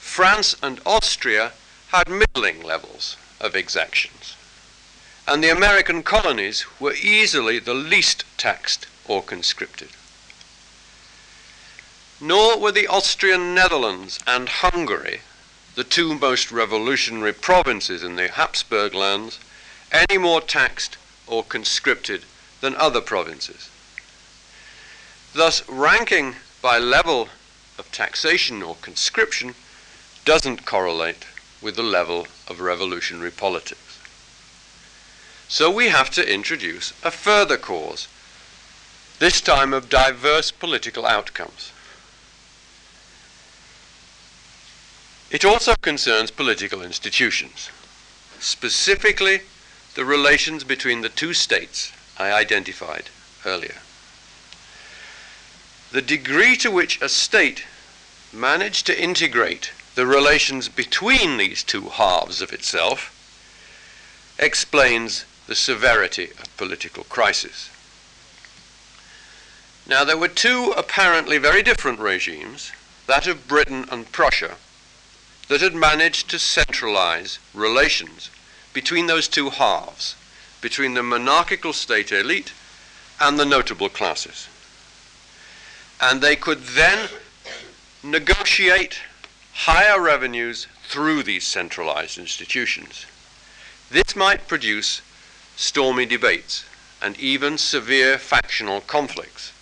France 0.00 0.54
and 0.62 0.82
Austria 0.84 1.52
had 1.92 2.10
middling 2.10 2.62
levels 2.62 3.16
of 3.40 3.56
exactions. 3.56 4.36
And 5.26 5.42
the 5.42 5.50
American 5.50 6.02
colonies 6.02 6.66
were 6.80 6.94
easily 6.94 7.58
the 7.58 7.74
least 7.74 8.24
taxed 8.36 8.86
or 9.06 9.22
conscripted. 9.22 9.90
Nor 12.20 12.58
were 12.58 12.72
the 12.72 12.88
Austrian 12.88 13.54
Netherlands 13.54 14.18
and 14.26 14.48
Hungary, 14.48 15.20
the 15.74 15.84
two 15.84 16.18
most 16.18 16.52
revolutionary 16.52 17.32
provinces 17.32 18.02
in 18.02 18.16
the 18.16 18.28
Habsburg 18.28 18.94
lands, 18.94 19.38
any 19.90 20.18
more 20.18 20.40
taxed 20.40 20.98
or 21.26 21.42
conscripted 21.42 22.24
than 22.60 22.76
other 22.76 23.00
provinces. 23.00 23.70
Thus, 25.34 25.66
ranking 25.68 26.36
by 26.60 26.78
level 26.78 27.28
of 27.78 27.90
taxation 27.90 28.62
or 28.62 28.76
conscription 28.82 29.54
doesn't 30.24 30.66
correlate 30.66 31.24
with 31.60 31.76
the 31.76 31.82
level 31.82 32.26
of 32.48 32.60
revolutionary 32.60 33.30
politics. 33.30 33.91
So 35.52 35.70
we 35.70 35.88
have 35.88 36.08
to 36.12 36.26
introduce 36.26 36.94
a 37.04 37.10
further 37.10 37.58
cause, 37.58 38.08
this 39.18 39.42
time 39.42 39.74
of 39.74 39.90
diverse 39.90 40.50
political 40.50 41.04
outcomes. 41.04 41.72
It 45.30 45.44
also 45.44 45.74
concerns 45.82 46.30
political 46.30 46.80
institutions, 46.80 47.68
specifically 48.40 49.42
the 49.94 50.06
relations 50.06 50.64
between 50.64 51.02
the 51.02 51.10
two 51.10 51.34
states 51.34 51.92
I 52.18 52.32
identified 52.32 53.10
earlier. 53.44 53.76
The 55.90 56.00
degree 56.00 56.56
to 56.56 56.70
which 56.70 56.98
a 57.02 57.10
state 57.10 57.64
managed 58.32 58.86
to 58.86 58.98
integrate 58.98 59.72
the 59.96 60.06
relations 60.06 60.70
between 60.70 61.36
these 61.36 61.62
two 61.62 61.90
halves 61.90 62.40
of 62.40 62.54
itself 62.54 63.10
explains 64.38 65.26
the 65.46 65.54
severity 65.54 66.30
of 66.38 66.56
political 66.56 67.04
crisis. 67.04 67.70
Now, 69.86 70.04
there 70.04 70.16
were 70.16 70.28
two 70.28 70.72
apparently 70.76 71.38
very 71.38 71.62
different 71.62 71.98
regimes, 71.98 72.70
that 73.06 73.26
of 73.26 73.48
Britain 73.48 73.86
and 73.90 74.10
Prussia, 74.12 74.56
that 75.48 75.60
had 75.60 75.74
managed 75.74 76.30
to 76.30 76.38
centralize 76.38 77.38
relations 77.52 78.30
between 78.72 79.06
those 79.06 79.28
two 79.28 79.50
halves, 79.50 80.14
between 80.60 80.94
the 80.94 81.02
monarchical 81.02 81.72
state 81.72 82.12
elite 82.12 82.52
and 83.20 83.38
the 83.38 83.44
notable 83.44 83.88
classes. 83.88 84.48
And 86.00 86.20
they 86.20 86.36
could 86.36 86.60
then 86.60 87.08
negotiate 88.02 89.00
higher 89.52 90.00
revenues 90.00 90.66
through 90.84 91.22
these 91.22 91.46
centralized 91.46 92.18
institutions. 92.18 93.06
This 93.90 94.16
might 94.16 94.48
produce 94.48 95.02
stormy 95.62 96.04
debates 96.04 96.64
and 97.00 97.16
even 97.20 97.56
severe 97.56 98.18
factional 98.18 98.80
conflicts. 98.80 99.52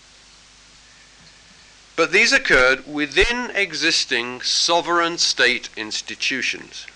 But 1.95 2.11
these 2.11 2.33
occurred 2.33 2.91
within 2.91 3.51
existing 3.51 4.41
sovereign 4.41 5.19
state 5.19 5.69
institutions. 5.77 6.87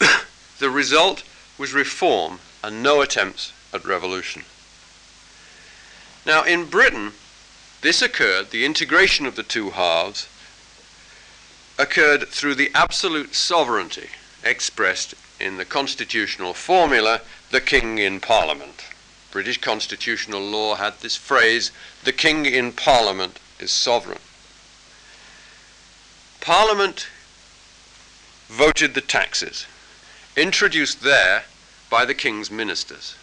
the 0.58 0.68
result 0.68 1.22
was 1.58 1.72
reform 1.72 2.40
and 2.64 2.82
no 2.82 3.02
attempts 3.02 3.52
at 3.72 3.84
revolution. 3.84 4.42
Now, 6.26 6.42
in 6.42 6.64
Britain, 6.64 7.12
this 7.82 8.02
occurred, 8.02 8.50
the 8.50 8.64
integration 8.64 9.26
of 9.26 9.36
the 9.36 9.44
two 9.44 9.70
halves 9.70 10.28
occurred 11.78 12.26
through 12.26 12.56
the 12.56 12.72
absolute 12.74 13.36
sovereignty 13.36 14.08
expressed 14.44 15.14
in 15.40 15.56
the 15.56 15.64
constitutional 15.64 16.54
formula, 16.54 17.20
the 17.50 17.60
King 17.60 17.98
in 17.98 18.20
Parliament. 18.20 18.84
British 19.30 19.58
constitutional 19.58 20.40
law 20.40 20.76
had 20.76 20.94
this 21.00 21.16
phrase, 21.16 21.70
the 22.04 22.12
King 22.12 22.46
in 22.46 22.72
Parliament 22.72 23.38
is 23.60 23.70
sovereign. 23.70 24.18
Parliament 26.40 27.08
voted 28.48 28.94
the 28.94 29.00
taxes, 29.00 29.66
introduced 30.36 31.02
there 31.02 31.44
by 31.90 32.04
the 32.04 32.14
King's 32.14 32.50
ministers, 32.50 33.16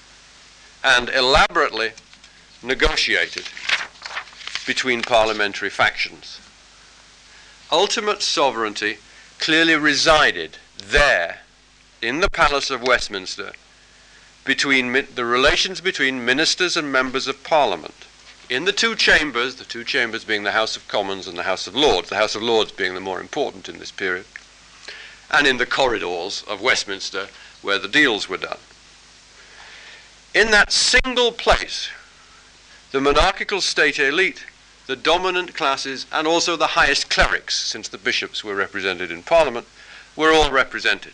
and 0.83 1.09
elaborately 1.09 1.91
negotiated 2.61 3.45
between 4.67 5.01
parliamentary 5.01 5.69
factions. 5.69 6.39
Ultimate 7.71 8.21
sovereignty 8.21 8.97
clearly 9.39 9.75
resided 9.75 10.57
there 10.77 11.39
in 12.01 12.19
the 12.19 12.29
Palace 12.29 12.69
of 12.69 12.81
Westminster 12.81 13.53
between 14.43 14.93
the 15.15 15.25
relations 15.25 15.81
between 15.81 16.23
ministers 16.23 16.77
and 16.77 16.91
members 16.91 17.27
of 17.27 17.43
Parliament. 17.43 18.05
In 18.47 18.65
the 18.65 18.71
two 18.71 18.95
chambers, 18.95 19.55
the 19.55 19.65
two 19.65 19.83
chambers 19.83 20.23
being 20.23 20.43
the 20.43 20.51
House 20.51 20.77
of 20.77 20.87
Commons 20.87 21.27
and 21.27 21.37
the 21.37 21.43
House 21.43 21.65
of 21.65 21.75
Lords, 21.75 22.09
the 22.09 22.15
House 22.15 22.35
of 22.35 22.43
Lords 22.43 22.71
being 22.71 22.93
the 22.93 22.99
more 22.99 23.19
important 23.19 23.67
in 23.67 23.79
this 23.79 23.91
period, 23.91 24.25
and 25.31 25.47
in 25.47 25.57
the 25.57 25.65
corridors 25.65 26.43
of 26.47 26.61
Westminster 26.61 27.27
where 27.63 27.79
the 27.79 27.87
deals 27.87 28.29
were 28.29 28.37
done. 28.37 28.59
In 30.35 30.51
that 30.51 30.71
single 30.71 31.31
place, 31.31 31.89
the 32.91 33.01
monarchical 33.01 33.61
state 33.61 33.97
elite, 33.97 34.45
the 34.85 34.95
dominant 34.95 35.55
classes, 35.55 36.05
and 36.11 36.27
also 36.27 36.55
the 36.55 36.67
highest 36.67 37.09
clerics, 37.09 37.55
since 37.55 37.87
the 37.87 37.97
bishops 37.97 38.43
were 38.43 38.53
represented 38.53 39.09
in 39.09 39.23
Parliament, 39.23 39.65
were 40.15 40.31
all 40.31 40.51
represented. 40.51 41.13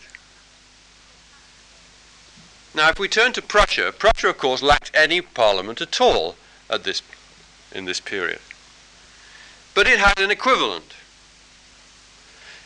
Now, 2.73 2.89
if 2.89 2.99
we 2.99 3.07
turn 3.07 3.33
to 3.33 3.41
Prussia, 3.41 3.91
Prussia, 3.91 4.29
of 4.29 4.37
course, 4.37 4.61
lacked 4.61 4.91
any 4.93 5.21
parliament 5.21 5.81
at 5.81 5.99
all 5.99 6.35
at 6.69 6.83
this, 6.83 7.01
in 7.73 7.85
this 7.85 7.99
period. 7.99 8.39
But 9.73 9.87
it 9.87 9.99
had 9.99 10.19
an 10.19 10.31
equivalent. 10.31 10.93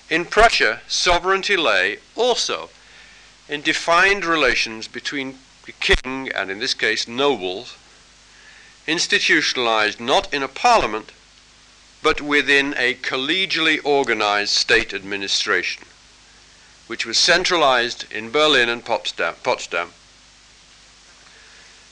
In 0.09 0.25
Prussia, 0.25 0.81
sovereignty 0.87 1.57
lay 1.57 1.97
also 2.15 2.69
in 3.49 3.61
defined 3.61 4.25
relations 4.25 4.87
between 4.87 5.39
the 5.65 5.71
king 5.71 6.29
and, 6.29 6.51
in 6.51 6.59
this 6.59 6.75
case, 6.75 7.07
nobles, 7.07 7.75
institutionalized 8.85 9.99
not 9.99 10.31
in 10.31 10.43
a 10.43 10.47
parliament, 10.47 11.11
but 12.03 12.21
within 12.21 12.75
a 12.77 12.93
collegially 12.93 13.79
organized 13.83 14.51
state 14.51 14.93
administration 14.93 15.83
which 16.87 17.05
was 17.05 17.17
centralized 17.17 18.11
in 18.11 18.31
Berlin 18.31 18.69
and 18.69 18.85
Potsdam. 18.85 19.91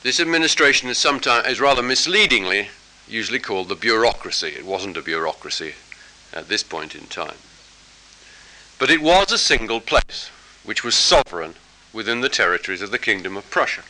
This 0.04 0.20
administration 0.20 0.90
is 0.90 0.98
sometimes 0.98 1.48
is 1.48 1.60
rather 1.60 1.82
misleadingly 1.82 2.70
usually 3.08 3.40
called 3.40 3.70
the 3.70 3.76
bureaucracy. 3.76 4.50
It 4.50 4.66
wasn't 4.66 4.98
a 4.98 5.02
bureaucracy 5.02 5.74
at 6.34 6.50
this 6.50 6.64
point 6.64 6.96
in 6.96 7.08
time. 7.08 7.38
But 8.80 8.90
it 8.90 9.02
was 9.02 9.32
a 9.32 9.38
single 9.38 9.80
place 9.80 10.30
which 10.64 10.84
was 10.84 10.96
sovereign 10.96 11.56
within 11.92 12.22
the 12.22 12.30
territories 12.30 12.82
of 12.82 12.92
the 12.92 13.00
Kingdom 13.00 13.38
of 13.38 13.50
Prussia. 13.50 13.84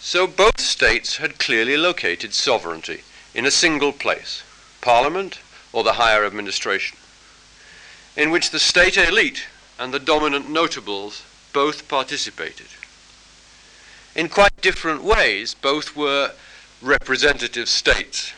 So 0.00 0.26
both 0.26 0.60
states 0.60 1.16
had 1.16 1.38
clearly 1.38 1.76
located 1.76 2.32
sovereignty 2.32 3.02
in 3.34 3.44
a 3.44 3.50
single 3.50 3.92
place, 3.92 4.42
Parliament 4.80 5.40
or 5.72 5.84
the 5.84 5.94
higher 5.94 6.24
administration 6.24 6.96
in 8.16 8.30
which 8.30 8.50
the 8.50 8.58
state 8.58 8.96
elite 8.96 9.46
and 9.78 9.92
the 9.92 9.98
dominant 9.98 10.48
notables 10.48 11.22
both 11.52 11.86
participated. 11.88 12.66
In 14.14 14.28
quite 14.28 14.60
different 14.62 15.04
ways, 15.04 15.54
both 15.54 15.94
were 15.94 16.32
representative 16.80 17.68
states. 17.68 18.32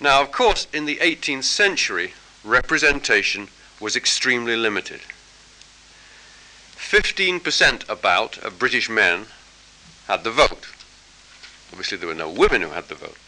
Now, 0.00 0.22
of 0.22 0.32
course, 0.32 0.66
in 0.72 0.86
the 0.86 0.96
18th 0.96 1.44
century, 1.44 2.14
representation 2.42 3.48
was 3.80 3.96
extremely 3.96 4.56
limited. 4.56 5.00
15% 6.76 7.88
about 7.88 8.38
of 8.38 8.58
British 8.58 8.88
men 8.88 9.26
had 10.06 10.24
the 10.24 10.30
vote. 10.30 10.68
Obviously, 11.70 11.98
there 11.98 12.08
were 12.08 12.14
no 12.14 12.30
women 12.30 12.62
who 12.62 12.70
had 12.70 12.88
the 12.88 12.94
vote. 12.94 13.18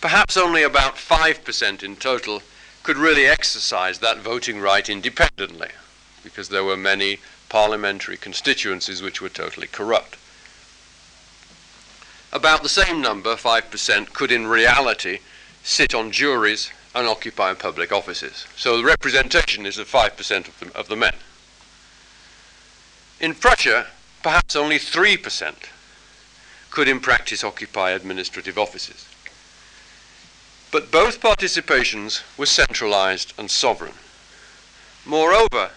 Perhaps 0.00 0.36
only 0.36 0.62
about 0.62 0.96
5% 0.96 1.82
in 1.82 1.96
total 1.96 2.42
could 2.82 2.96
really 2.96 3.26
exercise 3.26 3.98
that 3.98 4.18
voting 4.18 4.60
right 4.60 4.88
independently, 4.88 5.70
because 6.24 6.48
there 6.48 6.64
were 6.64 6.76
many 6.76 7.18
parliamentary 7.48 8.16
constituencies 8.16 9.02
which 9.02 9.20
were 9.20 9.28
totally 9.28 9.66
corrupt. 9.66 10.16
About 12.32 12.62
the 12.62 12.68
same 12.68 13.00
number, 13.00 13.36
5%, 13.36 14.12
could 14.12 14.32
in 14.32 14.46
reality 14.46 15.18
sit 15.62 15.94
on 15.94 16.10
juries 16.10 16.72
and 16.94 17.06
occupy 17.06 17.54
public 17.54 17.92
offices. 17.92 18.46
So 18.56 18.76
the 18.76 18.84
representation 18.84 19.66
is 19.66 19.78
of 19.78 19.90
5% 19.90 20.48
of 20.48 20.60
the, 20.60 20.76
of 20.76 20.88
the 20.88 20.96
men. 20.96 21.14
In 23.20 23.34
Prussia, 23.34 23.86
perhaps 24.22 24.56
only 24.56 24.78
3% 24.78 25.54
could 26.70 26.88
in 26.88 27.00
practice 27.00 27.44
occupy 27.44 27.90
administrative 27.90 28.58
offices. 28.58 29.06
But 30.72 30.90
both 30.90 31.20
participations 31.20 32.22
were 32.38 32.46
centralized 32.46 33.34
and 33.36 33.50
sovereign. 33.50 33.92
Moreover, 35.04 35.72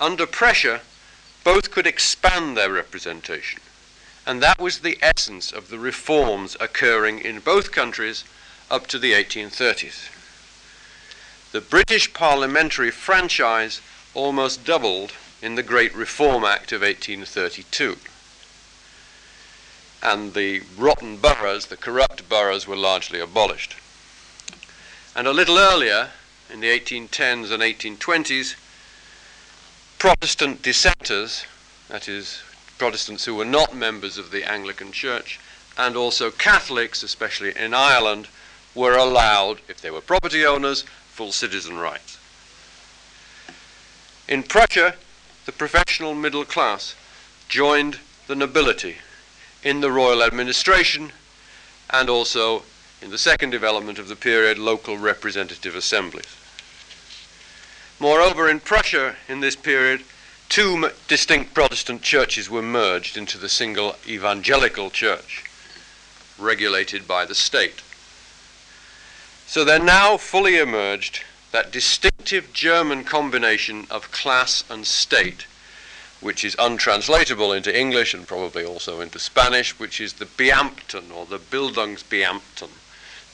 under 0.00 0.26
pressure, 0.26 0.80
both 1.44 1.70
could 1.70 1.86
expand 1.86 2.56
their 2.56 2.72
representation. 2.72 3.60
And 4.26 4.42
that 4.42 4.58
was 4.58 4.78
the 4.78 4.98
essence 5.02 5.52
of 5.52 5.68
the 5.68 5.78
reforms 5.78 6.56
occurring 6.60 7.18
in 7.18 7.40
both 7.40 7.72
countries 7.72 8.24
up 8.70 8.86
to 8.86 8.98
the 8.98 9.12
1830s. 9.12 10.08
The 11.52 11.60
British 11.60 12.14
parliamentary 12.14 12.90
franchise 12.90 13.82
almost 14.14 14.64
doubled 14.64 15.12
in 15.42 15.56
the 15.56 15.62
Great 15.62 15.94
Reform 15.94 16.44
Act 16.44 16.72
of 16.72 16.80
1832. 16.80 17.98
And 20.02 20.32
the 20.32 20.62
rotten 20.76 21.18
boroughs, 21.18 21.66
the 21.66 21.76
corrupt 21.76 22.28
boroughs, 22.30 22.66
were 22.66 22.76
largely 22.76 23.20
abolished. 23.20 23.76
And 25.18 25.26
a 25.26 25.32
little 25.32 25.58
earlier, 25.58 26.10
in 26.48 26.60
the 26.60 26.68
1810s 26.68 27.50
and 27.50 27.60
1820s, 27.60 28.54
Protestant 29.98 30.62
dissenters, 30.62 31.44
that 31.88 32.08
is, 32.08 32.40
Protestants 32.78 33.24
who 33.24 33.34
were 33.34 33.44
not 33.44 33.74
members 33.74 34.16
of 34.16 34.30
the 34.30 34.48
Anglican 34.48 34.92
Church, 34.92 35.40
and 35.76 35.96
also 35.96 36.30
Catholics, 36.30 37.02
especially 37.02 37.52
in 37.56 37.74
Ireland, 37.74 38.28
were 38.76 38.96
allowed, 38.96 39.58
if 39.66 39.80
they 39.80 39.90
were 39.90 40.00
property 40.00 40.46
owners, 40.46 40.84
full 41.08 41.32
citizen 41.32 41.78
rights. 41.78 42.16
In 44.28 44.44
Prussia, 44.44 44.94
the 45.46 45.52
professional 45.52 46.14
middle 46.14 46.44
class 46.44 46.94
joined 47.48 47.98
the 48.28 48.36
nobility 48.36 48.98
in 49.64 49.80
the 49.80 49.90
royal 49.90 50.22
administration 50.22 51.10
and 51.90 52.08
also 52.08 52.62
in 53.00 53.10
the 53.10 53.18
second 53.18 53.50
development 53.50 53.98
of 53.98 54.08
the 54.08 54.16
period, 54.16 54.58
local 54.58 54.98
representative 54.98 55.74
assemblies. 55.74 56.36
Moreover, 58.00 58.48
in 58.48 58.60
Prussia 58.60 59.16
in 59.28 59.40
this 59.40 59.56
period, 59.56 60.02
two 60.48 60.90
distinct 61.06 61.54
Protestant 61.54 62.02
churches 62.02 62.50
were 62.50 62.62
merged 62.62 63.16
into 63.16 63.38
the 63.38 63.48
single 63.48 63.96
evangelical 64.06 64.90
church, 64.90 65.44
regulated 66.38 67.06
by 67.06 67.24
the 67.24 67.34
state. 67.34 67.82
So 69.46 69.64
there 69.64 69.78
now 69.78 70.16
fully 70.16 70.58
emerged 70.58 71.22
that 71.52 71.72
distinctive 71.72 72.52
German 72.52 73.04
combination 73.04 73.86
of 73.90 74.10
class 74.10 74.64
and 74.68 74.86
state, 74.86 75.46
which 76.20 76.44
is 76.44 76.56
untranslatable 76.58 77.52
into 77.52 77.76
English 77.76 78.12
and 78.12 78.26
probably 78.26 78.64
also 78.64 79.00
into 79.00 79.18
Spanish, 79.18 79.78
which 79.78 80.00
is 80.00 80.14
the 80.14 80.26
Beamten 80.26 81.10
or 81.12 81.26
the 81.26 81.38
Bildungsbeamten 81.38 82.68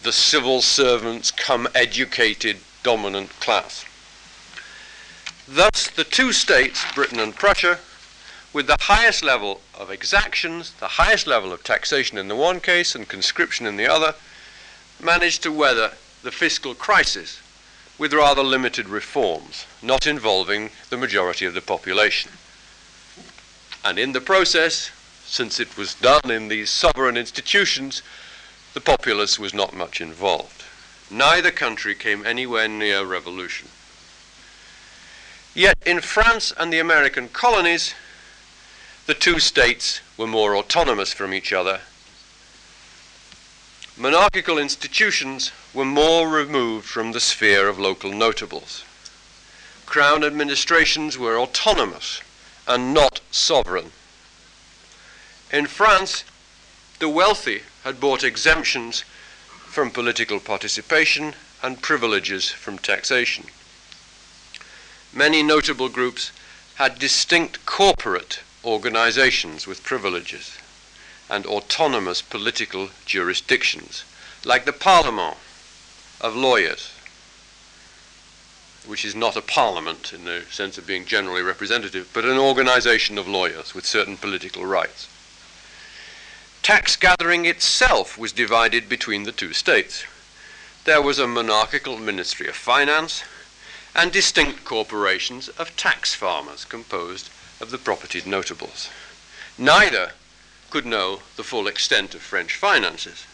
the 0.04 0.12
civil 0.12 0.60
servants 0.60 1.30
come 1.30 1.66
educated 1.74 2.58
dominant 2.82 3.30
class. 3.40 3.86
Thus, 5.48 5.88
the 5.88 6.04
two 6.04 6.30
states, 6.30 6.84
Britain 6.94 7.18
and 7.18 7.34
Prussia, 7.34 7.78
with 8.52 8.66
the 8.66 8.76
highest 8.80 9.24
level 9.24 9.62
of 9.74 9.90
exactions, 9.90 10.72
the 10.74 10.88
highest 10.88 11.26
level 11.26 11.52
of 11.52 11.64
taxation 11.64 12.18
in 12.18 12.28
the 12.28 12.36
one 12.36 12.60
case 12.60 12.94
and 12.94 13.08
conscription 13.08 13.66
in 13.66 13.78
the 13.78 13.88
other, 13.88 14.14
managed 15.00 15.42
to 15.42 15.50
weather 15.50 15.92
the 16.22 16.30
fiscal 16.30 16.74
crisis 16.74 17.40
with 17.98 18.12
rather 18.12 18.42
limited 18.42 18.88
reforms, 18.88 19.66
not 19.82 20.06
involving 20.06 20.70
the 20.90 20.98
majority 20.98 21.46
of 21.46 21.54
the 21.54 21.62
population. 21.62 22.30
And 23.82 23.98
in 23.98 24.12
the 24.12 24.20
process, 24.20 24.90
since 25.24 25.58
it 25.58 25.78
was 25.78 25.94
done 25.94 26.30
in 26.30 26.48
these 26.48 26.68
sovereign 26.68 27.16
institutions, 27.16 28.02
the 28.74 28.80
populace 28.80 29.38
was 29.38 29.54
not 29.54 29.72
much 29.72 30.00
involved. 30.00 30.64
Neither 31.10 31.52
country 31.52 31.94
came 31.94 32.26
anywhere 32.26 32.68
near 32.68 33.04
revolution. 33.04 33.68
Yet 35.54 35.78
in 35.86 36.00
France 36.00 36.52
and 36.58 36.72
the 36.72 36.80
American 36.80 37.28
colonies, 37.28 37.94
the 39.06 39.14
two 39.14 39.38
states 39.38 40.00
were 40.16 40.26
more 40.26 40.56
autonomous 40.56 41.12
from 41.12 41.32
each 41.32 41.52
other. 41.52 41.80
Monarchical 43.96 44.58
institutions 44.58 45.52
were 45.72 45.84
more 45.84 46.28
removed 46.28 46.86
from 46.86 47.12
the 47.12 47.20
sphere 47.20 47.68
of 47.68 47.78
local 47.78 48.12
notables. 48.12 48.82
Crown 49.86 50.24
administrations 50.24 51.16
were 51.16 51.38
autonomous 51.38 52.20
and 52.66 52.92
not 52.92 53.20
sovereign. 53.30 53.92
In 55.52 55.66
France, 55.66 56.24
the 56.98 57.08
wealthy 57.08 57.62
had 57.84 58.00
bought 58.00 58.24
exemptions 58.24 59.04
from 59.66 59.90
political 59.90 60.40
participation 60.40 61.34
and 61.62 61.82
privileges 61.82 62.50
from 62.50 62.78
taxation. 62.78 63.44
Many 65.12 65.42
notable 65.42 65.88
groups 65.88 66.32
had 66.76 66.98
distinct 66.98 67.64
corporate 67.66 68.40
organizations 68.64 69.66
with 69.66 69.84
privileges 69.84 70.56
and 71.30 71.46
autonomous 71.46 72.22
political 72.22 72.88
jurisdictions, 73.06 74.04
like 74.44 74.64
the 74.64 74.72
Parlement 74.72 75.36
of 76.20 76.34
lawyers, 76.34 76.90
which 78.86 79.04
is 79.04 79.14
not 79.14 79.36
a 79.36 79.42
parliament 79.42 80.12
in 80.12 80.24
the 80.24 80.42
sense 80.50 80.78
of 80.78 80.86
being 80.86 81.04
generally 81.04 81.42
representative, 81.42 82.08
but 82.12 82.24
an 82.24 82.38
organization 82.38 83.18
of 83.18 83.28
lawyers 83.28 83.74
with 83.74 83.86
certain 83.86 84.16
political 84.16 84.64
rights. 84.64 85.08
Tax 86.64 86.96
gathering 86.96 87.44
itself 87.44 88.16
was 88.16 88.32
divided 88.32 88.88
between 88.88 89.24
the 89.24 89.32
two 89.32 89.52
states. 89.52 90.04
There 90.84 91.02
was 91.02 91.18
a 91.18 91.26
monarchical 91.26 91.98
Ministry 91.98 92.48
of 92.48 92.56
Finance 92.56 93.22
and 93.94 94.10
distinct 94.10 94.64
corporations 94.64 95.50
of 95.50 95.76
tax 95.76 96.14
farmers 96.14 96.64
composed 96.64 97.28
of 97.60 97.70
the 97.70 97.76
propertied 97.76 98.26
notables. 98.26 98.88
Neither 99.58 100.12
could 100.70 100.86
know 100.86 101.20
the 101.36 101.44
full 101.44 101.66
extent 101.66 102.14
of 102.14 102.22
French 102.22 102.56
finances. 102.56 103.26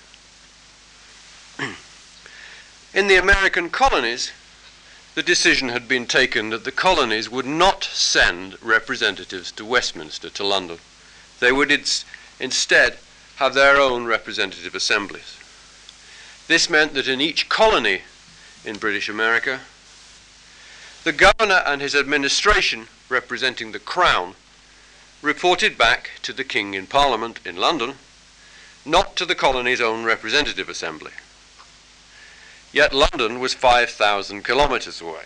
In 2.92 3.06
the 3.06 3.14
American 3.14 3.70
colonies, 3.70 4.32
the 5.14 5.22
decision 5.22 5.68
had 5.68 5.86
been 5.86 6.06
taken 6.06 6.50
that 6.50 6.64
the 6.64 6.72
colonies 6.72 7.30
would 7.30 7.46
not 7.46 7.84
send 7.84 8.60
representatives 8.60 9.52
to 9.52 9.64
Westminster, 9.64 10.30
to 10.30 10.42
London. 10.42 10.78
They 11.38 11.52
would 11.52 11.70
instead 12.40 12.98
have 13.40 13.54
their 13.54 13.80
own 13.80 14.04
representative 14.04 14.74
assemblies. 14.74 15.38
This 16.46 16.68
meant 16.68 16.92
that 16.92 17.08
in 17.08 17.22
each 17.22 17.48
colony 17.48 18.02
in 18.66 18.76
British 18.76 19.08
America, 19.08 19.60
the 21.04 21.12
governor 21.12 21.62
and 21.64 21.80
his 21.80 21.94
administration, 21.94 22.88
representing 23.08 23.72
the 23.72 23.78
Crown, 23.78 24.34
reported 25.22 25.78
back 25.78 26.10
to 26.20 26.34
the 26.34 26.44
King 26.44 26.74
in 26.74 26.86
Parliament 26.86 27.40
in 27.46 27.56
London, 27.56 27.94
not 28.84 29.16
to 29.16 29.24
the 29.24 29.34
colony's 29.34 29.80
own 29.80 30.04
representative 30.04 30.68
assembly. 30.68 31.12
Yet 32.74 32.92
London 32.92 33.40
was 33.40 33.54
5,000 33.54 34.44
kilometres 34.44 35.00
away. 35.00 35.24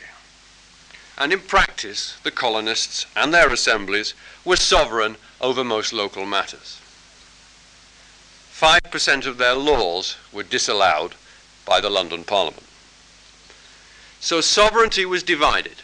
And 1.18 1.32
in 1.32 1.40
practice, 1.40 2.16
the 2.22 2.30
colonists 2.30 3.06
and 3.16 3.34
their 3.34 3.52
assemblies 3.52 4.14
were 4.44 4.54
sovereign 4.54 5.16
over 5.40 5.64
most 5.64 5.92
local 5.92 6.24
matters. 6.26 6.80
5% 8.55 9.26
of 9.26 9.36
their 9.36 9.55
laws 9.55 10.16
were 10.32 10.44
disallowed 10.44 11.16
by 11.64 11.80
the 11.80 11.90
London 11.90 12.22
Parliament. 12.22 12.62
So 14.20 14.40
sovereignty 14.40 15.05
was 15.05 15.24
divided 15.24 15.76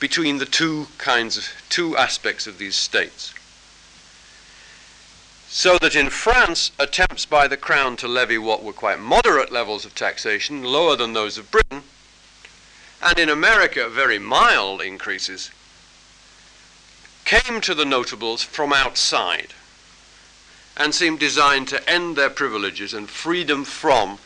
between 0.00 0.38
the 0.38 0.46
two 0.46 0.86
kinds 0.96 1.36
of 1.36 1.48
two 1.68 1.94
aspects 1.96 2.46
of 2.46 2.56
these 2.56 2.74
states. 2.74 3.34
So 5.48 5.76
that 5.78 5.94
in 5.94 6.08
France, 6.08 6.72
attempts 6.78 7.26
by 7.26 7.46
the 7.46 7.58
crown 7.58 7.96
to 7.98 8.08
levy 8.08 8.38
what 8.38 8.64
were 8.64 8.72
quite 8.72 8.98
moderate 8.98 9.52
levels 9.52 9.84
of 9.84 9.94
taxation, 9.94 10.64
lower 10.64 10.96
than 10.96 11.12
those 11.12 11.36
of 11.36 11.50
Britain, 11.50 11.82
and 13.02 13.18
in 13.18 13.28
America, 13.28 13.90
very 13.90 14.18
mild 14.18 14.80
increases, 14.80 15.50
came 17.26 17.60
to 17.60 17.74
the 17.74 17.84
notables 17.84 18.42
from 18.42 18.72
outside 18.72 19.52
and 20.76 20.94
seemed 20.94 21.18
designed 21.18 21.68
to 21.68 21.90
end 21.90 22.16
their 22.16 22.30
privileges 22.30 22.94
and 22.94 23.08
freedom 23.08 23.64
from 23.64 24.18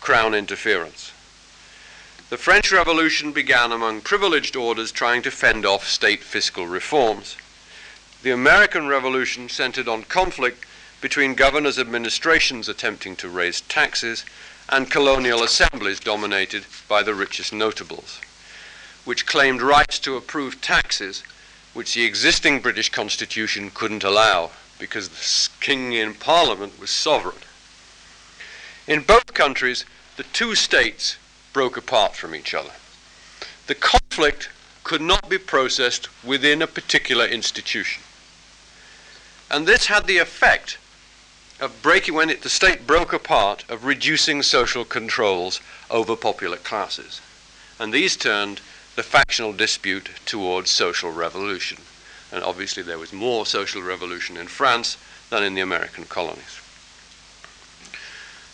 crown 0.00 0.34
interference. 0.34 1.12
The 2.30 2.38
French 2.38 2.72
Revolution 2.72 3.32
began 3.32 3.72
among 3.72 4.00
privileged 4.00 4.56
orders 4.56 4.90
trying 4.90 5.22
to 5.22 5.30
fend 5.30 5.66
off 5.66 5.86
state 5.86 6.22
fiscal 6.22 6.66
reforms. 6.66 7.36
The 8.22 8.30
American 8.30 8.88
Revolution 8.88 9.48
centered 9.48 9.86
on 9.86 10.04
conflict 10.04 10.64
between 11.00 11.34
governors' 11.34 11.78
administrations 11.78 12.68
attempting 12.68 13.16
to 13.16 13.28
raise 13.28 13.60
taxes 13.62 14.24
and 14.68 14.90
colonial 14.90 15.42
assemblies 15.42 16.00
dominated 16.00 16.64
by 16.88 17.02
the 17.02 17.14
richest 17.14 17.52
notables, 17.52 18.20
which 19.04 19.26
claimed 19.26 19.60
rights 19.60 19.98
to 19.98 20.16
approve 20.16 20.60
taxes 20.60 21.22
which 21.74 21.94
the 21.94 22.04
existing 22.04 22.60
British 22.60 22.88
Constitution 22.90 23.70
couldn't 23.70 24.04
allow 24.04 24.50
because 24.82 25.08
the 25.10 25.64
king 25.64 25.92
in 25.92 26.12
parliament 26.12 26.72
was 26.80 26.90
sovereign. 26.90 27.36
In 28.88 29.02
both 29.02 29.32
countries, 29.32 29.84
the 30.16 30.24
two 30.24 30.56
states 30.56 31.18
broke 31.52 31.76
apart 31.76 32.16
from 32.16 32.34
each 32.34 32.52
other. 32.52 32.72
The 33.68 33.76
conflict 33.76 34.50
could 34.82 35.00
not 35.00 35.28
be 35.28 35.38
processed 35.38 36.08
within 36.24 36.60
a 36.60 36.66
particular 36.66 37.24
institution. 37.24 38.02
And 39.52 39.68
this 39.68 39.86
had 39.86 40.08
the 40.08 40.18
effect 40.18 40.78
of 41.60 41.80
breaking, 41.80 42.14
when 42.14 42.28
it, 42.28 42.42
the 42.42 42.48
state 42.48 42.84
broke 42.84 43.12
apart, 43.12 43.64
of 43.68 43.84
reducing 43.84 44.42
social 44.42 44.84
controls 44.84 45.60
over 45.92 46.16
popular 46.16 46.56
classes. 46.56 47.20
And 47.78 47.94
these 47.94 48.16
turned 48.16 48.60
the 48.96 49.04
factional 49.04 49.52
dispute 49.52 50.10
towards 50.26 50.72
social 50.72 51.12
revolution 51.12 51.78
and 52.32 52.42
obviously 52.42 52.82
there 52.82 52.98
was 52.98 53.12
more 53.12 53.44
social 53.44 53.82
revolution 53.82 54.36
in 54.36 54.46
France 54.48 54.96
than 55.30 55.42
in 55.42 55.54
the 55.54 55.60
American 55.60 56.04
colonies. 56.04 56.60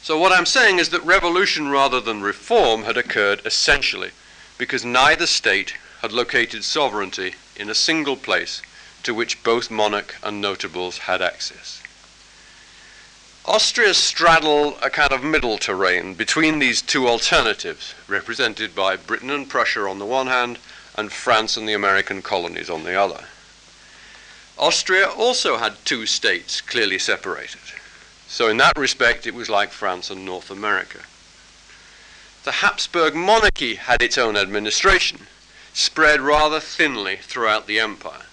So 0.03 0.19
what 0.19 0.33
I'm 0.33 0.47
saying 0.47 0.79
is 0.79 0.89
that 0.91 1.05
revolution 1.05 1.69
rather 1.69 2.01
than 2.01 2.23
reform 2.23 2.85
had 2.85 2.97
occurred 2.97 3.43
essentially 3.45 4.11
because 4.57 4.85
neither 4.85 5.27
state 5.27 5.75
had 6.01 6.13
located 6.13 6.65
sovereignty 6.65 7.35
in 7.57 7.69
a 7.69 7.75
single 7.75 8.17
place 8.17 8.63
to 9.03 9.15
which 9.15 9.43
both 9.43 9.71
monarch 9.71 10.17
and 10.23 10.41
notables 10.41 10.99
had 10.99 11.23
access. 11.23 11.83
Austria 13.45 13.95
straddled 13.95 14.77
a 14.83 14.91
kind 14.91 15.13
of 15.13 15.23
middle 15.25 15.57
terrain 15.57 16.15
between 16.15 16.59
these 16.59 16.83
two 16.83 17.09
alternatives, 17.09 17.95
represented 18.07 18.75
by 18.75 18.97
Britain 18.97 19.31
and 19.31 19.49
Prussia 19.49 19.89
on 19.89 19.99
the 19.99 20.05
one 20.05 20.27
hand, 20.27 20.59
and 20.97 21.13
France 21.13 21.57
and 21.57 21.67
the 21.67 21.73
American 21.73 22.21
colonies 22.21 22.69
on 22.69 22.85
the 22.85 22.95
other. 22.95 23.25
Austria 24.59 25.09
also 25.09 25.57
had 25.59 25.85
two 25.85 26.05
states 26.05 26.61
clearly 26.61 26.99
separated. 26.99 27.61
So, 28.27 28.49
in 28.49 28.57
that 28.57 28.77
respect, 28.77 29.27
it 29.27 29.35
was 29.35 29.49
like 29.49 29.71
France 29.71 30.11
and 30.11 30.25
North 30.25 30.51
America. 30.51 31.01
The 32.45 32.53
Habsburg 32.53 33.15
monarchy 33.15 33.77
had 33.77 34.03
its 34.03 34.19
own 34.19 34.37
administration, 34.37 35.29
spread 35.73 36.21
rather 36.21 36.61
thinly 36.61 37.17
throughout 37.17 37.67
the 37.67 37.79
empire. 37.79 38.27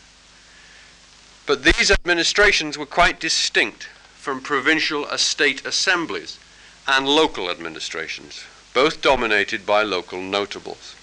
But 1.46 1.64
these 1.64 1.92
administrations 1.92 2.78
were 2.78 2.86
quite 2.86 3.20
distinct 3.20 3.84
from 4.16 4.42
provincial 4.42 5.06
estate 5.08 5.66
assemblies 5.66 6.40
and 6.88 7.08
local 7.08 7.52
administrations, 7.52 8.44
both 8.74 9.02
dominated 9.02 9.66
by 9.66 9.84
local 9.84 10.22
notables. 10.22 10.96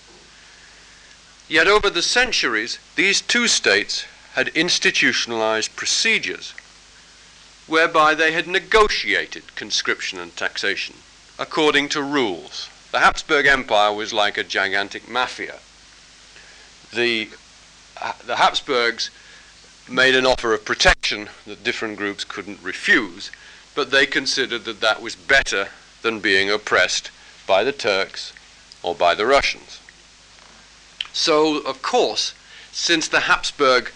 Yet 1.48 1.68
over 1.68 1.90
the 1.90 2.02
centuries, 2.02 2.78
these 2.96 3.20
two 3.20 3.46
states 3.46 4.04
had 4.34 4.48
institutionalized 4.48 5.76
procedures 5.76 6.54
whereby 7.66 8.14
they 8.14 8.32
had 8.32 8.46
negotiated 8.46 9.54
conscription 9.54 10.18
and 10.18 10.36
taxation 10.36 10.96
according 11.38 11.88
to 11.88 12.02
rules. 12.02 12.68
The 12.92 13.00
Habsburg 13.00 13.46
Empire 13.46 13.92
was 13.92 14.12
like 14.12 14.36
a 14.36 14.44
gigantic 14.44 15.08
mafia. 15.08 15.58
The, 16.92 17.30
uh, 18.00 18.12
the 18.26 18.36
Habsburgs 18.36 19.10
made 19.88 20.14
an 20.14 20.26
offer 20.26 20.52
of 20.52 20.64
protection 20.64 21.28
that 21.46 21.64
different 21.64 21.96
groups 21.96 22.24
couldn't 22.24 22.62
refuse, 22.62 23.30
but 23.74 23.90
they 23.90 24.06
considered 24.06 24.64
that 24.64 24.80
that 24.80 25.02
was 25.02 25.16
better 25.16 25.68
than 26.02 26.20
being 26.20 26.50
oppressed 26.50 27.10
by 27.46 27.64
the 27.64 27.72
Turks 27.72 28.32
or 28.82 28.94
by 28.94 29.14
the 29.14 29.26
Russians. 29.26 29.80
So, 31.12 31.58
of 31.62 31.82
course, 31.82 32.34
since 32.72 33.08
the 33.08 33.20
Habsburg 33.20 33.90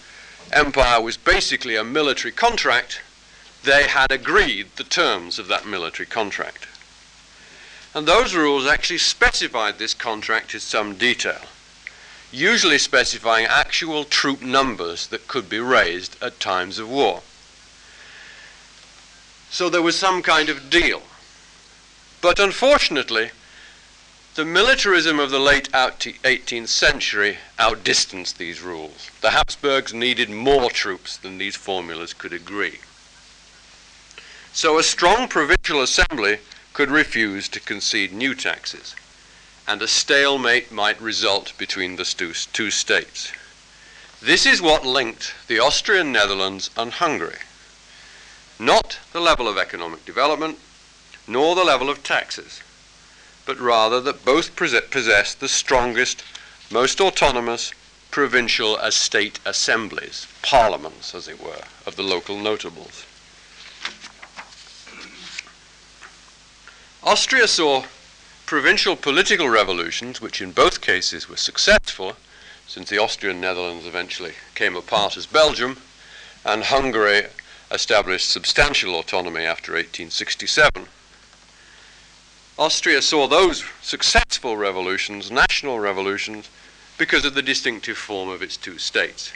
Empire 0.51 1.01
was 1.01 1.17
basically 1.17 1.75
a 1.75 1.83
military 1.83 2.31
contract, 2.31 3.01
they 3.63 3.87
had 3.87 4.11
agreed 4.11 4.67
the 4.75 4.83
terms 4.83 5.39
of 5.39 5.47
that 5.47 5.67
military 5.67 6.05
contract. 6.05 6.67
And 7.93 8.07
those 8.07 8.35
rules 8.35 8.65
actually 8.65 8.99
specified 8.99 9.77
this 9.77 9.93
contract 9.93 10.53
in 10.53 10.59
some 10.59 10.95
detail, 10.95 11.41
usually 12.31 12.77
specifying 12.77 13.45
actual 13.45 14.03
troop 14.03 14.41
numbers 14.41 15.07
that 15.07 15.27
could 15.27 15.49
be 15.49 15.59
raised 15.59 16.21
at 16.23 16.39
times 16.39 16.79
of 16.79 16.89
war. 16.89 17.21
So 19.49 19.69
there 19.69 19.81
was 19.81 19.97
some 19.97 20.21
kind 20.21 20.49
of 20.49 20.69
deal. 20.69 21.01
But 22.21 22.39
unfortunately, 22.39 23.31
the 24.37 24.45
militarism 24.45 25.17
of 25.17 25.31
the 25.31 25.39
late 25.39 25.67
18th 25.71 26.67
century 26.67 27.39
outdistanced 27.59 28.37
these 28.37 28.61
rules. 28.61 29.09
The 29.19 29.31
Habsburgs 29.31 29.95
needed 29.95 30.29
more 30.29 30.69
troops 30.69 31.17
than 31.17 31.39
these 31.39 31.55
formulas 31.55 32.13
could 32.13 32.31
agree. 32.31 32.77
So 34.53 34.77
a 34.77 34.83
strong 34.83 35.27
provincial 35.27 35.81
assembly 35.81 36.37
could 36.73 36.91
refuse 36.91 37.49
to 37.49 37.59
concede 37.59 38.13
new 38.13 38.35
taxes, 38.35 38.93
and 39.67 39.81
a 39.81 39.87
stalemate 39.87 40.71
might 40.71 41.01
result 41.01 41.57
between 41.57 41.95
the 41.95 42.05
two 42.05 42.69
states. 42.69 43.31
This 44.21 44.45
is 44.45 44.61
what 44.61 44.85
linked 44.85 45.33
the 45.47 45.57
Austrian 45.57 46.11
Netherlands 46.11 46.69
and 46.77 46.91
Hungary. 46.91 47.39
Not 48.59 48.99
the 49.13 49.19
level 49.19 49.47
of 49.47 49.57
economic 49.57 50.05
development, 50.05 50.59
nor 51.27 51.55
the 51.55 51.63
level 51.63 51.89
of 51.89 52.03
taxes 52.03 52.61
but 53.47 53.59
rather 53.59 54.01
that 54.01 54.25
both 54.25 54.55
possess 54.57 55.33
the 55.33 55.47
strongest, 55.47 56.21
most 56.69 56.99
autonomous 56.99 57.71
provincial 58.11 58.77
as 58.77 58.93
state 58.93 59.39
assemblies, 59.45 60.27
parliaments, 60.43 61.15
as 61.15 61.29
it 61.29 61.41
were, 61.41 61.63
of 61.85 61.95
the 61.95 62.03
local 62.03 62.37
notables. 62.37 63.05
Austria 67.03 67.47
saw 67.47 67.85
provincial 68.45 68.97
political 68.97 69.47
revolutions, 69.47 70.19
which 70.19 70.41
in 70.41 70.51
both 70.51 70.81
cases 70.81 71.29
were 71.29 71.37
successful, 71.37 72.17
since 72.67 72.89
the 72.89 72.97
Austrian 72.97 73.39
Netherlands 73.39 73.85
eventually 73.85 74.33
came 74.55 74.75
apart 74.75 75.15
as 75.15 75.25
Belgium, 75.25 75.77
and 76.43 76.65
Hungary 76.65 77.27
established 77.71 78.29
substantial 78.29 78.95
autonomy 78.95 79.45
after 79.45 79.71
1867. 79.71 80.87
Austria 82.59 83.01
saw 83.03 83.27
those 83.27 83.63
successful 83.81 84.57
revolutions, 84.57 85.29
national 85.29 85.79
revolutions, 85.79 86.49
because 86.97 87.23
of 87.23 87.35
the 87.35 87.43
distinctive 87.43 87.97
form 87.97 88.29
of 88.29 88.41
its 88.41 88.57
two 88.57 88.79
states. 88.79 89.31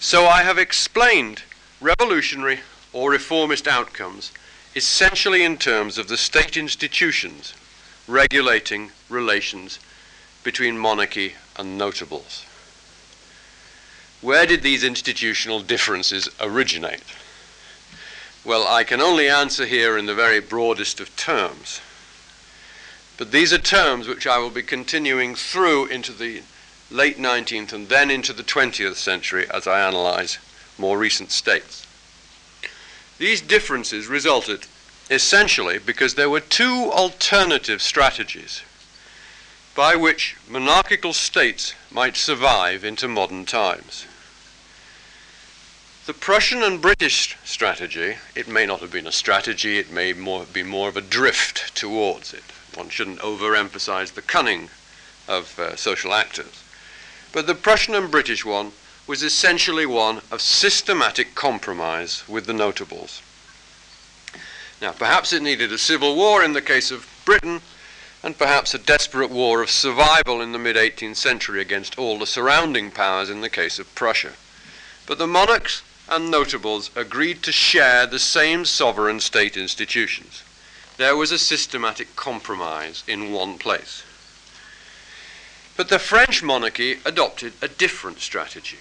So 0.00 0.26
I 0.26 0.42
have 0.42 0.58
explained 0.58 1.42
revolutionary 1.80 2.60
or 2.92 3.12
reformist 3.12 3.68
outcomes 3.68 4.32
essentially 4.74 5.44
in 5.44 5.56
terms 5.56 5.98
of 5.98 6.08
the 6.08 6.16
state 6.16 6.56
institutions 6.56 7.54
regulating 8.08 8.90
relations 9.08 9.78
between 10.42 10.78
monarchy 10.78 11.34
and 11.56 11.78
notables. 11.78 12.44
Where 14.20 14.46
did 14.46 14.62
these 14.62 14.84
institutional 14.84 15.60
differences 15.60 16.28
originate? 16.40 17.02
Well, 18.44 18.66
I 18.66 18.84
can 18.84 19.00
only 19.00 19.28
answer 19.28 19.66
here 19.66 19.98
in 19.98 20.06
the 20.06 20.14
very 20.14 20.40
broadest 20.40 20.98
of 20.98 21.14
terms. 21.16 21.80
But 23.18 23.32
these 23.32 23.52
are 23.52 23.58
terms 23.58 24.08
which 24.08 24.26
I 24.26 24.38
will 24.38 24.50
be 24.50 24.62
continuing 24.62 25.34
through 25.34 25.86
into 25.86 26.12
the 26.12 26.42
late 26.90 27.18
19th 27.18 27.72
and 27.72 27.88
then 27.88 28.10
into 28.10 28.32
the 28.32 28.42
20th 28.42 28.96
century 28.96 29.46
as 29.52 29.66
I 29.66 29.86
analyze 29.86 30.38
more 30.78 30.96
recent 30.96 31.30
states. 31.30 31.86
These 33.18 33.42
differences 33.42 34.06
resulted 34.06 34.66
essentially 35.10 35.78
because 35.78 36.14
there 36.14 36.30
were 36.30 36.40
two 36.40 36.90
alternative 36.92 37.82
strategies 37.82 38.62
by 39.74 39.96
which 39.96 40.36
monarchical 40.48 41.12
states 41.12 41.74
might 41.90 42.16
survive 42.16 42.84
into 42.84 43.06
modern 43.06 43.44
times. 43.44 44.06
The 46.10 46.14
Prussian 46.14 46.64
and 46.64 46.82
British 46.82 47.36
strategy, 47.44 48.16
it 48.34 48.48
may 48.48 48.66
not 48.66 48.80
have 48.80 48.90
been 48.90 49.06
a 49.06 49.12
strategy, 49.12 49.78
it 49.78 49.92
may 49.92 50.12
more, 50.12 50.44
be 50.44 50.64
more 50.64 50.88
of 50.88 50.96
a 50.96 51.00
drift 51.00 51.72
towards 51.76 52.34
it. 52.34 52.42
One 52.74 52.88
shouldn't 52.88 53.20
overemphasize 53.20 54.14
the 54.14 54.20
cunning 54.20 54.70
of 55.28 55.56
uh, 55.56 55.76
social 55.76 56.12
actors. 56.12 56.64
But 57.32 57.46
the 57.46 57.54
Prussian 57.54 57.94
and 57.94 58.10
British 58.10 58.44
one 58.44 58.72
was 59.06 59.22
essentially 59.22 59.86
one 59.86 60.20
of 60.32 60.40
systematic 60.40 61.36
compromise 61.36 62.24
with 62.26 62.46
the 62.46 62.54
notables. 62.54 63.22
Now, 64.82 64.90
perhaps 64.90 65.32
it 65.32 65.44
needed 65.44 65.72
a 65.72 65.78
civil 65.78 66.16
war 66.16 66.42
in 66.42 66.54
the 66.54 66.60
case 66.60 66.90
of 66.90 67.06
Britain, 67.24 67.60
and 68.24 68.36
perhaps 68.36 68.74
a 68.74 68.78
desperate 68.78 69.30
war 69.30 69.62
of 69.62 69.70
survival 69.70 70.40
in 70.40 70.50
the 70.50 70.58
mid 70.58 70.74
18th 70.74 71.14
century 71.14 71.60
against 71.60 71.96
all 72.00 72.18
the 72.18 72.26
surrounding 72.26 72.90
powers 72.90 73.30
in 73.30 73.42
the 73.42 73.48
case 73.48 73.78
of 73.78 73.94
Prussia. 73.94 74.32
But 75.06 75.18
the 75.18 75.28
monarchs 75.28 75.82
and 76.10 76.30
notables 76.30 76.90
agreed 76.96 77.42
to 77.44 77.52
share 77.52 78.04
the 78.04 78.18
same 78.18 78.64
sovereign 78.64 79.20
state 79.20 79.56
institutions. 79.56 80.42
There 80.96 81.16
was 81.16 81.30
a 81.30 81.38
systematic 81.38 82.16
compromise 82.16 83.04
in 83.06 83.32
one 83.32 83.56
place. 83.58 84.02
But 85.76 85.88
the 85.88 85.98
French 86.00 86.42
monarchy 86.42 86.98
adopted 87.06 87.52
a 87.62 87.68
different 87.68 88.18
strategy, 88.18 88.78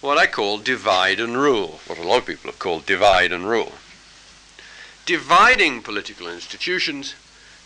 what 0.00 0.18
I 0.18 0.26
call 0.26 0.58
divide 0.58 1.20
and 1.20 1.36
rule, 1.36 1.80
what 1.86 1.98
a 1.98 2.02
lot 2.02 2.18
of 2.18 2.26
people 2.26 2.50
have 2.50 2.58
called 2.58 2.84
divide 2.84 3.32
and 3.32 3.48
rule. 3.48 3.72
Dividing 5.06 5.82
political 5.82 6.28
institutions 6.28 7.14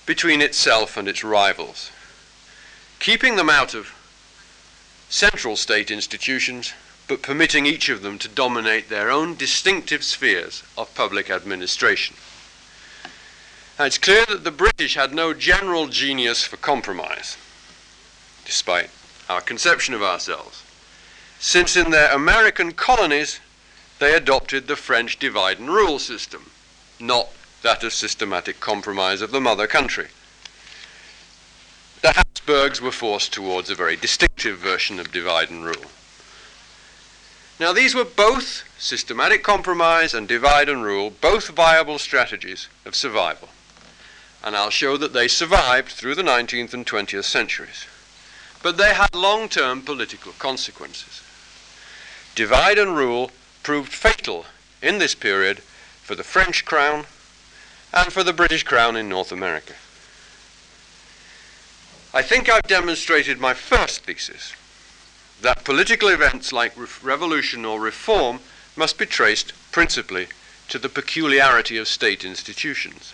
between 0.06 0.40
itself 0.40 0.96
and 0.96 1.08
its 1.08 1.24
rivals, 1.24 1.90
keeping 3.00 3.36
them 3.36 3.50
out 3.50 3.74
of 3.74 3.94
central 5.08 5.56
state 5.56 5.90
institutions 5.90 6.74
but 7.06 7.22
permitting 7.22 7.66
each 7.66 7.88
of 7.88 8.02
them 8.02 8.18
to 8.18 8.28
dominate 8.28 8.88
their 8.88 9.10
own 9.10 9.34
distinctive 9.34 10.02
spheres 10.02 10.62
of 10.76 10.94
public 10.94 11.30
administration. 11.30 12.16
Now, 13.78 13.86
it's 13.86 13.98
clear 13.98 14.24
that 14.26 14.44
the 14.44 14.50
British 14.50 14.94
had 14.94 15.12
no 15.12 15.34
general 15.34 15.88
genius 15.88 16.44
for 16.44 16.56
compromise, 16.56 17.36
despite 18.44 18.90
our 19.28 19.40
conception 19.40 19.94
of 19.94 20.02
ourselves, 20.02 20.62
since 21.40 21.76
in 21.76 21.90
their 21.90 22.12
American 22.12 22.72
colonies 22.72 23.40
they 23.98 24.14
adopted 24.14 24.66
the 24.66 24.76
French 24.76 25.18
divide 25.18 25.58
and 25.58 25.68
rule 25.68 25.98
system, 25.98 26.50
not 27.00 27.28
that 27.62 27.82
of 27.82 27.92
systematic 27.92 28.60
compromise 28.60 29.20
of 29.20 29.30
the 29.30 29.40
mother 29.40 29.66
country. 29.66 30.08
The 32.02 32.12
Habsburgs 32.12 32.80
were 32.80 32.92
forced 32.92 33.32
towards 33.32 33.70
a 33.70 33.74
very 33.74 33.96
distinctive 33.96 34.58
version 34.58 35.00
of 35.00 35.10
divide 35.10 35.50
and 35.50 35.64
rule. 35.64 35.90
Now, 37.60 37.72
these 37.72 37.94
were 37.94 38.04
both 38.04 38.64
systematic 38.78 39.44
compromise 39.44 40.12
and 40.12 40.26
divide 40.26 40.68
and 40.68 40.82
rule, 40.82 41.10
both 41.10 41.48
viable 41.48 41.98
strategies 41.98 42.68
of 42.84 42.96
survival. 42.96 43.48
And 44.42 44.56
I'll 44.56 44.70
show 44.70 44.96
that 44.96 45.12
they 45.12 45.28
survived 45.28 45.92
through 45.92 46.16
the 46.16 46.22
19th 46.22 46.74
and 46.74 46.84
20th 46.84 47.24
centuries. 47.24 47.86
But 48.62 48.76
they 48.76 48.94
had 48.94 49.14
long 49.14 49.48
term 49.48 49.82
political 49.82 50.32
consequences. 50.32 51.22
Divide 52.34 52.78
and 52.78 52.96
rule 52.96 53.30
proved 53.62 53.92
fatal 53.92 54.46
in 54.82 54.98
this 54.98 55.14
period 55.14 55.60
for 56.02 56.14
the 56.14 56.24
French 56.24 56.64
crown 56.64 57.06
and 57.92 58.12
for 58.12 58.24
the 58.24 58.32
British 58.32 58.64
crown 58.64 58.96
in 58.96 59.08
North 59.08 59.30
America. 59.30 59.74
I 62.12 62.22
think 62.22 62.48
I've 62.48 62.62
demonstrated 62.62 63.38
my 63.38 63.54
first 63.54 64.04
thesis 64.04 64.52
that 65.40 65.64
political 65.64 66.08
events 66.08 66.52
like 66.52 66.72
revolution 67.02 67.64
or 67.64 67.80
reform 67.80 68.40
must 68.76 68.98
be 68.98 69.06
traced 69.06 69.52
principally 69.72 70.28
to 70.68 70.78
the 70.78 70.88
peculiarity 70.88 71.76
of 71.76 71.88
state 71.88 72.24
institutions. 72.24 73.12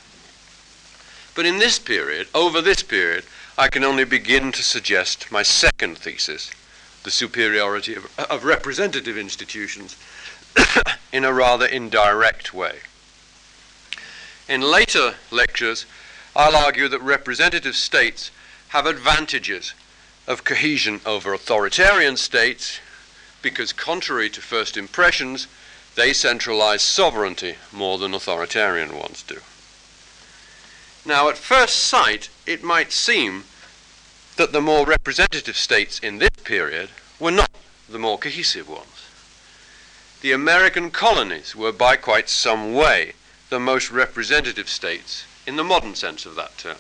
But 1.35 1.47
in 1.47 1.59
this 1.59 1.79
period, 1.79 2.29
over 2.35 2.61
this 2.61 2.83
period, 2.83 3.25
I 3.59 3.69
can 3.69 3.85
only 3.85 4.05
begin 4.05 4.53
to 4.53 4.63
suggest 4.63 5.31
my 5.31 5.43
second 5.43 5.99
thesis, 5.99 6.51
the 7.03 7.11
superiority 7.11 7.95
of, 7.95 8.11
of 8.19 8.45
representative 8.45 9.19
institutions, 9.19 9.97
in 11.13 11.25
a 11.25 11.33
rather 11.33 11.67
indirect 11.67 12.53
way. 12.55 12.79
In 14.49 14.61
later 14.63 15.15
lectures, 15.31 15.87
I'll 16.35 16.57
argue 16.57 16.89
that 16.89 17.03
representative 17.03 17.77
states 17.77 18.31
have 18.69 18.87
advantages 18.87 19.75
of 20.27 20.45
cohesion 20.45 21.01
over 21.05 21.33
authoritarian 21.33 22.17
states 22.17 22.81
because, 23.43 23.73
contrary 23.73 24.29
to 24.31 24.41
first 24.41 24.77
impressions, 24.77 25.47
they 25.97 26.13
centralize 26.13 26.83
sovereignty 26.83 27.57
more 27.73 27.99
than 27.99 28.15
authoritarian 28.15 28.97
ones 28.97 29.23
do. 29.23 29.39
Now, 31.05 31.29
at 31.29 31.39
first 31.39 31.77
sight, 31.77 32.29
it 32.47 32.63
might 32.63 32.93
seem 32.93 33.45
that 34.37 34.53
the 34.53 34.61
more 34.61 34.87
representative 34.87 35.57
states 35.57 35.99
in 35.99 36.19
this 36.19 36.31
period 36.45 36.91
were 37.19 37.31
not 37.31 37.51
the 37.89 37.99
more 37.99 38.19
cohesive 38.19 38.69
ones. 38.69 39.07
The 40.21 40.33
American 40.33 40.91
colonies 40.91 41.57
were 41.57 41.73
by 41.73 41.97
quite 41.97 42.29
some 42.29 42.75
way 42.75 43.15
the 43.49 43.59
most 43.59 43.91
representative 43.91 44.69
states 44.69 45.25
in 45.47 45.57
the 45.57 45.65
modern 45.65 45.95
sense 45.95 46.27
of 46.27 46.37
that 46.37 46.57
term. 46.59 46.77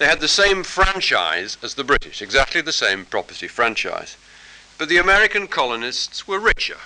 They 0.00 0.06
had 0.06 0.20
the 0.20 0.28
same 0.28 0.62
franchise 0.62 1.58
as 1.62 1.74
the 1.74 1.84
British, 1.84 2.22
exactly 2.22 2.62
the 2.62 2.72
same 2.72 3.04
property 3.04 3.46
franchise. 3.46 4.16
But 4.78 4.88
the 4.88 4.96
American 4.96 5.46
colonists 5.46 6.26
were 6.26 6.38
richer 6.38 6.78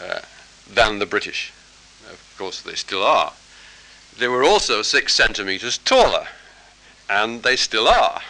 uh, 0.00 0.20
than 0.66 0.98
the 0.98 1.04
British. 1.04 1.52
Of 2.10 2.34
course, 2.38 2.62
they 2.62 2.74
still 2.74 3.02
are. 3.02 3.34
They 4.18 4.28
were 4.28 4.42
also 4.42 4.80
six 4.80 5.14
centimeters 5.14 5.76
taller, 5.76 6.28
and 7.10 7.42
they 7.42 7.56
still 7.56 7.86
are. 7.86 8.22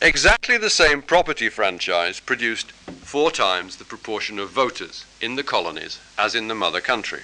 Exactly 0.00 0.56
the 0.56 0.70
same 0.70 1.02
property 1.02 1.48
franchise 1.48 2.20
produced 2.20 2.70
four 3.02 3.32
times 3.32 3.78
the 3.78 3.84
proportion 3.84 4.38
of 4.38 4.50
voters 4.50 5.04
in 5.20 5.34
the 5.34 5.42
colonies 5.42 5.98
as 6.16 6.36
in 6.36 6.46
the 6.46 6.54
mother 6.54 6.80
country. 6.80 7.22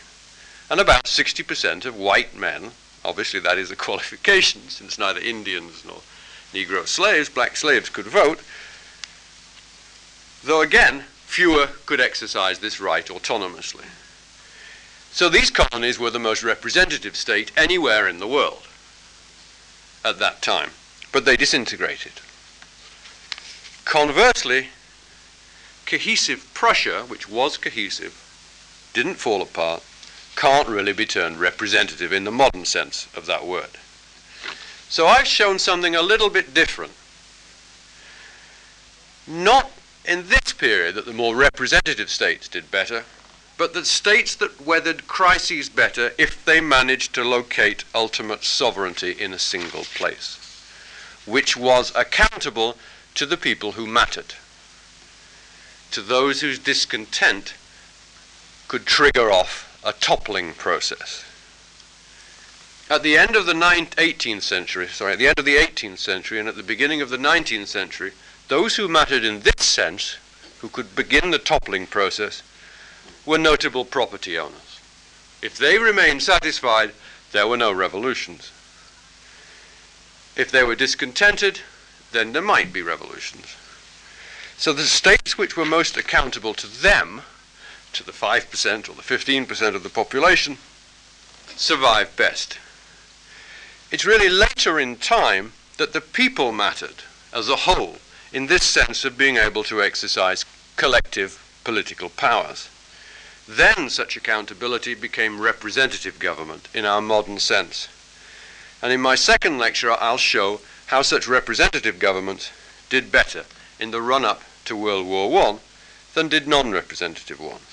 And 0.68 0.80
about 0.80 1.04
60% 1.04 1.84
of 1.84 1.94
white 1.94 2.34
men 2.34 2.72
Obviously, 3.04 3.40
that 3.40 3.58
is 3.58 3.70
a 3.70 3.76
qualification, 3.76 4.68
since 4.68 4.98
neither 4.98 5.20
Indians 5.20 5.84
nor 5.84 6.00
Negro 6.52 6.86
slaves, 6.86 7.28
black 7.28 7.56
slaves, 7.56 7.88
could 7.88 8.06
vote. 8.06 8.40
Though 10.44 10.60
again, 10.60 11.04
fewer 11.26 11.68
could 11.86 12.00
exercise 12.00 12.58
this 12.58 12.80
right 12.80 13.06
autonomously. 13.06 13.86
So 15.12 15.28
these 15.28 15.50
colonies 15.50 15.98
were 15.98 16.10
the 16.10 16.18
most 16.18 16.42
representative 16.42 17.16
state 17.16 17.52
anywhere 17.56 18.08
in 18.08 18.18
the 18.18 18.28
world 18.28 18.66
at 20.04 20.18
that 20.18 20.42
time, 20.42 20.70
but 21.12 21.24
they 21.24 21.36
disintegrated. 21.36 22.12
Conversely, 23.84 24.68
cohesive 25.86 26.48
Prussia, 26.54 27.04
which 27.08 27.28
was 27.28 27.56
cohesive, 27.56 28.18
didn't 28.94 29.16
fall 29.16 29.42
apart, 29.42 29.82
can't 30.36 30.68
really 30.68 30.92
be 30.92 31.06
termed 31.06 31.38
representative 31.38 32.12
in 32.12 32.24
the 32.24 32.30
modern 32.30 32.64
sense 32.64 33.08
of 33.14 33.26
that 33.26 33.46
word. 33.46 33.70
So 34.88 35.06
I've 35.06 35.26
shown 35.26 35.58
something 35.58 35.94
a 35.94 36.02
little 36.02 36.30
bit 36.30 36.52
different. 36.52 36.92
Not 39.26 39.70
in 40.04 40.28
this 40.28 40.52
period 40.52 40.96
that 40.96 41.06
the 41.06 41.12
more 41.12 41.36
representative 41.36 42.10
states 42.10 42.48
did 42.48 42.70
better, 42.70 43.04
but 43.56 43.74
that 43.74 43.86
states 43.86 44.34
that 44.36 44.60
weathered 44.60 45.06
crises 45.06 45.68
better 45.68 46.12
if 46.18 46.44
they 46.44 46.60
managed 46.60 47.14
to 47.14 47.24
locate 47.24 47.84
ultimate 47.94 48.44
sovereignty 48.44 49.12
in 49.12 49.32
a 49.32 49.38
single 49.38 49.84
place, 49.84 50.66
which 51.26 51.56
was 51.56 51.92
accountable 51.94 52.76
to 53.14 53.26
the 53.26 53.36
people 53.36 53.72
who 53.72 53.86
mattered, 53.86 54.34
to 55.90 56.00
those 56.00 56.40
whose 56.40 56.58
discontent 56.58 57.54
could 58.68 58.86
trigger 58.86 59.30
off 59.30 59.71
a 59.84 59.92
toppling 59.92 60.54
process. 60.54 61.24
At 62.88 63.02
the 63.02 63.16
end 63.16 63.36
of 63.36 63.46
the 63.46 63.54
18th 63.54 64.42
century, 64.42 64.86
sorry, 64.88 65.14
at 65.14 65.18
the 65.18 65.28
end 65.28 65.38
of 65.38 65.44
the 65.44 65.56
18th 65.56 65.98
century 65.98 66.38
and 66.38 66.48
at 66.48 66.56
the 66.56 66.62
beginning 66.62 67.00
of 67.00 67.10
the 67.10 67.16
19th 67.16 67.68
century, 67.68 68.12
those 68.48 68.76
who 68.76 68.86
mattered 68.86 69.24
in 69.24 69.40
this 69.40 69.64
sense, 69.64 70.16
who 70.60 70.68
could 70.68 70.94
begin 70.94 71.30
the 71.30 71.38
toppling 71.38 71.86
process, 71.86 72.42
were 73.24 73.38
notable 73.38 73.84
property 73.84 74.38
owners. 74.38 74.80
If 75.40 75.56
they 75.56 75.78
remained 75.78 76.22
satisfied, 76.22 76.92
there 77.32 77.46
were 77.46 77.56
no 77.56 77.72
revolutions. 77.72 78.52
If 80.36 80.50
they 80.50 80.62
were 80.62 80.76
discontented, 80.76 81.60
then 82.12 82.32
there 82.32 82.42
might 82.42 82.72
be 82.72 82.82
revolutions. 82.82 83.56
So 84.56 84.72
the 84.72 84.84
states 84.84 85.38
which 85.38 85.56
were 85.56 85.64
most 85.64 85.96
accountable 85.96 86.54
to 86.54 86.66
them 86.66 87.22
to 87.92 88.04
the 88.04 88.12
5% 88.12 88.88
or 88.88 88.94
the 88.94 89.02
15% 89.02 89.74
of 89.74 89.82
the 89.82 89.88
population 89.88 90.58
survive 91.56 92.14
best. 92.16 92.58
It's 93.90 94.06
really 94.06 94.28
later 94.28 94.80
in 94.80 94.96
time 94.96 95.52
that 95.76 95.92
the 95.92 96.00
people 96.00 96.52
mattered 96.52 97.04
as 97.32 97.48
a 97.48 97.56
whole 97.56 97.96
in 98.32 98.46
this 98.46 98.64
sense 98.64 99.04
of 99.04 99.18
being 99.18 99.36
able 99.36 99.62
to 99.64 99.82
exercise 99.82 100.44
collective 100.76 101.60
political 101.64 102.08
powers. 102.08 102.68
Then 103.46 103.90
such 103.90 104.16
accountability 104.16 104.94
became 104.94 105.40
representative 105.40 106.18
government 106.18 106.68
in 106.72 106.84
our 106.84 107.02
modern 107.02 107.38
sense. 107.38 107.88
And 108.80 108.92
in 108.92 109.00
my 109.00 109.14
second 109.14 109.58
lecture, 109.58 109.92
I'll 109.92 110.16
show 110.16 110.60
how 110.86 111.02
such 111.02 111.28
representative 111.28 111.98
governments 111.98 112.50
did 112.88 113.12
better 113.12 113.44
in 113.78 113.90
the 113.90 114.02
run 114.02 114.24
up 114.24 114.42
to 114.64 114.76
World 114.76 115.06
War 115.06 115.42
I 115.42 115.58
than 116.14 116.28
did 116.28 116.46
non 116.46 116.70
representative 116.72 117.40
ones. 117.40 117.71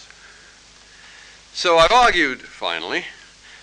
So 1.60 1.78
I've 1.78 1.92
argued, 1.92 2.44
finally, 2.44 3.04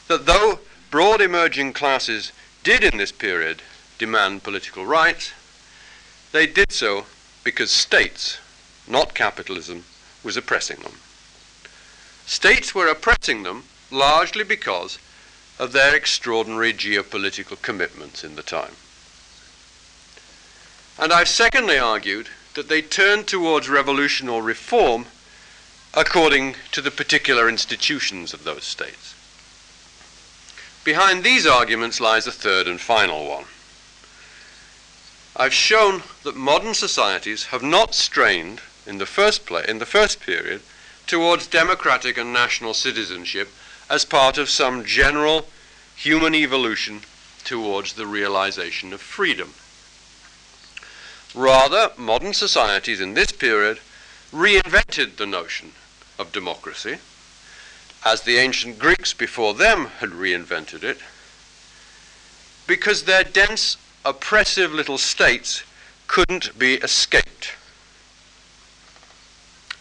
that 0.07 0.27
though 0.27 0.59
broad 0.91 1.23
emerging 1.23 1.73
classes 1.73 2.31
did 2.63 2.85
in 2.85 2.99
this 2.99 3.11
period 3.11 3.63
demand 3.97 4.43
political 4.43 4.85
rights, 4.85 5.33
they 6.31 6.47
did 6.47 6.73
so 6.73 7.07
because 7.43 7.71
states, 7.71 8.37
not 8.87 9.15
capitalism, 9.15 9.85
was 10.23 10.37
oppressing 10.37 10.81
them. 10.81 10.93
States 12.27 12.75
were 12.75 12.87
oppressing 12.87 13.45
them 13.45 13.65
largely 13.91 14.45
because 14.45 14.99
of 15.59 15.73
their 15.73 15.97
extraordinary 15.97 16.75
geopolitical 16.75 17.63
commitments 17.63 18.23
in 18.23 18.37
the 18.37 18.43
time. 18.43 18.75
And 20.99 21.15
I've 21.15 21.29
secondly 21.29 21.79
argued 21.79 22.29
that 22.57 22.69
they 22.69 22.83
turned 22.83 23.27
towards 23.27 23.71
revolution 23.71 24.29
or 24.29 24.43
reform 24.43 25.07
according 25.97 26.55
to 26.71 26.83
the 26.83 26.91
particular 26.91 27.49
institutions 27.49 28.35
of 28.35 28.45
those 28.45 28.65
states. 28.65 29.15
Behind 30.85 31.25
these 31.25 31.47
arguments 31.47 32.01
lies 32.01 32.27
a 32.27 32.33
third 32.33 32.69
and 32.69 32.79
final 32.79 33.27
one. 33.27 33.47
I've 35.35 35.55
shown 35.55 36.03
that 36.23 36.37
modern 36.37 36.75
societies 36.75 37.47
have 37.47 37.63
not 37.63 37.95
strained 37.95 38.61
in 38.87 38.99
the 38.99 39.07
first 39.07 39.47
play, 39.47 39.65
in 39.67 39.79
the 39.79 39.87
first 39.87 40.21
period 40.21 40.61
towards 41.07 41.47
democratic 41.47 42.19
and 42.19 42.31
national 42.31 42.75
citizenship 42.75 43.49
as 43.89 44.05
part 44.05 44.37
of 44.37 44.51
some 44.51 44.85
general 44.85 45.49
human 45.97 46.35
evolution 46.35 47.01
towards 47.43 47.95
the 47.95 48.07
realization 48.07 48.93
of 48.93 49.01
freedom. 49.01 49.55
Rather, 51.35 51.91
modern 51.97 52.35
societies 52.35 53.01
in 53.01 53.15
this 53.15 53.33
period 53.33 53.81
reinvented 54.31 55.17
the 55.17 55.27
notion 55.27 55.73
of 56.19 56.33
democracy, 56.33 56.99
as 58.05 58.23
the 58.23 58.39
ancient 58.39 58.79
Greeks 58.79 59.13
before 59.13 59.55
them 59.55 59.87
had 60.01 60.11
reinvented 60.11 60.83
it, 60.83 60.99
because 62.67 63.03
their 63.03 63.25
dense, 63.25 63.77
oppressive 64.05 64.73
little 64.73 64.99
states 64.99 65.63
couldn't 66.07 66.59
be 66.59 66.75
escaped. 66.75 67.55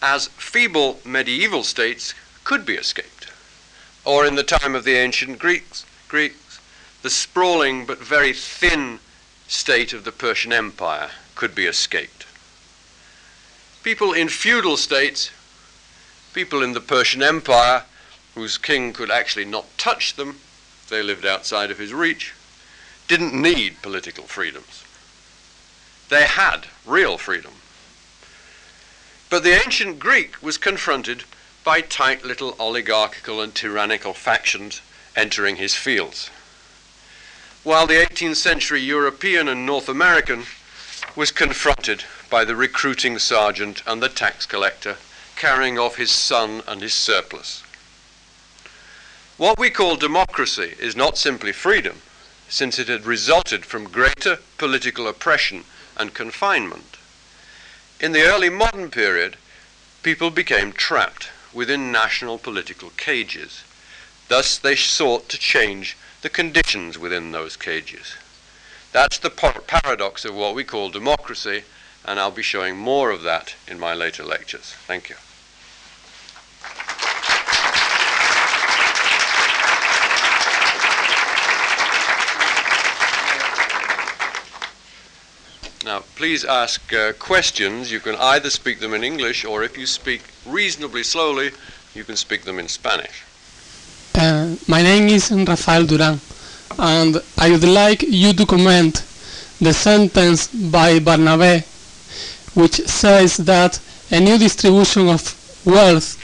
As 0.02 0.28
feeble 0.28 1.00
medieval 1.04 1.62
states 1.62 2.14
could 2.44 2.66
be 2.66 2.74
escaped, 2.74 3.28
or 4.04 4.26
in 4.26 4.34
the 4.34 4.42
time 4.42 4.74
of 4.74 4.84
the 4.84 4.96
ancient 4.96 5.38
Greeks, 5.38 5.84
Greeks 6.08 6.58
the 7.02 7.10
sprawling 7.10 7.86
but 7.86 7.98
very 7.98 8.32
thin 8.32 8.98
state 9.46 9.92
of 9.92 10.02
the 10.02 10.10
Persian 10.12 10.52
Empire 10.52 11.10
could 11.36 11.54
be 11.54 11.66
escaped. 11.66 12.26
People 13.84 14.12
in 14.12 14.28
feudal 14.28 14.76
states 14.76 15.30
people 16.36 16.62
in 16.62 16.74
the 16.74 16.80
Persian 16.82 17.22
Empire 17.22 17.82
whose 18.34 18.58
king 18.58 18.92
could 18.92 19.10
actually 19.10 19.46
not 19.46 19.64
touch 19.78 20.16
them, 20.16 20.38
they 20.90 21.02
lived 21.02 21.24
outside 21.24 21.70
of 21.70 21.78
his 21.78 21.94
reach, 21.94 22.34
didn't 23.08 23.32
need 23.32 23.80
political 23.80 24.24
freedoms. 24.24 24.84
They 26.10 26.24
had 26.26 26.66
real 26.84 27.16
freedom. 27.16 27.52
But 29.30 29.44
the 29.44 29.54
ancient 29.54 29.98
Greek 29.98 30.42
was 30.42 30.58
confronted 30.58 31.24
by 31.64 31.80
tight 31.80 32.22
little 32.22 32.54
oligarchical 32.60 33.40
and 33.40 33.54
tyrannical 33.54 34.12
factions 34.12 34.82
entering 35.16 35.56
his 35.56 35.74
fields. 35.74 36.28
While 37.64 37.86
the 37.86 37.94
18th 37.94 38.36
century 38.36 38.82
European 38.82 39.48
and 39.48 39.64
North 39.64 39.88
American 39.88 40.44
was 41.16 41.30
confronted 41.30 42.04
by 42.28 42.44
the 42.44 42.54
recruiting 42.54 43.18
sergeant 43.18 43.82
and 43.86 44.02
the 44.02 44.10
tax 44.10 44.44
collector 44.44 44.98
carrying 45.36 45.78
off 45.78 45.96
his 45.96 46.10
son 46.10 46.62
and 46.66 46.82
his 46.82 46.94
surplus. 46.94 47.62
What 49.36 49.58
we 49.58 49.68
call 49.70 49.96
democracy 49.96 50.74
is 50.80 50.96
not 50.96 51.18
simply 51.18 51.52
freedom, 51.52 52.00
since 52.48 52.78
it 52.78 52.88
had 52.88 53.04
resulted 53.04 53.64
from 53.66 53.84
greater 53.84 54.38
political 54.56 55.06
oppression 55.06 55.64
and 55.96 56.14
confinement. 56.14 56.96
In 58.00 58.12
the 58.12 58.22
early 58.22 58.48
modern 58.48 58.90
period, 58.90 59.36
people 60.02 60.30
became 60.30 60.72
trapped 60.72 61.28
within 61.52 61.92
national 61.92 62.38
political 62.38 62.90
cages. 62.96 63.62
Thus, 64.28 64.58
they 64.58 64.76
sought 64.76 65.28
to 65.28 65.38
change 65.38 65.96
the 66.22 66.28
conditions 66.30 66.98
within 66.98 67.32
those 67.32 67.56
cages. 67.56 68.14
That's 68.92 69.18
the 69.18 69.30
par 69.30 69.60
paradox 69.66 70.24
of 70.24 70.34
what 70.34 70.54
we 70.54 70.64
call 70.64 70.88
democracy, 70.90 71.64
and 72.04 72.18
I'll 72.18 72.30
be 72.30 72.42
showing 72.42 72.76
more 72.76 73.10
of 73.10 73.22
that 73.22 73.54
in 73.68 73.78
my 73.78 73.94
later 73.94 74.24
lectures. 74.24 74.74
Thank 74.86 75.10
you. 75.10 75.16
Now, 85.86 86.02
please 86.16 86.44
ask 86.44 86.92
uh, 86.92 87.12
questions. 87.12 87.92
You 87.92 88.00
can 88.00 88.16
either 88.16 88.50
speak 88.50 88.80
them 88.80 88.92
in 88.92 89.04
English, 89.04 89.44
or 89.44 89.62
if 89.62 89.78
you 89.78 89.86
speak 89.86 90.20
reasonably 90.44 91.04
slowly, 91.04 91.52
you 91.94 92.02
can 92.02 92.16
speak 92.16 92.42
them 92.42 92.58
in 92.58 92.66
Spanish. 92.66 93.22
Uh, 94.12 94.56
my 94.66 94.82
name 94.82 95.06
is 95.06 95.30
Rafael 95.30 95.86
Duran, 95.86 96.18
and 96.76 97.22
I 97.38 97.50
would 97.52 97.62
like 97.62 98.02
you 98.02 98.32
to 98.32 98.44
comment 98.44 99.04
the 99.60 99.72
sentence 99.72 100.48
by 100.48 100.98
Barnave, 100.98 101.62
which 102.56 102.84
says 102.88 103.36
that 103.36 103.78
a 104.10 104.18
new 104.18 104.38
distribution 104.38 105.08
of 105.08 105.22
wealth 105.64 106.18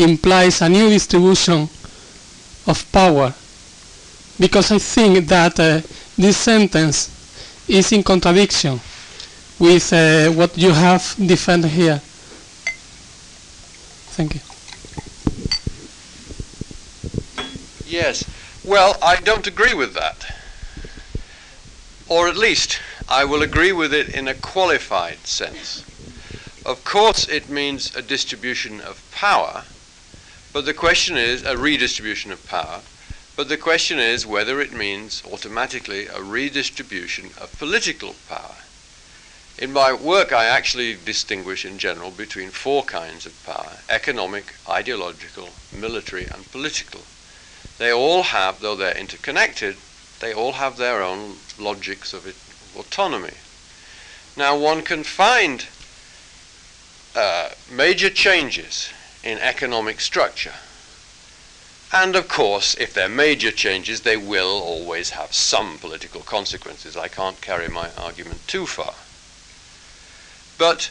implies 0.00 0.62
a 0.62 0.70
new 0.70 0.88
distribution 0.88 1.68
of 2.66 2.82
power. 2.90 3.34
Because 4.40 4.72
I 4.72 4.78
think 4.78 5.26
that 5.28 5.60
uh, 5.60 5.82
this 6.16 6.38
sentence 6.38 7.10
is 7.68 7.92
in 7.92 8.02
contradiction 8.02 8.80
with 9.62 9.92
uh, 9.92 10.28
what 10.32 10.58
you 10.58 10.72
have 10.72 11.14
defended 11.24 11.70
here. 11.70 12.00
Thank 14.10 14.34
you. 14.34 14.40
Yes. 17.86 18.24
Well, 18.64 18.98
I 19.00 19.16
don't 19.20 19.46
agree 19.46 19.72
with 19.72 19.94
that. 19.94 20.26
Or 22.08 22.26
at 22.26 22.36
least, 22.36 22.80
I 23.08 23.24
will 23.24 23.42
agree 23.42 23.70
with 23.70 23.94
it 23.94 24.08
in 24.08 24.26
a 24.26 24.34
qualified 24.34 25.24
sense. 25.28 25.84
Of 26.66 26.82
course, 26.84 27.28
it 27.28 27.48
means 27.48 27.94
a 27.94 28.02
distribution 28.02 28.80
of 28.80 29.00
power, 29.12 29.62
but 30.52 30.64
the 30.64 30.74
question 30.74 31.16
is 31.16 31.44
a 31.44 31.56
redistribution 31.56 32.32
of 32.32 32.44
power. 32.48 32.80
But 33.36 33.48
the 33.48 33.56
question 33.56 34.00
is 34.00 34.26
whether 34.26 34.60
it 34.60 34.72
means 34.72 35.22
automatically 35.32 36.08
a 36.08 36.20
redistribution 36.20 37.26
of 37.40 37.56
political 37.58 38.16
power. 38.28 38.56
In 39.58 39.72
my 39.72 39.92
work, 39.92 40.32
I 40.32 40.46
actually 40.46 40.94
distinguish 40.94 41.64
in 41.64 41.78
general 41.78 42.10
between 42.10 42.50
four 42.50 42.82
kinds 42.84 43.26
of 43.26 43.44
power 43.44 43.78
economic, 43.88 44.54
ideological, 44.68 45.50
military, 45.72 46.26
and 46.26 46.50
political. 46.50 47.02
They 47.78 47.92
all 47.92 48.22
have, 48.22 48.60
though 48.60 48.76
they're 48.76 48.96
interconnected, 48.96 49.76
they 50.20 50.32
all 50.32 50.52
have 50.52 50.76
their 50.76 51.02
own 51.02 51.36
logics 51.58 52.14
of 52.14 52.26
autonomy. 52.78 53.34
Now, 54.36 54.56
one 54.56 54.82
can 54.82 55.04
find 55.04 55.66
uh, 57.14 57.50
major 57.70 58.08
changes 58.08 58.90
in 59.22 59.38
economic 59.38 60.00
structure. 60.00 60.54
And 61.92 62.16
of 62.16 62.26
course, 62.26 62.74
if 62.76 62.94
they're 62.94 63.08
major 63.08 63.50
changes, 63.50 64.00
they 64.00 64.16
will 64.16 64.62
always 64.62 65.10
have 65.10 65.34
some 65.34 65.76
political 65.76 66.22
consequences. 66.22 66.96
I 66.96 67.08
can't 67.08 67.40
carry 67.42 67.68
my 67.68 67.90
argument 67.98 68.48
too 68.48 68.64
far. 68.64 68.94
But 70.58 70.90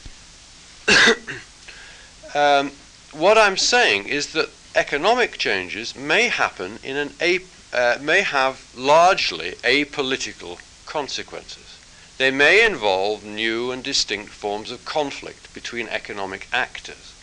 um, 2.36 2.72
what 3.12 3.38
I'm 3.38 3.57
saying 3.57 4.07
is 4.07 4.34
that 4.34 4.49
economic 4.76 5.38
changes 5.38 5.95
may 5.95 6.28
happen 6.28 6.80
in 6.84 6.97
an 6.97 7.14
uh, 7.74 7.97
may 8.01 8.22
have 8.22 8.70
largely 8.76 9.51
apolitical 9.64 10.59
consequences. 10.86 11.80
They 12.18 12.32
may 12.32 12.66
involve 12.66 13.24
new 13.24 13.72
and 13.72 13.84
distinct 13.84 14.32
forms 14.32 14.72
of 14.72 14.86
conflict 14.86 15.53
between 15.53 15.88
economic 15.88 16.47
actors, 16.51 17.14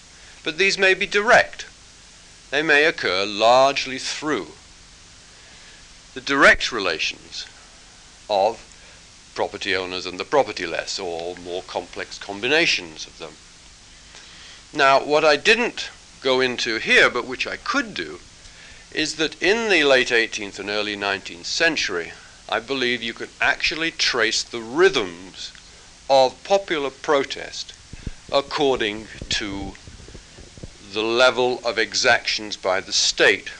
but 0.43 0.59
these 0.59 0.78
may 0.78 0.95
be 0.95 1.07
direct. 1.07 1.66
They 2.51 2.62
may 2.62 2.84
occur 2.84 3.24
largely 3.26 3.99
through 3.99 4.49
the 6.14 6.20
direct 6.20 6.72
relations 6.72 7.47
of 8.28 8.64
property 9.39 9.76
owners 9.76 10.05
and 10.05 10.18
the 10.18 10.24
propertyless, 10.24 10.99
or 10.99 11.36
more 11.36 11.62
complex 11.62 12.18
combinations 12.18 13.07
of 13.07 13.18
them. 13.18 13.34
Now, 14.74 15.05
what 15.05 15.24
I 15.24 15.36
didn't 15.36 15.91
go 16.20 16.41
into 16.41 16.78
here, 16.78 17.09
but 17.09 17.24
which 17.24 17.47
I 17.47 17.57
could 17.57 17.95
do, 17.95 18.18
is 18.93 19.14
that 19.14 19.41
in 19.41 19.70
the 19.70 19.84
late 19.84 20.09
18th 20.09 20.59
and 20.59 20.68
early 20.68 20.97
19th 20.97 21.45
century, 21.45 22.11
I 22.49 22.59
believe 22.59 23.01
you 23.01 23.14
can 23.14 23.28
actually 23.41 23.93
trace 23.93 24.43
the 24.43 24.61
rhythms 24.61 25.53
of 26.11 26.43
popular 26.43 26.91
protest 26.91 27.72
according 28.32 29.07
to 29.39 29.74
the 30.95 31.05
level 31.05 31.61
of 31.64 31.78
exactions 31.78 32.57
by 32.57 32.80
the 32.80 32.93
state 32.93 33.53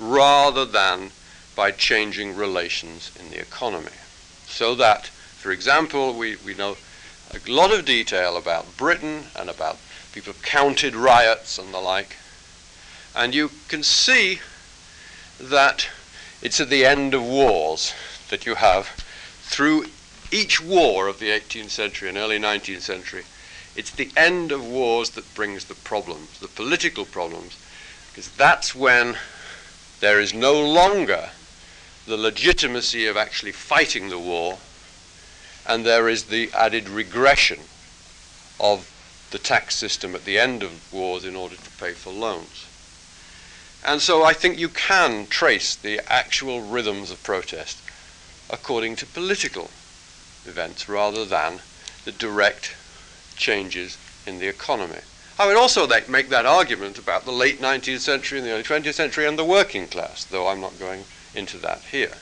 rather 0.00 0.64
than 0.64 1.10
by 1.54 1.70
changing 1.70 2.34
relations 2.34 3.10
in 3.20 3.28
the 3.28 3.38
economy. 3.38 3.98
So 4.56 4.74
that, 4.76 5.08
for 5.08 5.50
example, 5.50 6.14
we, 6.14 6.36
we 6.36 6.54
know 6.54 6.78
a 7.30 7.50
lot 7.50 7.74
of 7.74 7.84
detail 7.84 8.38
about 8.38 8.78
Britain 8.78 9.24
and 9.38 9.50
about 9.50 9.76
people 10.14 10.32
counted 10.42 10.94
riots 10.94 11.58
and 11.58 11.74
the 11.74 11.78
like. 11.78 12.16
And 13.14 13.34
you 13.34 13.50
can 13.68 13.82
see 13.82 14.40
that 15.38 15.90
it's 16.40 16.58
at 16.58 16.70
the 16.70 16.86
end 16.86 17.12
of 17.12 17.22
wars 17.22 17.92
that 18.30 18.46
you 18.46 18.54
have, 18.54 18.86
through 19.42 19.88
each 20.32 20.58
war 20.58 21.06
of 21.06 21.18
the 21.18 21.28
18th 21.28 21.68
century 21.68 22.08
and 22.08 22.16
early 22.16 22.38
19th 22.38 22.80
century, 22.80 23.24
it's 23.76 23.90
the 23.90 24.10
end 24.16 24.52
of 24.52 24.66
wars 24.66 25.10
that 25.10 25.34
brings 25.34 25.66
the 25.66 25.74
problems, 25.74 26.40
the 26.40 26.48
political 26.48 27.04
problems, 27.04 27.58
because 28.08 28.30
that's 28.30 28.74
when 28.74 29.18
there 30.00 30.18
is 30.18 30.32
no 30.32 30.58
longer 30.58 31.28
the 32.06 32.16
legitimacy 32.16 33.06
of 33.06 33.16
actually 33.16 33.52
fighting 33.52 34.08
the 34.08 34.18
war, 34.18 34.58
and 35.66 35.84
there 35.84 36.08
is 36.08 36.24
the 36.24 36.50
added 36.52 36.88
regression 36.88 37.58
of 38.60 38.92
the 39.32 39.38
tax 39.38 39.74
system 39.74 40.14
at 40.14 40.24
the 40.24 40.38
end 40.38 40.62
of 40.62 40.92
wars 40.92 41.24
in 41.24 41.34
order 41.34 41.56
to 41.56 41.70
pay 41.78 41.92
for 41.92 42.12
loans. 42.12 42.66
And 43.84 44.00
so 44.00 44.24
I 44.24 44.32
think 44.32 44.58
you 44.58 44.68
can 44.68 45.26
trace 45.26 45.74
the 45.74 46.00
actual 46.10 46.60
rhythms 46.60 47.10
of 47.10 47.22
protest 47.22 47.78
according 48.48 48.94
to 48.96 49.06
political 49.06 49.70
events 50.44 50.88
rather 50.88 51.24
than 51.24 51.60
the 52.04 52.12
direct 52.12 52.76
changes 53.36 53.98
in 54.26 54.38
the 54.38 54.46
economy. 54.46 55.00
I 55.38 55.46
would 55.46 55.56
also 55.56 55.86
make 56.08 56.28
that 56.30 56.46
argument 56.46 56.98
about 56.98 57.24
the 57.24 57.32
late 57.32 57.60
19th 57.60 58.00
century 58.00 58.38
and 58.38 58.46
the 58.46 58.52
early 58.52 58.62
20th 58.62 58.94
century 58.94 59.26
and 59.26 59.38
the 59.38 59.44
working 59.44 59.88
class, 59.88 60.24
though 60.24 60.46
I'm 60.46 60.60
not 60.60 60.78
going 60.78 61.04
into 61.36 61.58
that 61.58 61.82
here. 61.90 62.12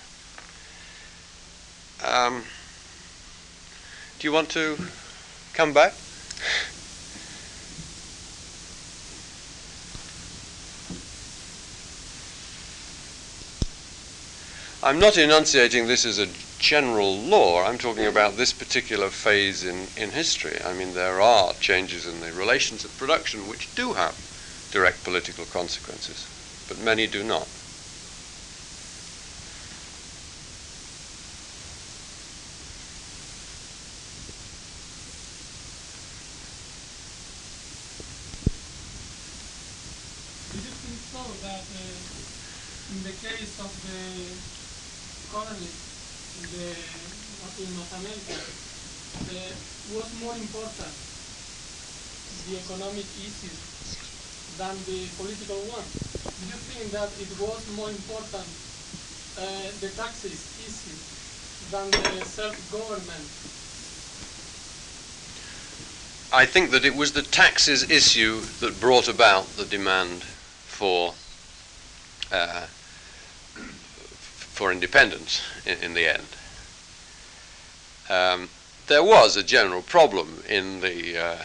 Um, 2.05 2.43
do 4.19 4.27
you 4.27 4.33
want 4.33 4.51
to 4.51 4.77
come 5.55 5.73
back? 5.73 5.95
I'm 14.83 14.99
not 14.99 15.17
enunciating 15.17 15.87
this 15.87 16.05
as 16.05 16.19
a 16.19 16.29
general 16.59 17.17
law. 17.17 17.65
I'm 17.65 17.79
talking 17.79 18.05
about 18.05 18.37
this 18.37 18.53
particular 18.53 19.09
phase 19.09 19.65
in, 19.65 19.87
in 19.97 20.11
history. 20.11 20.59
I 20.63 20.75
mean, 20.75 20.93
there 20.93 21.23
are 21.23 21.55
changes 21.55 22.07
in 22.07 22.21
the 22.21 22.33
relations 22.33 22.85
of 22.85 22.97
production 22.99 23.49
which 23.49 23.75
do 23.75 23.95
have 23.95 24.15
direct 24.73 25.03
political 25.03 25.47
consequences, 25.47 26.27
but 26.69 26.79
many 26.79 27.07
do 27.07 27.25
not. 27.25 27.49
the, 46.55 46.71
in 47.63 47.71
North 47.75 47.95
America, 47.99 48.39
the, 49.31 49.43
was 49.95 50.11
more 50.23 50.35
important 50.35 50.95
the 52.47 52.61
economic 52.75 53.07
issues 53.19 53.59
than 54.59 54.77
the 54.87 55.07
political 55.17 55.57
one? 55.71 55.85
Do 56.41 56.47
you 56.47 56.59
think 56.67 56.91
that 56.93 57.11
it 57.21 57.31
was 57.41 57.63
more 57.77 57.89
important 57.89 58.47
uh, 59.39 59.43
the 59.81 59.89
taxes 59.91 60.51
issue 60.67 60.99
than 61.71 61.91
the 61.91 62.25
self-government? 62.25 63.27
I 66.33 66.47
think 66.47 66.73
that 66.73 66.85
it 66.85 66.97
was 66.97 67.13
the 67.13 67.23
taxes 67.23 67.89
issue 67.91 68.41
that 68.61 68.81
brought 68.81 69.09
about 69.09 69.47
the 69.57 69.65
demand 69.65 70.23
for 70.67 71.15
uh, 72.33 72.67
for 74.55 74.73
independence 74.73 75.43
in, 75.65 75.79
in 75.79 75.95
the 75.95 76.13
end. 76.13 76.27
Um, 78.11 78.49
there 78.89 79.05
was 79.05 79.37
a 79.37 79.43
general 79.45 79.83
problem 79.83 80.43
in 80.49 80.81
the 80.81 81.17
uh, 81.19 81.43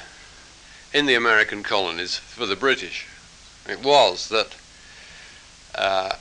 in 0.94 1.06
the 1.06 1.16
American 1.16 1.64
colonies 1.64 2.18
for 2.18 2.45
the 2.45 2.56
British. 2.56 3.07
It 3.68 3.84
was 3.84 4.30
that 4.30 4.56
uh, 5.76 6.16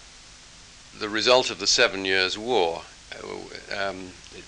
the 0.99 1.09
result 1.09 1.51
of 1.51 1.59
the 1.59 1.67
Seven 1.67 2.05
Years' 2.05 2.37
War, 2.37 2.83
uh, 3.13 3.89
um, 3.89 4.11
it 4.37 4.45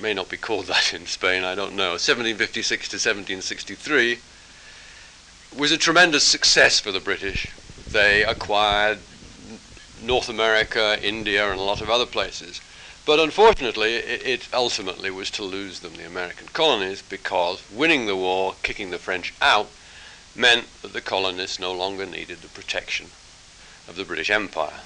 may 0.00 0.14
not 0.14 0.28
be 0.28 0.36
called 0.36 0.66
that 0.66 0.94
in 0.94 1.06
Spain, 1.06 1.42
I 1.44 1.54
don't 1.54 1.74
know, 1.74 1.92
1756 1.92 2.88
to 2.88 2.96
1763, 2.96 4.18
was 5.56 5.72
a 5.72 5.78
tremendous 5.78 6.24
success 6.24 6.78
for 6.78 6.92
the 6.92 7.00
British. 7.00 7.50
They 7.90 8.24
acquired 8.24 8.98
North 10.02 10.28
America, 10.28 10.98
India, 11.02 11.50
and 11.50 11.58
a 11.58 11.62
lot 11.62 11.80
of 11.80 11.90
other 11.90 12.06
places. 12.06 12.60
But 13.08 13.20
unfortunately, 13.20 13.94
it, 13.94 14.26
it, 14.26 14.48
ultimately 14.52 15.10
was 15.10 15.30
to 15.30 15.42
lose 15.42 15.80
them, 15.80 15.94
the 15.96 16.06
American 16.06 16.48
colonies, 16.48 17.00
because 17.00 17.62
winning 17.72 18.04
the 18.04 18.14
war, 18.14 18.56
kicking 18.62 18.90
the 18.90 18.98
French 18.98 19.32
out, 19.40 19.70
meant 20.36 20.66
that 20.82 20.92
the 20.92 21.00
colonists 21.00 21.58
no 21.58 21.72
longer 21.72 22.04
needed 22.04 22.42
the 22.42 22.48
protection 22.48 23.06
of 23.88 23.96
the 23.96 24.04
British 24.04 24.28
Empire. 24.28 24.80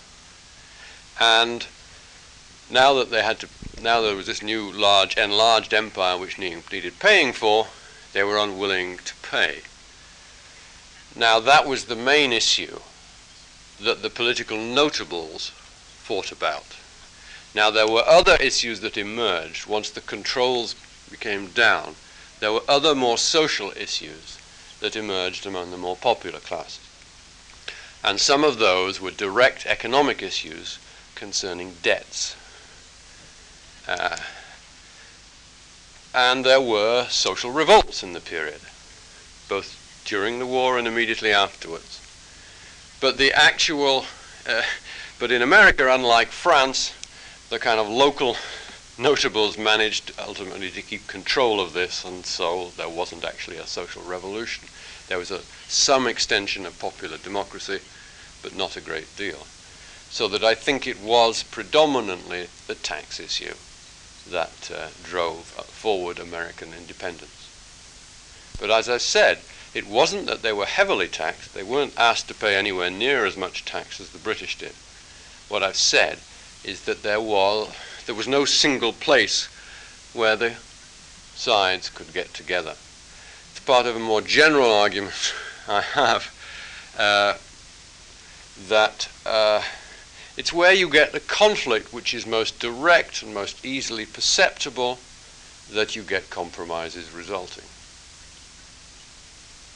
And 1.18 1.66
now 2.70 2.94
that 2.94 3.10
they 3.10 3.24
had 3.24 3.40
to, 3.40 3.48
now 3.82 4.00
there 4.00 4.14
was 4.14 4.26
this 4.26 4.40
new 4.40 4.70
large 4.70 5.16
enlarged 5.16 5.74
empire 5.74 6.16
which 6.16 6.38
needed 6.38 7.00
paying 7.00 7.32
for, 7.32 7.66
they 8.12 8.22
were 8.22 8.38
unwilling 8.38 8.98
to 8.98 9.14
pay. 9.16 9.62
Now 11.16 11.40
that 11.40 11.66
was 11.66 11.86
the 11.86 11.96
main 11.96 12.32
issue 12.32 12.78
that 13.80 14.00
the 14.00 14.10
political 14.10 14.58
notables 14.58 15.48
fought 15.48 16.30
about. 16.30 16.76
Now, 17.54 17.70
there 17.70 17.88
were 17.88 18.04
other 18.06 18.36
issues 18.36 18.80
that 18.80 18.96
emerged 18.96 19.66
once 19.66 19.90
the 19.90 20.00
controls 20.00 20.74
became 21.10 21.48
down. 21.48 21.96
There 22.40 22.52
were 22.52 22.62
other 22.66 22.94
more 22.94 23.18
social 23.18 23.72
issues 23.76 24.38
that 24.80 24.96
emerged 24.96 25.46
among 25.46 25.70
the 25.70 25.76
more 25.76 25.96
popular 25.96 26.40
classes. 26.40 26.80
And 28.02 28.20
some 28.20 28.42
of 28.42 28.58
those 28.58 29.00
were 29.00 29.10
direct 29.10 29.66
economic 29.66 30.22
issues 30.22 30.78
concerning 31.14 31.74
debts. 31.82 32.34
Uh, 33.86 34.16
and 36.14 36.44
there 36.44 36.60
were 36.60 37.06
social 37.08 37.50
revolts 37.50 38.02
in 38.02 38.12
the 38.12 38.20
period, 38.20 38.60
both 39.48 39.78
during 40.04 40.38
the 40.38 40.46
war 40.46 40.78
and 40.78 40.88
immediately 40.88 41.32
afterwards. 41.32 42.00
But 43.00 43.18
the 43.18 43.32
actual, 43.32 44.06
uh, 44.48 44.62
but 45.18 45.30
in 45.30 45.42
America, 45.42 45.92
unlike 45.92 46.28
France, 46.28 46.92
the 47.52 47.58
kind 47.58 47.78
of 47.78 47.86
local 47.86 48.34
notables 48.98 49.58
managed 49.58 50.10
ultimately 50.18 50.70
to 50.70 50.80
keep 50.80 51.06
control 51.06 51.60
of 51.60 51.74
this, 51.74 52.02
and 52.02 52.24
so 52.24 52.70
there 52.78 52.88
wasn't 52.88 53.22
actually 53.22 53.58
a 53.58 53.66
social 53.66 54.02
revolution. 54.02 54.66
There 55.08 55.18
was 55.18 55.30
a, 55.30 55.40
some 55.68 56.06
extension 56.06 56.64
of 56.64 56.78
popular 56.78 57.18
democracy, 57.18 57.80
but 58.42 58.56
not 58.56 58.78
a 58.78 58.80
great 58.80 59.14
deal. 59.18 59.46
So 60.08 60.28
that 60.28 60.42
I 60.42 60.54
think 60.54 60.86
it 60.86 61.02
was 61.02 61.42
predominantly 61.42 62.48
the 62.68 62.74
tax 62.74 63.20
issue 63.20 63.52
that 64.30 64.70
uh, 64.74 64.88
drove 65.02 65.44
forward 65.44 66.18
American 66.18 66.72
independence. 66.72 67.50
But 68.58 68.70
as 68.70 68.88
I 68.88 68.96
said, 68.96 69.40
it 69.74 69.86
wasn't 69.86 70.24
that 70.24 70.40
they 70.40 70.54
were 70.54 70.64
heavily 70.64 71.08
taxed. 71.08 71.52
They 71.52 71.62
weren't 71.62 71.98
asked 71.98 72.28
to 72.28 72.34
pay 72.34 72.56
anywhere 72.56 72.90
near 72.90 73.26
as 73.26 73.36
much 73.36 73.66
tax 73.66 74.00
as 74.00 74.08
the 74.08 74.18
British 74.18 74.56
did. 74.56 74.72
What 75.50 75.62
I've 75.62 75.76
said 75.76 76.20
is 76.64 76.84
that 76.84 77.02
there 77.02 77.20
was, 77.20 77.72
there 78.06 78.14
was 78.14 78.28
no 78.28 78.44
single 78.44 78.92
place 78.92 79.48
where 80.14 80.36
the 80.36 80.54
sides 81.34 81.90
could 81.90 82.12
get 82.12 82.32
together. 82.34 82.74
It's 83.50 83.60
part 83.64 83.86
of 83.86 83.96
a 83.96 84.00
more 84.00 84.20
general 84.20 84.72
argument 84.72 85.34
I 85.68 85.80
have 85.80 86.32
uh, 86.98 87.34
that 88.68 89.08
uh, 89.24 89.62
it's 90.36 90.52
where 90.52 90.72
you 90.72 90.88
get 90.88 91.12
the 91.12 91.20
conflict 91.20 91.92
which 91.92 92.14
is 92.14 92.26
most 92.26 92.58
direct 92.58 93.22
and 93.22 93.34
most 93.34 93.64
easily 93.64 94.06
perceptible 94.06 94.98
that 95.70 95.96
you 95.96 96.02
get 96.02 96.30
compromises 96.30 97.12
resulting. 97.12 97.64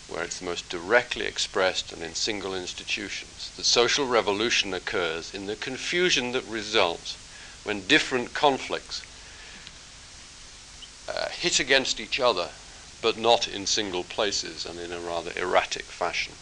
Where 0.08 0.22
it's 0.22 0.40
most 0.40 0.68
directly 0.68 1.26
expressed 1.26 1.92
and 1.92 2.02
in 2.02 2.14
single 2.14 2.54
institutions. 2.54 3.50
The 3.56 3.64
social 3.64 4.06
revolution 4.06 4.72
occurs 4.72 5.34
in 5.34 5.46
the 5.46 5.56
confusion 5.56 6.32
that 6.32 6.44
results 6.44 7.16
when 7.64 7.86
different 7.86 8.32
conflicts 8.32 9.02
uh, 11.08 11.28
hit 11.30 11.58
against 11.60 12.00
each 12.00 12.20
other, 12.20 12.50
but 13.02 13.18
not 13.18 13.48
in 13.48 13.66
single 13.66 14.04
places 14.04 14.64
and 14.64 14.78
in 14.78 14.92
a 14.92 15.00
rather 15.00 15.32
erratic 15.36 15.90
fashion. 15.90 16.34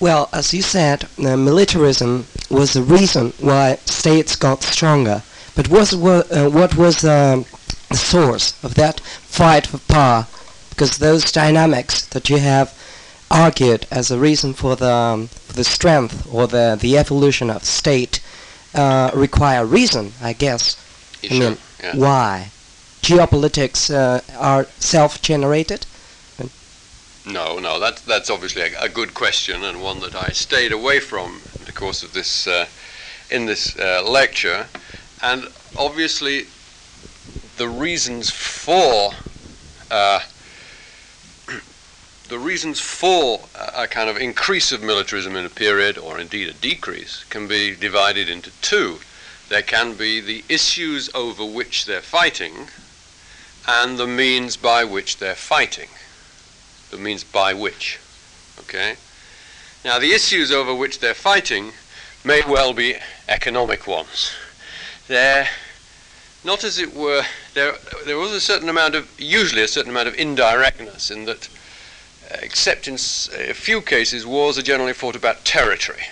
Well, 0.00 0.30
as 0.32 0.54
you 0.54 0.62
said, 0.62 1.06
uh, 1.18 1.36
militarism 1.36 2.26
was 2.48 2.72
the 2.72 2.82
reason 2.82 3.34
why 3.38 3.76
states 3.84 4.34
got 4.34 4.62
stronger. 4.62 5.22
But 5.54 5.68
what, 5.68 5.92
uh, 5.92 6.48
what 6.48 6.74
was 6.74 7.04
uh, 7.04 7.44
the 7.90 7.96
source 7.96 8.54
of 8.64 8.76
that 8.76 9.00
fight 9.00 9.66
for 9.66 9.76
power? 9.78 10.26
Because 10.70 10.96
those 10.96 11.30
dynamics 11.30 12.06
that 12.06 12.30
you 12.30 12.38
have 12.38 12.72
argued 13.30 13.86
as 13.90 14.10
a 14.10 14.18
reason 14.18 14.54
for 14.54 14.74
the, 14.74 14.90
um, 14.90 15.26
for 15.28 15.52
the 15.52 15.64
strength 15.64 16.26
or 16.32 16.46
the, 16.46 16.78
the 16.80 16.96
evolution 16.96 17.50
of 17.50 17.64
state 17.64 18.20
uh, 18.74 19.10
require 19.14 19.66
reason, 19.66 20.14
I 20.22 20.32
guess. 20.32 20.76
I 21.30 21.38
mean, 21.38 21.58
yeah. 21.82 21.96
why? 21.96 22.50
Geopolitics 23.02 23.94
uh, 23.94 24.20
are 24.38 24.64
self-generated? 24.78 25.84
No, 27.26 27.58
no, 27.58 27.78
that's 27.78 28.00
that's 28.00 28.30
obviously 28.30 28.62
a, 28.62 28.80
a, 28.80 28.88
good 28.88 29.12
question 29.12 29.62
and 29.62 29.82
one 29.82 30.00
that 30.00 30.14
I 30.14 30.28
stayed 30.28 30.72
away 30.72 31.00
from 31.00 31.42
in 31.58 31.66
the 31.66 31.72
course 31.72 32.02
of 32.02 32.14
this 32.14 32.46
uh, 32.46 32.66
in 33.30 33.44
this 33.44 33.78
uh, 33.78 34.02
lecture, 34.02 34.68
and 35.20 35.48
obviously 35.76 36.46
the 37.58 37.68
reasons 37.68 38.30
for 38.30 39.12
uh, 39.90 40.20
the 42.28 42.38
reasons 42.38 42.80
for 42.80 43.40
a 43.54 43.86
kind 43.86 44.08
of 44.08 44.16
increase 44.16 44.72
of 44.72 44.82
militarism 44.82 45.36
in 45.36 45.44
a 45.44 45.50
period, 45.50 45.98
or 45.98 46.18
indeed 46.18 46.48
a 46.48 46.54
decrease, 46.54 47.24
can 47.24 47.46
be 47.46 47.76
divided 47.76 48.30
into 48.30 48.50
two. 48.62 49.00
There 49.50 49.62
can 49.62 49.92
be 49.92 50.20
the 50.22 50.42
issues 50.48 51.10
over 51.14 51.44
which 51.44 51.84
they're 51.84 52.00
fighting, 52.00 52.68
and 53.68 53.98
the 53.98 54.06
means 54.06 54.56
by 54.56 54.84
which 54.84 55.18
they're 55.18 55.34
fighting 55.34 55.90
that 56.90 57.00
means 57.00 57.24
by 57.24 57.54
which. 57.54 57.98
Okay? 58.60 58.96
Now, 59.84 59.98
the 59.98 60.12
issues 60.12 60.52
over 60.52 60.74
which 60.74 61.00
they're 61.00 61.14
fighting 61.14 61.72
may 62.24 62.42
well 62.46 62.72
be 62.72 62.96
economic 63.28 63.86
ones. 63.86 64.32
They're 65.08 65.48
not 66.44 66.64
as 66.64 66.78
it 66.78 66.94
were, 66.94 67.22
there, 67.54 67.74
there 68.06 68.18
was 68.18 68.32
a 68.32 68.40
certain 68.40 68.68
amount 68.68 68.94
of, 68.94 69.10
usually 69.18 69.62
a 69.62 69.68
certain 69.68 69.90
amount 69.90 70.08
of 70.08 70.14
indirectness 70.14 71.10
in 71.10 71.26
that, 71.26 71.48
uh, 72.30 72.36
except 72.42 72.88
in 72.88 72.94
a 72.94 73.54
few 73.54 73.80
cases, 73.80 74.26
wars 74.26 74.56
are 74.56 74.62
generally 74.62 74.92
fought 74.92 75.16
about 75.16 75.44
territory. 75.44 76.04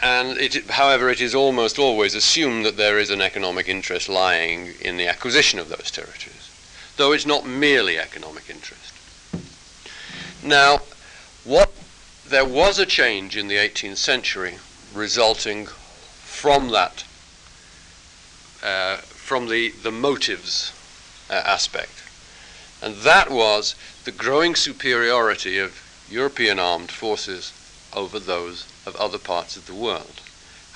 And 0.00 0.38
it, 0.38 0.70
however, 0.70 1.08
it 1.08 1.20
is 1.20 1.34
almost 1.34 1.78
always 1.78 2.14
assumed 2.14 2.64
that 2.66 2.76
there 2.76 2.98
is 2.98 3.10
an 3.10 3.20
economic 3.20 3.68
interest 3.68 4.08
lying 4.08 4.74
in 4.80 4.96
the 4.96 5.08
acquisition 5.08 5.58
of 5.58 5.68
those 5.68 5.90
territories, 5.90 6.50
though 6.96 7.12
it's 7.12 7.26
not 7.26 7.46
merely 7.46 7.98
economic 7.98 8.48
interest. 8.48 8.87
Now, 10.42 10.80
what 11.44 11.72
there 12.26 12.44
was 12.44 12.78
a 12.78 12.86
change 12.86 13.36
in 13.36 13.48
the 13.48 13.56
18th 13.56 13.96
century 13.96 14.58
resulting 14.94 15.66
from 15.66 16.70
that, 16.70 17.04
uh, 18.62 18.96
from 18.98 19.48
the, 19.48 19.70
the 19.82 19.90
motives 19.90 20.72
uh, 21.30 21.34
aspect. 21.34 22.02
And 22.80 22.96
that 22.96 23.30
was 23.30 23.74
the 24.04 24.12
growing 24.12 24.54
superiority 24.54 25.58
of 25.58 25.82
European 26.08 26.58
armed 26.58 26.90
forces 26.90 27.52
over 27.94 28.18
those 28.18 28.66
of 28.86 28.94
other 28.96 29.18
parts 29.18 29.56
of 29.56 29.66
the 29.66 29.74
world. 29.74 30.20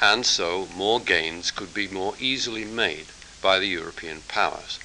and 0.02 0.26
so 0.26 0.66
more 0.74 0.98
gains 0.98 1.52
could 1.52 1.72
be 1.72 1.86
more 1.86 2.14
easily 2.18 2.64
made 2.64 3.06
by 3.40 3.60
the 3.60 3.68
European 3.68 4.20
powers. 4.26 4.80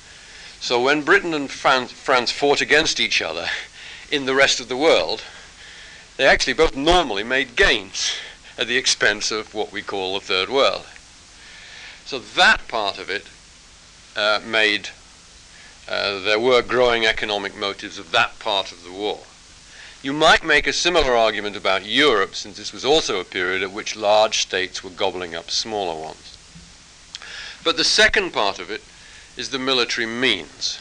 So 0.60 0.80
when 0.80 1.02
Britain 1.02 1.34
and 1.34 1.50
France, 1.50 1.92
France 1.92 2.32
fought 2.32 2.62
against 2.62 3.00
each 3.00 3.20
other 3.20 3.50
in 4.12 4.26
the 4.26 4.36
rest 4.36 4.60
of 4.60 4.70
the 4.70 4.78
world, 4.78 5.24
they 6.18 6.26
actually 6.26 6.54
both 6.54 6.76
normally 6.76 7.24
made 7.24 7.56
gains 7.56 8.14
at 8.58 8.68
the 8.68 8.78
expense 8.78 9.32
of 9.32 9.54
what 9.54 9.72
we 9.72 9.82
call 9.82 10.14
the 10.14 10.26
third 10.26 10.50
world. 10.50 10.86
So 12.06 12.20
that 12.20 12.68
part 12.68 12.98
of 12.98 13.10
it 13.10 13.28
uh, 14.16 14.40
made, 14.46 14.90
uh, 15.88 16.20
there 16.22 16.40
were 16.40 16.62
growing 16.62 17.06
economic 17.06 17.56
motives 17.56 18.00
of 18.00 18.12
that 18.12 18.40
part 18.40 18.72
of 18.72 18.84
the 18.84 18.92
war. 18.92 19.20
You 20.02 20.14
might 20.14 20.44
make 20.44 20.68
a 20.68 20.74
similar 20.74 21.16
argument 21.16 21.56
about 21.56 21.86
Europe, 21.86 22.34
since 22.36 22.58
this 22.58 22.72
was 22.72 22.86
also 22.86 23.20
a 23.20 23.26
period 23.26 23.62
at 23.62 23.72
which 23.72 23.96
large 23.96 24.40
states 24.40 24.84
were 24.84 24.90
gobbling 24.90 25.36
up 25.36 25.52
smaller 25.52 26.00
ones. 26.00 26.38
But 27.64 27.78
the 27.78 27.84
second 27.84 28.32
part 28.32 28.60
of 28.60 28.72
it 28.72 28.82
is 29.36 29.50
the 29.50 29.60
military 29.60 30.08
means. 30.08 30.80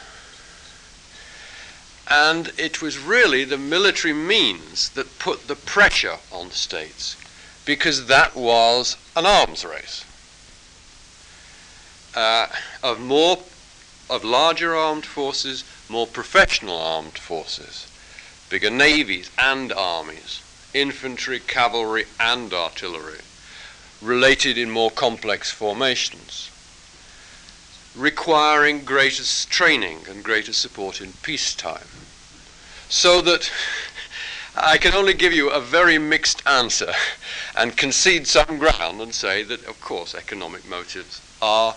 And 2.09 2.53
it 2.57 2.81
was 2.81 2.99
really 2.99 3.45
the 3.45 3.59
military 3.59 4.15
means 4.15 4.91
that 4.91 5.19
put 5.19 5.49
the 5.49 5.57
pressure 5.57 6.19
on 6.31 6.53
states, 6.53 7.17
because 7.65 8.07
that 8.07 8.37
was 8.37 8.97
an 9.17 9.27
arms 9.27 9.65
race. 9.65 10.05
Uh, 12.15 12.47
of 12.83 13.01
more, 13.01 13.39
of 14.09 14.25
larger 14.25 14.75
armed 14.75 15.05
forces, 15.05 15.65
more 15.89 16.07
professional 16.07 16.79
armed 16.79 17.19
forces, 17.19 17.91
bigger 18.49 18.71
navies 18.71 19.31
and 19.37 19.73
armies, 19.73 20.43
infantry, 20.73 21.41
cavalry, 21.41 22.05
and 22.21 22.55
artillery, 22.55 23.21
related 24.01 24.57
in 24.57 24.71
more 24.71 24.91
complex 24.91 25.51
formations 25.51 26.51
requiring 27.97 28.85
greater 28.85 29.25
training 29.49 30.01
and 30.09 30.23
greater 30.23 30.53
support 30.53 31.01
in 31.01 31.13
peacetime. 31.23 31.89
So 32.89 33.23
that 33.23 33.51
I 34.57 34.79
can 34.79 34.95
only 34.95 35.15
give 35.15 35.33
you 35.33 35.51
a 35.51 35.61
very 35.61 35.99
mixed 35.99 36.47
answer 36.47 36.93
and 37.57 37.77
concede 37.77 38.27
some 38.27 38.59
ground 38.59 39.01
and 39.01 39.15
say 39.15 39.43
that, 39.43 39.65
of 39.67 39.81
course, 39.81 40.15
economic 40.15 40.69
motives 40.69 41.21
are, 41.43 41.75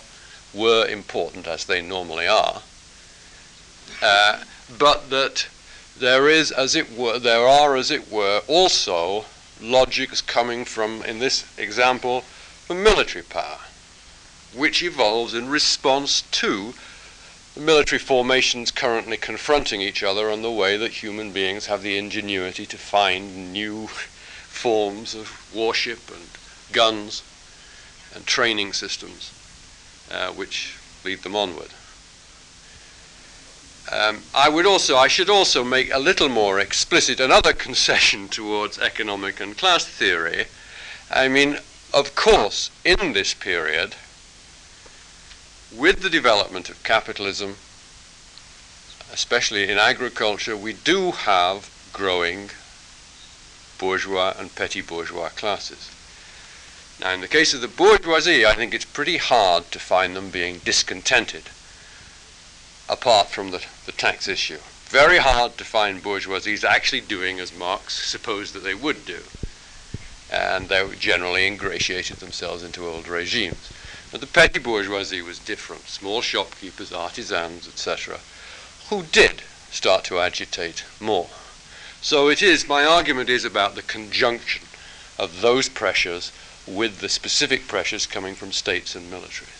were 0.54 0.86
important 0.86 1.46
as 1.46 1.64
they 1.64 1.82
normally 1.82 2.26
are, 2.26 2.62
uh, 4.02 4.44
but 4.78 5.10
that 5.10 5.48
there 5.98 6.28
is, 6.28 6.50
as 6.50 6.74
it 6.74 6.96
were, 6.96 7.18
there 7.18 7.46
are, 7.46 7.76
as 7.76 7.90
it 7.90 8.10
were, 8.10 8.40
also 8.46 9.26
logics 9.60 10.22
coming 10.22 10.64
from, 10.64 11.02
in 11.02 11.18
this 11.18 11.44
example, 11.58 12.22
from 12.22 12.82
military 12.82 13.24
power 13.24 13.58
which 14.54 14.82
evolves 14.82 15.34
in 15.34 15.48
response 15.48 16.22
to 16.30 16.74
the 17.54 17.60
military 17.60 17.98
formations 17.98 18.70
currently 18.70 19.16
confronting 19.16 19.80
each 19.80 20.02
other 20.02 20.28
and 20.30 20.44
the 20.44 20.50
way 20.50 20.76
that 20.76 21.02
human 21.02 21.32
beings 21.32 21.66
have 21.66 21.82
the 21.82 21.98
ingenuity 21.98 22.66
to 22.66 22.78
find 22.78 23.52
new 23.52 23.86
forms 23.86 25.14
of 25.14 25.52
warship 25.54 26.10
and 26.10 26.26
guns 26.72 27.22
and 28.14 28.26
training 28.26 28.72
systems 28.72 29.32
uh, 30.10 30.30
which 30.32 30.76
lead 31.04 31.22
them 31.22 31.36
onward. 31.36 31.70
Um, 33.90 34.22
I 34.34 34.48
would 34.48 34.66
also, 34.66 34.96
I 34.96 35.08
should 35.08 35.30
also 35.30 35.64
make 35.64 35.92
a 35.92 35.98
little 35.98 36.28
more 36.28 36.60
explicit 36.60 37.18
another 37.18 37.52
concession 37.66 38.28
towards 38.28 38.78
economic 38.78 39.40
and 39.40 39.56
class 39.56 39.84
theory. 39.84 40.46
I 41.10 41.28
mean, 41.28 41.58
of 41.92 42.14
course, 42.14 42.70
in 42.84 43.12
this 43.12 43.34
period, 43.34 43.96
with 45.76 46.02
the 46.02 46.10
development 46.10 46.68
of 46.68 46.82
capitalism, 46.82 47.56
especially 49.12 49.68
in 49.68 49.78
agriculture, 49.78 50.56
we 50.56 50.72
do 50.72 51.12
have 51.12 51.70
growing 51.92 52.50
bourgeois 53.78 54.34
and 54.38 54.54
petty 54.54 54.80
bourgeois 54.80 55.28
classes. 55.28 55.90
Now, 57.00 57.12
in 57.12 57.20
the 57.20 57.28
case 57.28 57.54
of 57.54 57.60
the 57.62 57.68
bourgeoisie, 57.68 58.44
I 58.44 58.54
think 58.54 58.74
it's 58.74 58.84
pretty 58.84 59.16
hard 59.16 59.70
to 59.70 59.78
find 59.78 60.14
them 60.14 60.30
being 60.30 60.58
discontented, 60.58 61.44
apart 62.88 63.28
from 63.28 63.52
the, 63.52 63.64
the 63.86 63.92
tax 63.92 64.28
issue. 64.28 64.58
Very 64.86 65.18
hard 65.18 65.56
to 65.58 65.64
find 65.64 66.02
bourgeoisies 66.02 66.64
actually 66.64 67.00
doing 67.00 67.40
as 67.40 67.56
Marx 67.56 68.04
supposed 68.06 68.54
that 68.54 68.64
they 68.64 68.74
would 68.74 69.06
do. 69.06 69.20
And 70.30 70.68
they 70.68 70.86
generally 70.98 71.46
ingratiated 71.46 72.16
themselves 72.16 72.62
into 72.62 72.86
old 72.86 73.08
regimes. 73.08 73.70
But 74.10 74.20
the 74.20 74.26
petty 74.26 74.58
bourgeoisie 74.58 75.22
was 75.22 75.38
different, 75.38 75.88
small 75.88 76.20
shopkeepers, 76.20 76.92
artisans, 76.92 77.68
etc., 77.68 78.18
who 78.88 79.04
did 79.04 79.42
start 79.70 80.04
to 80.04 80.18
agitate 80.18 80.84
more. 80.98 81.28
So 82.02 82.28
it 82.28 82.42
is, 82.42 82.66
my 82.66 82.84
argument 82.84 83.28
is 83.28 83.44
about 83.44 83.74
the 83.74 83.82
conjunction 83.82 84.66
of 85.18 85.42
those 85.42 85.68
pressures 85.68 86.32
with 86.66 87.00
the 87.00 87.08
specific 87.08 87.68
pressures 87.68 88.06
coming 88.06 88.34
from 88.34 88.52
states 88.52 88.94
and 88.94 89.12
militaries. 89.12 89.59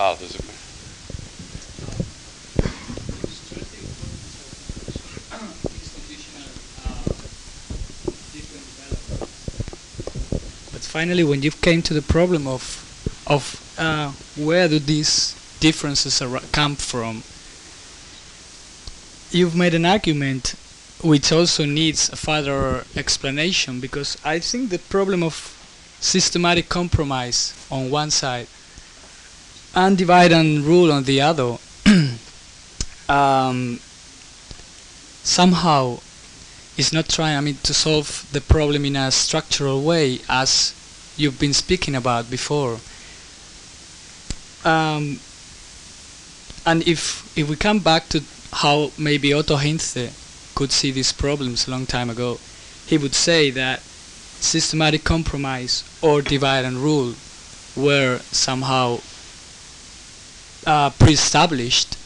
Ah. 0.00 0.14
But 10.70 10.82
finally, 10.82 11.24
when 11.24 11.42
you 11.42 11.50
came 11.50 11.82
to 11.82 11.94
the 11.94 12.02
problem 12.02 12.46
of 12.46 12.62
of 13.26 13.42
uh, 13.76 14.12
where 14.36 14.68
do 14.68 14.78
these 14.78 15.34
differences 15.58 16.22
come 16.52 16.76
from, 16.76 17.24
you've 19.32 19.56
made 19.56 19.74
an 19.74 19.84
argument 19.84 20.54
which 21.02 21.32
also 21.32 21.64
needs 21.64 22.08
a 22.10 22.16
further 22.16 22.84
explanation 22.94 23.80
because 23.80 24.16
I 24.24 24.38
think 24.38 24.70
the 24.70 24.78
problem 24.78 25.24
of 25.24 25.34
systematic 25.98 26.68
compromise 26.68 27.52
on 27.68 27.90
one 27.90 28.12
side 28.12 28.46
and 29.74 29.96
divide 29.98 30.32
and 30.32 30.64
rule 30.64 30.90
on 30.92 31.04
the 31.04 31.20
other 31.20 31.58
um, 33.08 33.78
somehow 35.22 35.98
is 36.76 36.92
not 36.92 37.08
trying 37.08 37.36
I 37.36 37.40
mean 37.40 37.58
to 37.64 37.74
solve 37.74 38.26
the 38.32 38.40
problem 38.40 38.84
in 38.84 38.96
a 38.96 39.10
structural 39.10 39.82
way 39.82 40.20
as 40.28 40.74
you've 41.16 41.38
been 41.40 41.52
speaking 41.54 41.94
about 41.94 42.30
before. 42.30 42.78
Um, 44.64 45.20
and 46.66 46.86
if 46.86 47.36
if 47.36 47.48
we 47.48 47.56
come 47.56 47.80
back 47.80 48.08
to 48.10 48.22
how 48.52 48.90
maybe 48.98 49.32
Otto 49.32 49.56
Hintze 49.56 50.12
could 50.54 50.72
see 50.72 50.90
these 50.90 51.12
problems 51.12 51.66
a 51.66 51.70
long 51.70 51.86
time 51.86 52.10
ago 52.10 52.38
he 52.86 52.96
would 52.96 53.14
say 53.14 53.50
that 53.50 53.80
systematic 54.40 55.04
compromise 55.04 55.84
or 56.00 56.22
divide 56.22 56.64
and 56.64 56.78
rule 56.78 57.14
were 57.76 58.18
somehow 58.32 58.98
uh, 60.66 60.90
pre-established 60.90 61.96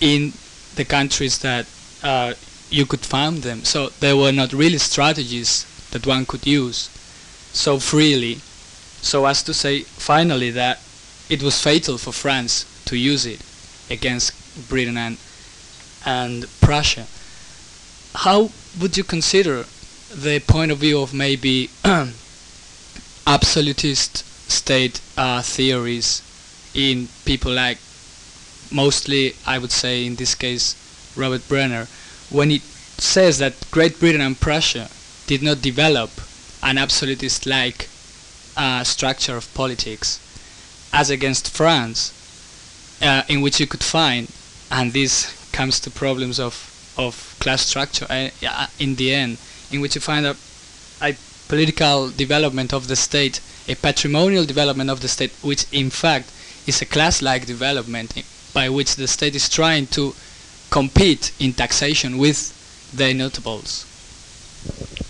in 0.00 0.32
the 0.74 0.84
countries 0.84 1.38
that 1.38 1.66
uh, 2.02 2.34
you 2.70 2.86
could 2.86 3.00
find 3.00 3.38
them. 3.38 3.64
So 3.64 3.88
there 4.00 4.16
were 4.16 4.32
not 4.32 4.52
really 4.52 4.78
strategies 4.78 5.64
that 5.90 6.06
one 6.06 6.26
could 6.26 6.46
use 6.46 6.90
so 7.52 7.78
freely, 7.78 8.40
so 9.00 9.26
as 9.26 9.42
to 9.44 9.54
say 9.54 9.80
finally 9.80 10.50
that 10.50 10.80
it 11.28 11.42
was 11.42 11.62
fatal 11.62 11.98
for 11.98 12.12
France 12.12 12.64
to 12.86 12.96
use 12.96 13.26
it 13.26 13.40
against 13.90 14.32
Britain 14.68 14.96
and 14.96 15.18
and 16.04 16.46
Prussia. 16.60 17.06
How 18.14 18.50
would 18.80 18.96
you 18.96 19.04
consider 19.04 19.66
the 20.14 20.40
point 20.40 20.70
of 20.70 20.78
view 20.78 21.00
of 21.00 21.12
maybe 21.12 21.70
absolutist 23.26 24.24
state 24.50 25.00
uh, 25.16 25.42
theories 25.42 26.22
in 26.74 27.08
people 27.24 27.52
like 27.52 27.78
mostly 28.70 29.34
I 29.46 29.58
would 29.58 29.72
say 29.72 30.04
in 30.04 30.16
this 30.16 30.34
case 30.34 30.74
Robert 31.16 31.46
Brenner 31.48 31.86
when 32.30 32.50
he 32.50 32.58
says 32.58 33.38
that 33.38 33.54
Great 33.70 33.98
Britain 33.98 34.20
and 34.20 34.38
Prussia 34.38 34.88
did 35.26 35.42
not 35.42 35.62
develop 35.62 36.10
an 36.62 36.78
absolutist 36.78 37.46
like 37.46 37.88
uh, 38.56 38.84
structure 38.84 39.36
of 39.36 39.52
politics 39.54 40.20
as 40.92 41.10
against 41.10 41.50
France 41.50 42.12
uh, 43.02 43.22
in 43.28 43.40
which 43.40 43.60
you 43.60 43.66
could 43.66 43.84
find 43.84 44.28
and 44.70 44.92
this 44.92 45.34
comes 45.52 45.80
to 45.80 45.90
problems 45.90 46.38
of 46.38 46.54
of 46.98 47.36
class 47.40 47.62
structure 47.62 48.06
uh, 48.10 48.66
in 48.78 48.96
the 48.96 49.14
end 49.14 49.38
in 49.70 49.80
which 49.80 49.94
you 49.94 50.00
find 50.00 50.26
a, 50.26 50.36
a 51.00 51.16
political 51.48 52.10
development 52.10 52.72
of 52.72 52.88
the 52.88 52.96
state 52.96 53.40
a 53.68 53.74
patrimonial 53.74 54.46
development 54.46 54.88
of 54.88 55.00
the 55.00 55.08
state, 55.08 55.30
which 55.42 55.66
in 55.72 55.90
fact 55.90 56.30
is 56.68 56.82
a 56.82 56.86
class-like 56.86 57.46
development 57.46 58.22
by 58.52 58.68
which 58.68 58.96
the 58.96 59.08
state 59.08 59.34
is 59.34 59.48
trying 59.48 59.86
to 59.86 60.14
compete 60.70 61.32
in 61.40 61.52
taxation 61.54 62.18
with 62.18 62.52
the 62.94 63.14
notables. 63.14 63.86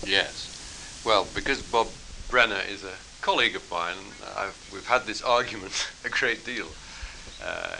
Yes. 0.06 1.02
Well, 1.04 1.26
because 1.34 1.60
Bob 1.62 1.88
Brenner 2.30 2.62
is 2.70 2.84
a 2.84 2.94
colleague 3.22 3.56
of 3.56 3.68
mine, 3.70 3.96
I've, 4.36 4.70
we've 4.72 4.86
had 4.86 5.04
this 5.06 5.20
argument 5.20 5.90
a 6.04 6.08
great 6.08 6.46
deal 6.46 6.68
uh, 7.44 7.76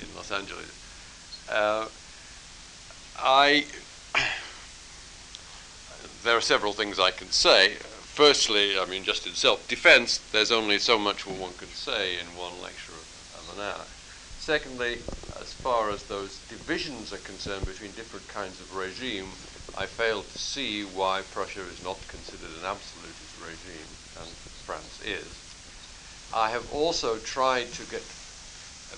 in 0.00 0.08
Los 0.16 0.32
Angeles. 0.32 0.70
Uh, 1.48 1.86
I 3.18 3.66
there 6.24 6.36
are 6.36 6.40
several 6.40 6.72
things 6.72 6.98
I 6.98 7.10
can 7.12 7.30
say. 7.30 7.74
Firstly, 7.74 8.78
I 8.78 8.84
mean, 8.86 9.04
just 9.04 9.26
in 9.26 9.32
self-defense, 9.32 10.18
there's 10.32 10.52
only 10.52 10.78
so 10.78 10.98
much 10.98 11.26
one 11.26 11.52
can 11.54 11.68
say 11.68 12.18
in 12.18 12.26
one 12.36 12.52
lecture 12.62 12.91
an 13.54 13.60
hour. 13.60 13.84
Secondly, 14.38 14.98
as 15.40 15.52
far 15.52 15.90
as 15.90 16.02
those 16.04 16.40
divisions 16.48 17.12
are 17.12 17.18
concerned 17.18 17.66
between 17.66 17.92
different 17.92 18.26
kinds 18.28 18.60
of 18.60 18.76
regime, 18.76 19.30
I 19.74 19.86
fail 19.86 20.22
to 20.22 20.38
see 20.38 20.84
why 20.84 21.22
Prussia 21.32 21.62
is 21.62 21.82
not 21.82 21.96
considered 22.08 22.50
an 22.58 22.64
absolutist 22.64 23.34
regime, 23.40 23.88
and 24.20 24.28
France 24.66 25.00
is. 25.04 25.26
I 26.34 26.50
have 26.50 26.70
also 26.72 27.18
tried 27.18 27.72
to 27.72 27.82
get, 27.84 28.02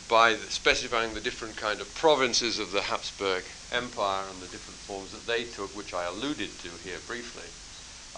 by 0.09 0.37
specifying 0.49 1.15
the 1.15 1.21
different 1.21 1.57
kind 1.57 1.81
of 1.81 1.95
provinces 1.95 2.59
of 2.59 2.73
the 2.73 2.83
Habsburg 2.83 3.45
Empire 3.73 4.25
and 4.31 4.41
the 4.41 4.47
different 4.47 4.79
forms 4.81 5.13
that 5.13 5.27
they 5.27 5.45
took, 5.45 5.77
which 5.77 5.95
I 5.95 6.05
alluded 6.05 6.59
to 6.61 6.71
here 6.83 6.99
briefly, 7.07 7.49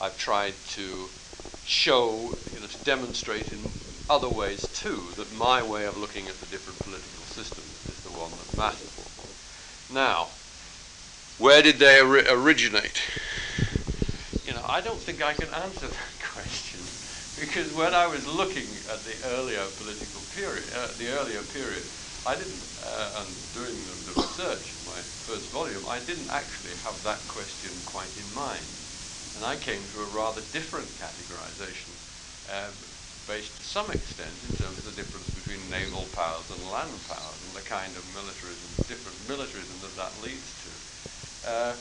I've 0.01 0.19
tried 0.19 0.55
to 0.75 1.09
show, 1.65 2.35
you 2.55 2.61
know, 2.61 2.67
to 2.67 2.79
demonstrate 2.85 3.53
in 3.53 3.73
other 4.09 4.29
ways 4.29 4.69
too 4.69 5.13
that 5.17 5.33
my 5.33 5.63
way 5.63 5.85
of 5.85 5.97
looking 5.97 6.29
at 6.29 6.39
the 6.41 6.47
different 6.47 6.81
political 6.81 7.27
systems 7.27 7.81
is 7.91 8.01
the 8.03 8.13
one 8.13 8.37
that 8.37 8.55
matters. 8.55 9.11
Now, 9.89 10.31
where 11.39 11.63
did 11.63 11.79
they 11.79 12.01
ori- 12.01 12.29
originate? 12.29 13.03
You 14.45 14.55
know, 14.55 14.65
I 14.67 14.81
don't 14.81 15.03
think 15.03 15.23
I 15.23 15.35
can 15.35 15.53
answer 15.53 15.89
that 15.89 16.19
question 16.21 16.81
because 17.35 17.73
when 17.73 17.95
I 17.95 18.07
was 18.07 18.27
looking 18.27 18.79
at 18.89 19.05
the 19.05 19.23
earlier 19.25 19.69
political 19.71 20.23
period, 20.23 20.73
uh, 20.73 20.93
the 20.97 21.09
earlier 21.09 21.43
period, 21.43 21.91
I 22.25 22.37
didn't, 22.37 22.63
uh, 22.83 23.11
and 23.17 23.51
doing 23.53 23.85
the, 23.85 24.13
the 24.13 24.15
research 24.15 24.75
in 24.79 24.85
my 24.85 25.03
first 25.19 25.51
volume, 25.51 25.87
I 25.89 25.99
didn't 26.01 26.31
actually 26.31 26.77
have 26.77 27.03
that 27.03 27.27
question 27.29 27.83
quite 27.85 28.17
in 28.17 28.33
mind. 28.33 28.79
And 29.35 29.45
I 29.45 29.57
came 29.57 29.89
to 29.89 30.01
a 30.01 30.07
rather 30.07 30.41
different 30.41 30.97
categorization, 30.97 31.91
uh, 32.49 32.71
based 33.27 33.59
to 33.59 33.65
some 33.67 33.91
extent 33.91 34.31
in 34.47 34.55
terms 34.63 34.79
of 34.79 34.87
the 34.87 34.95
difference 34.95 35.27
between 35.35 35.59
naval 35.71 36.07
powers 36.15 36.47
and 36.51 36.63
land 36.71 36.95
powers 37.11 37.39
and 37.47 37.55
the 37.59 37.67
kind 37.67 37.91
of 37.99 38.07
militarism, 38.15 38.71
different 38.87 39.19
militarism 39.27 39.75
that 39.83 39.95
that 39.99 40.15
leads 40.23 40.47
to. 40.63 40.71
Uh, 41.51 41.73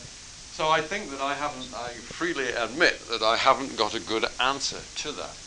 so 0.56 0.70
I 0.70 0.82
think 0.82 1.12
that 1.12 1.22
I 1.22 1.34
haven't, 1.34 1.70
I 1.76 1.94
freely 1.94 2.50
admit 2.50 3.00
that 3.10 3.22
I 3.22 3.38
haven't 3.38 3.78
got 3.78 3.94
a 3.94 4.00
good 4.00 4.26
answer 4.40 4.82
to 5.04 5.12
that. 5.12 5.38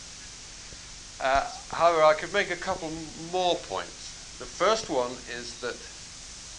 Uh, 1.21 1.51
however, 1.75 2.05
I 2.05 2.15
could 2.15 2.33
make 2.33 2.51
a 2.51 2.57
couple 2.57 2.93
more 3.33 3.57
points. 3.57 4.39
The 4.39 4.45
first 4.45 4.89
one 4.89 5.13
is 5.35 5.61
that 5.61 5.75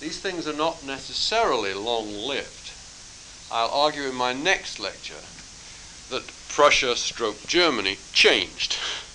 these 0.03 0.19
things 0.19 0.47
are 0.47 0.53
not 0.53 0.83
necessarily 0.83 1.73
long 1.73 2.11
lived. 2.11 2.71
I'll 3.51 3.71
argue 3.71 4.03
in 4.03 4.15
my 4.15 4.33
next 4.33 4.79
lecture 4.79 5.23
that 6.09 6.27
Prussia 6.49 6.95
stroke 6.95 7.47
Germany 7.47 7.97
changed. 8.11 8.77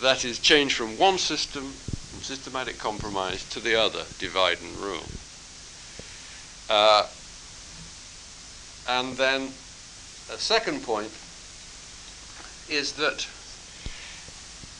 That 0.00 0.24
is, 0.24 0.38
change 0.38 0.74
from 0.74 0.96
one 0.96 1.18
system, 1.18 1.64
from 1.64 2.22
systematic 2.22 2.78
compromise, 2.78 3.48
to 3.50 3.60
the 3.60 3.74
other, 3.74 4.04
divide 4.18 4.58
and 4.60 4.76
rule. 4.76 5.02
Uh, 6.70 7.06
and 8.88 9.16
then 9.16 9.42
a 10.32 10.38
second 10.38 10.82
point 10.82 11.10
is 12.70 12.92
that 12.92 13.26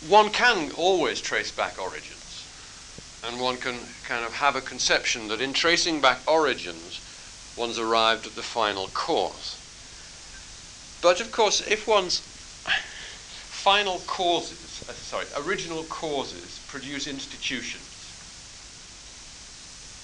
one 0.08 0.30
can 0.30 0.70
always 0.76 1.20
trace 1.20 1.50
back 1.50 1.80
origins. 1.80 2.46
And 3.24 3.40
one 3.40 3.56
can 3.56 3.74
kind 4.04 4.24
of 4.24 4.34
have 4.34 4.54
a 4.54 4.60
conception 4.60 5.26
that 5.28 5.40
in 5.40 5.52
tracing 5.52 6.00
back 6.00 6.20
origins, 6.28 7.00
one's 7.56 7.78
arrived 7.78 8.26
at 8.26 8.36
the 8.36 8.42
final 8.42 8.86
cause. 8.94 9.58
But 11.02 11.20
of 11.20 11.32
course, 11.32 11.60
if 11.66 11.88
one's 11.88 12.20
final 13.50 13.98
causes, 14.06 14.67
uh, 14.88 14.92
sorry, 14.92 15.26
original 15.36 15.84
causes 15.84 16.64
produce 16.68 17.06
institutions, 17.06 17.84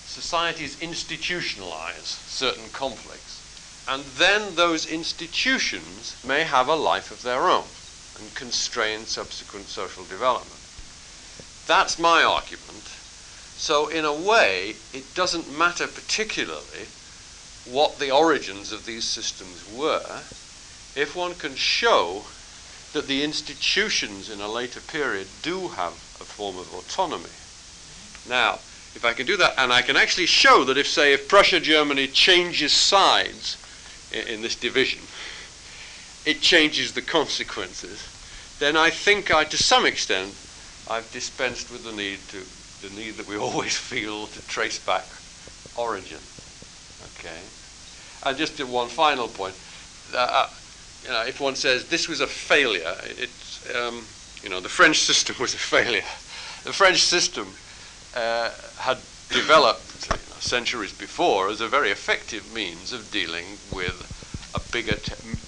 societies 0.06 0.77
institutionalize 0.77 2.20
certain 2.28 2.69
conflicts, 2.73 3.40
and 3.89 4.05
then 4.19 4.55
those 4.55 4.86
institutions 4.86 6.16
may 6.27 6.43
have 6.43 6.69
a 6.69 6.74
life 6.74 7.11
of 7.11 7.23
their 7.23 7.48
own 7.48 7.65
and 8.19 8.35
constrain 8.35 9.06
subsequent 9.06 9.66
social 9.69 10.05
development. 10.05 10.61
That's 11.66 11.98
my 11.98 12.23
argument. 12.23 12.85
So, 13.56 13.89
in 13.89 14.05
a 14.05 14.12
way, 14.12 14.77
it 14.93 15.15
doesn't 15.15 15.56
matter 15.56 15.86
particularly 15.86 16.89
what 17.65 17.98
the 17.98 18.11
origins 18.11 18.73
of 18.73 18.85
these 18.85 19.05
systems 19.05 19.65
were 19.74 20.20
if 20.94 21.16
one 21.16 21.35
can 21.35 21.55
show 21.55 22.24
that 22.94 23.08
the 23.08 23.22
institutions 23.22 24.30
in 24.30 24.40
a 24.40 24.48
later 24.48 24.80
period 24.80 25.26
do 25.42 25.68
have 25.68 25.92
a 25.92 26.24
form 26.24 26.56
of 26.56 26.72
autonomy. 26.72 27.30
Now, 28.28 28.54
if 28.94 29.04
I 29.04 29.12
can 29.12 29.26
do 29.26 29.36
that, 29.36 29.54
and 29.58 29.72
I 29.72 29.82
can 29.82 29.96
actually 29.96 30.26
show 30.26 30.64
that 30.64 30.78
if, 30.78 30.86
say, 30.86 31.12
if 31.12 31.28
Prussia 31.28 31.60
Germany 31.60 32.06
changes 32.06 32.72
sides 32.72 33.58
in, 34.12 34.26
in 34.28 34.42
this 34.42 34.54
division, 34.54 35.02
it 36.24 36.40
changes 36.40 36.94
the 36.94 37.02
consequences, 37.02 38.08
then 38.60 38.76
I 38.76 38.90
think 38.90 39.34
I, 39.34 39.44
to 39.44 39.58
some 39.58 39.84
extent, 39.84 40.32
I've 40.88 41.10
dispensed 41.10 41.72
with 41.72 41.84
the 41.84 41.92
need 41.92 42.20
to 42.28 42.42
the 42.86 42.94
need 42.94 43.16
that 43.16 43.26
we 43.26 43.36
always 43.46 43.76
feel 43.76 44.26
to 44.28 44.46
trace 44.46 44.78
back 44.78 45.06
origin. 45.76 46.20
Okay, 47.18 47.40
and 48.24 48.38
just 48.38 48.62
one 48.64 48.88
final 48.88 49.26
point. 49.26 49.58
Uh, 50.14 50.18
uh 50.18 50.48
you 51.05 51.10
know, 51.10 51.22
if 51.22 51.40
one 51.40 51.55
says 51.55 51.85
this 51.86 52.09
was 52.09 52.20
a 52.20 52.26
failure, 52.26 52.97
um, 53.74 54.05
you 54.43 54.48
know, 54.48 54.60
the 54.60 54.68
French 54.68 54.98
system 54.98 55.36
was 55.40 55.55
a 55.55 55.59
failure. 55.59 56.02
The 56.64 56.72
French 56.72 57.02
system 57.02 57.55
uh, 58.14 58.51
had 58.78 58.98
developed 59.28 60.09
you 60.09 60.16
know, 60.16 60.40
centuries 60.40 60.93
before 60.93 61.48
as 61.48 61.60
a 61.60 61.68
very 61.68 61.90
effective 61.90 62.52
means 62.55 62.93
of 62.93 63.10
dealing 63.10 63.59
with 63.72 64.10
a 64.55 64.60
bigger, 64.72 64.97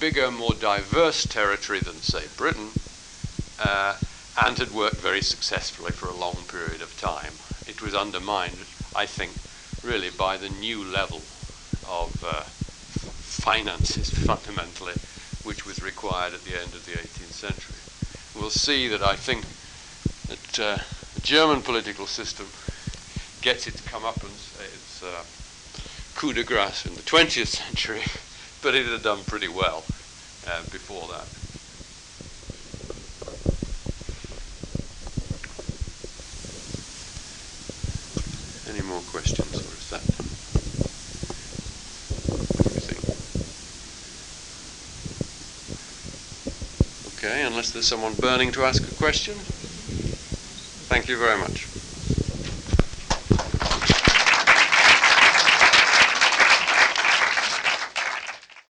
bigger, 0.01 0.31
more 0.31 0.53
diverse 0.55 1.24
territory 1.24 1.81
than, 1.81 1.95
say, 2.03 2.24
Britain, 2.37 2.70
uh, 3.59 3.95
and 4.37 4.59
had 4.59 4.74
worked 4.74 4.97
very 4.97 5.23
successfully 5.23 5.93
for 5.93 6.09
a 6.09 6.16
long 6.16 6.35
period 6.49 6.83
of 6.83 6.99
time. 7.01 7.33
It 7.66 7.81
was 7.81 7.95
undermined, 7.95 8.66
I 8.95 9.07
think, 9.07 9.31
really 9.83 10.11
by 10.11 10.37
the 10.37 10.49
new 10.49 10.85
level 10.85 11.20
of 11.89 12.24
uh, 12.27 12.43
finances, 12.43 14.11
fundamentally, 14.27 14.95
which 15.47 15.64
was 15.64 15.81
required 15.81 16.35
at 16.35 16.43
the 16.43 16.59
end 16.59 16.74
of 16.74 16.85
the 16.85 16.93
18th 16.93 17.31
century. 17.31 17.77
We'll 18.35 18.51
see 18.51 18.89
that 18.89 19.01
I 19.01 19.14
think 19.14 19.44
that 20.27 20.59
uh, 20.59 20.82
the 21.14 21.20
German 21.20 21.62
political 21.62 22.06
system 22.06 22.47
gets 23.43 23.68
its 23.68 23.81
comeuppance, 23.82 24.59
its 24.60 25.02
uh, 25.05 25.23
coup 26.16 26.32
de 26.32 26.43
grace 26.43 26.85
in 26.85 26.94
the 26.97 27.02
20th 27.02 27.47
century, 27.47 28.02
but 28.62 28.74
it 28.74 28.86
had 28.86 29.02
done 29.05 29.23
pretty 29.24 29.48
well 29.48 29.85
uh, 30.48 30.62
before 30.73 31.06
that. 31.14 31.28
Any 38.68 38.82
more 38.82 39.01
questions, 39.12 39.55
or 39.55 39.78
is 39.78 39.90
that? 39.90 40.27
Okay, 47.27 47.43
unless 47.43 47.73
there's 47.73 47.89
someone 47.89 48.15
burning 48.15 48.53
to 48.53 48.62
ask 48.65 48.86
a 48.86 48.93
question. 48.93 49.48
Thank 50.89 51.09
you 51.09 51.19
very 51.19 51.36
much. 51.36 51.76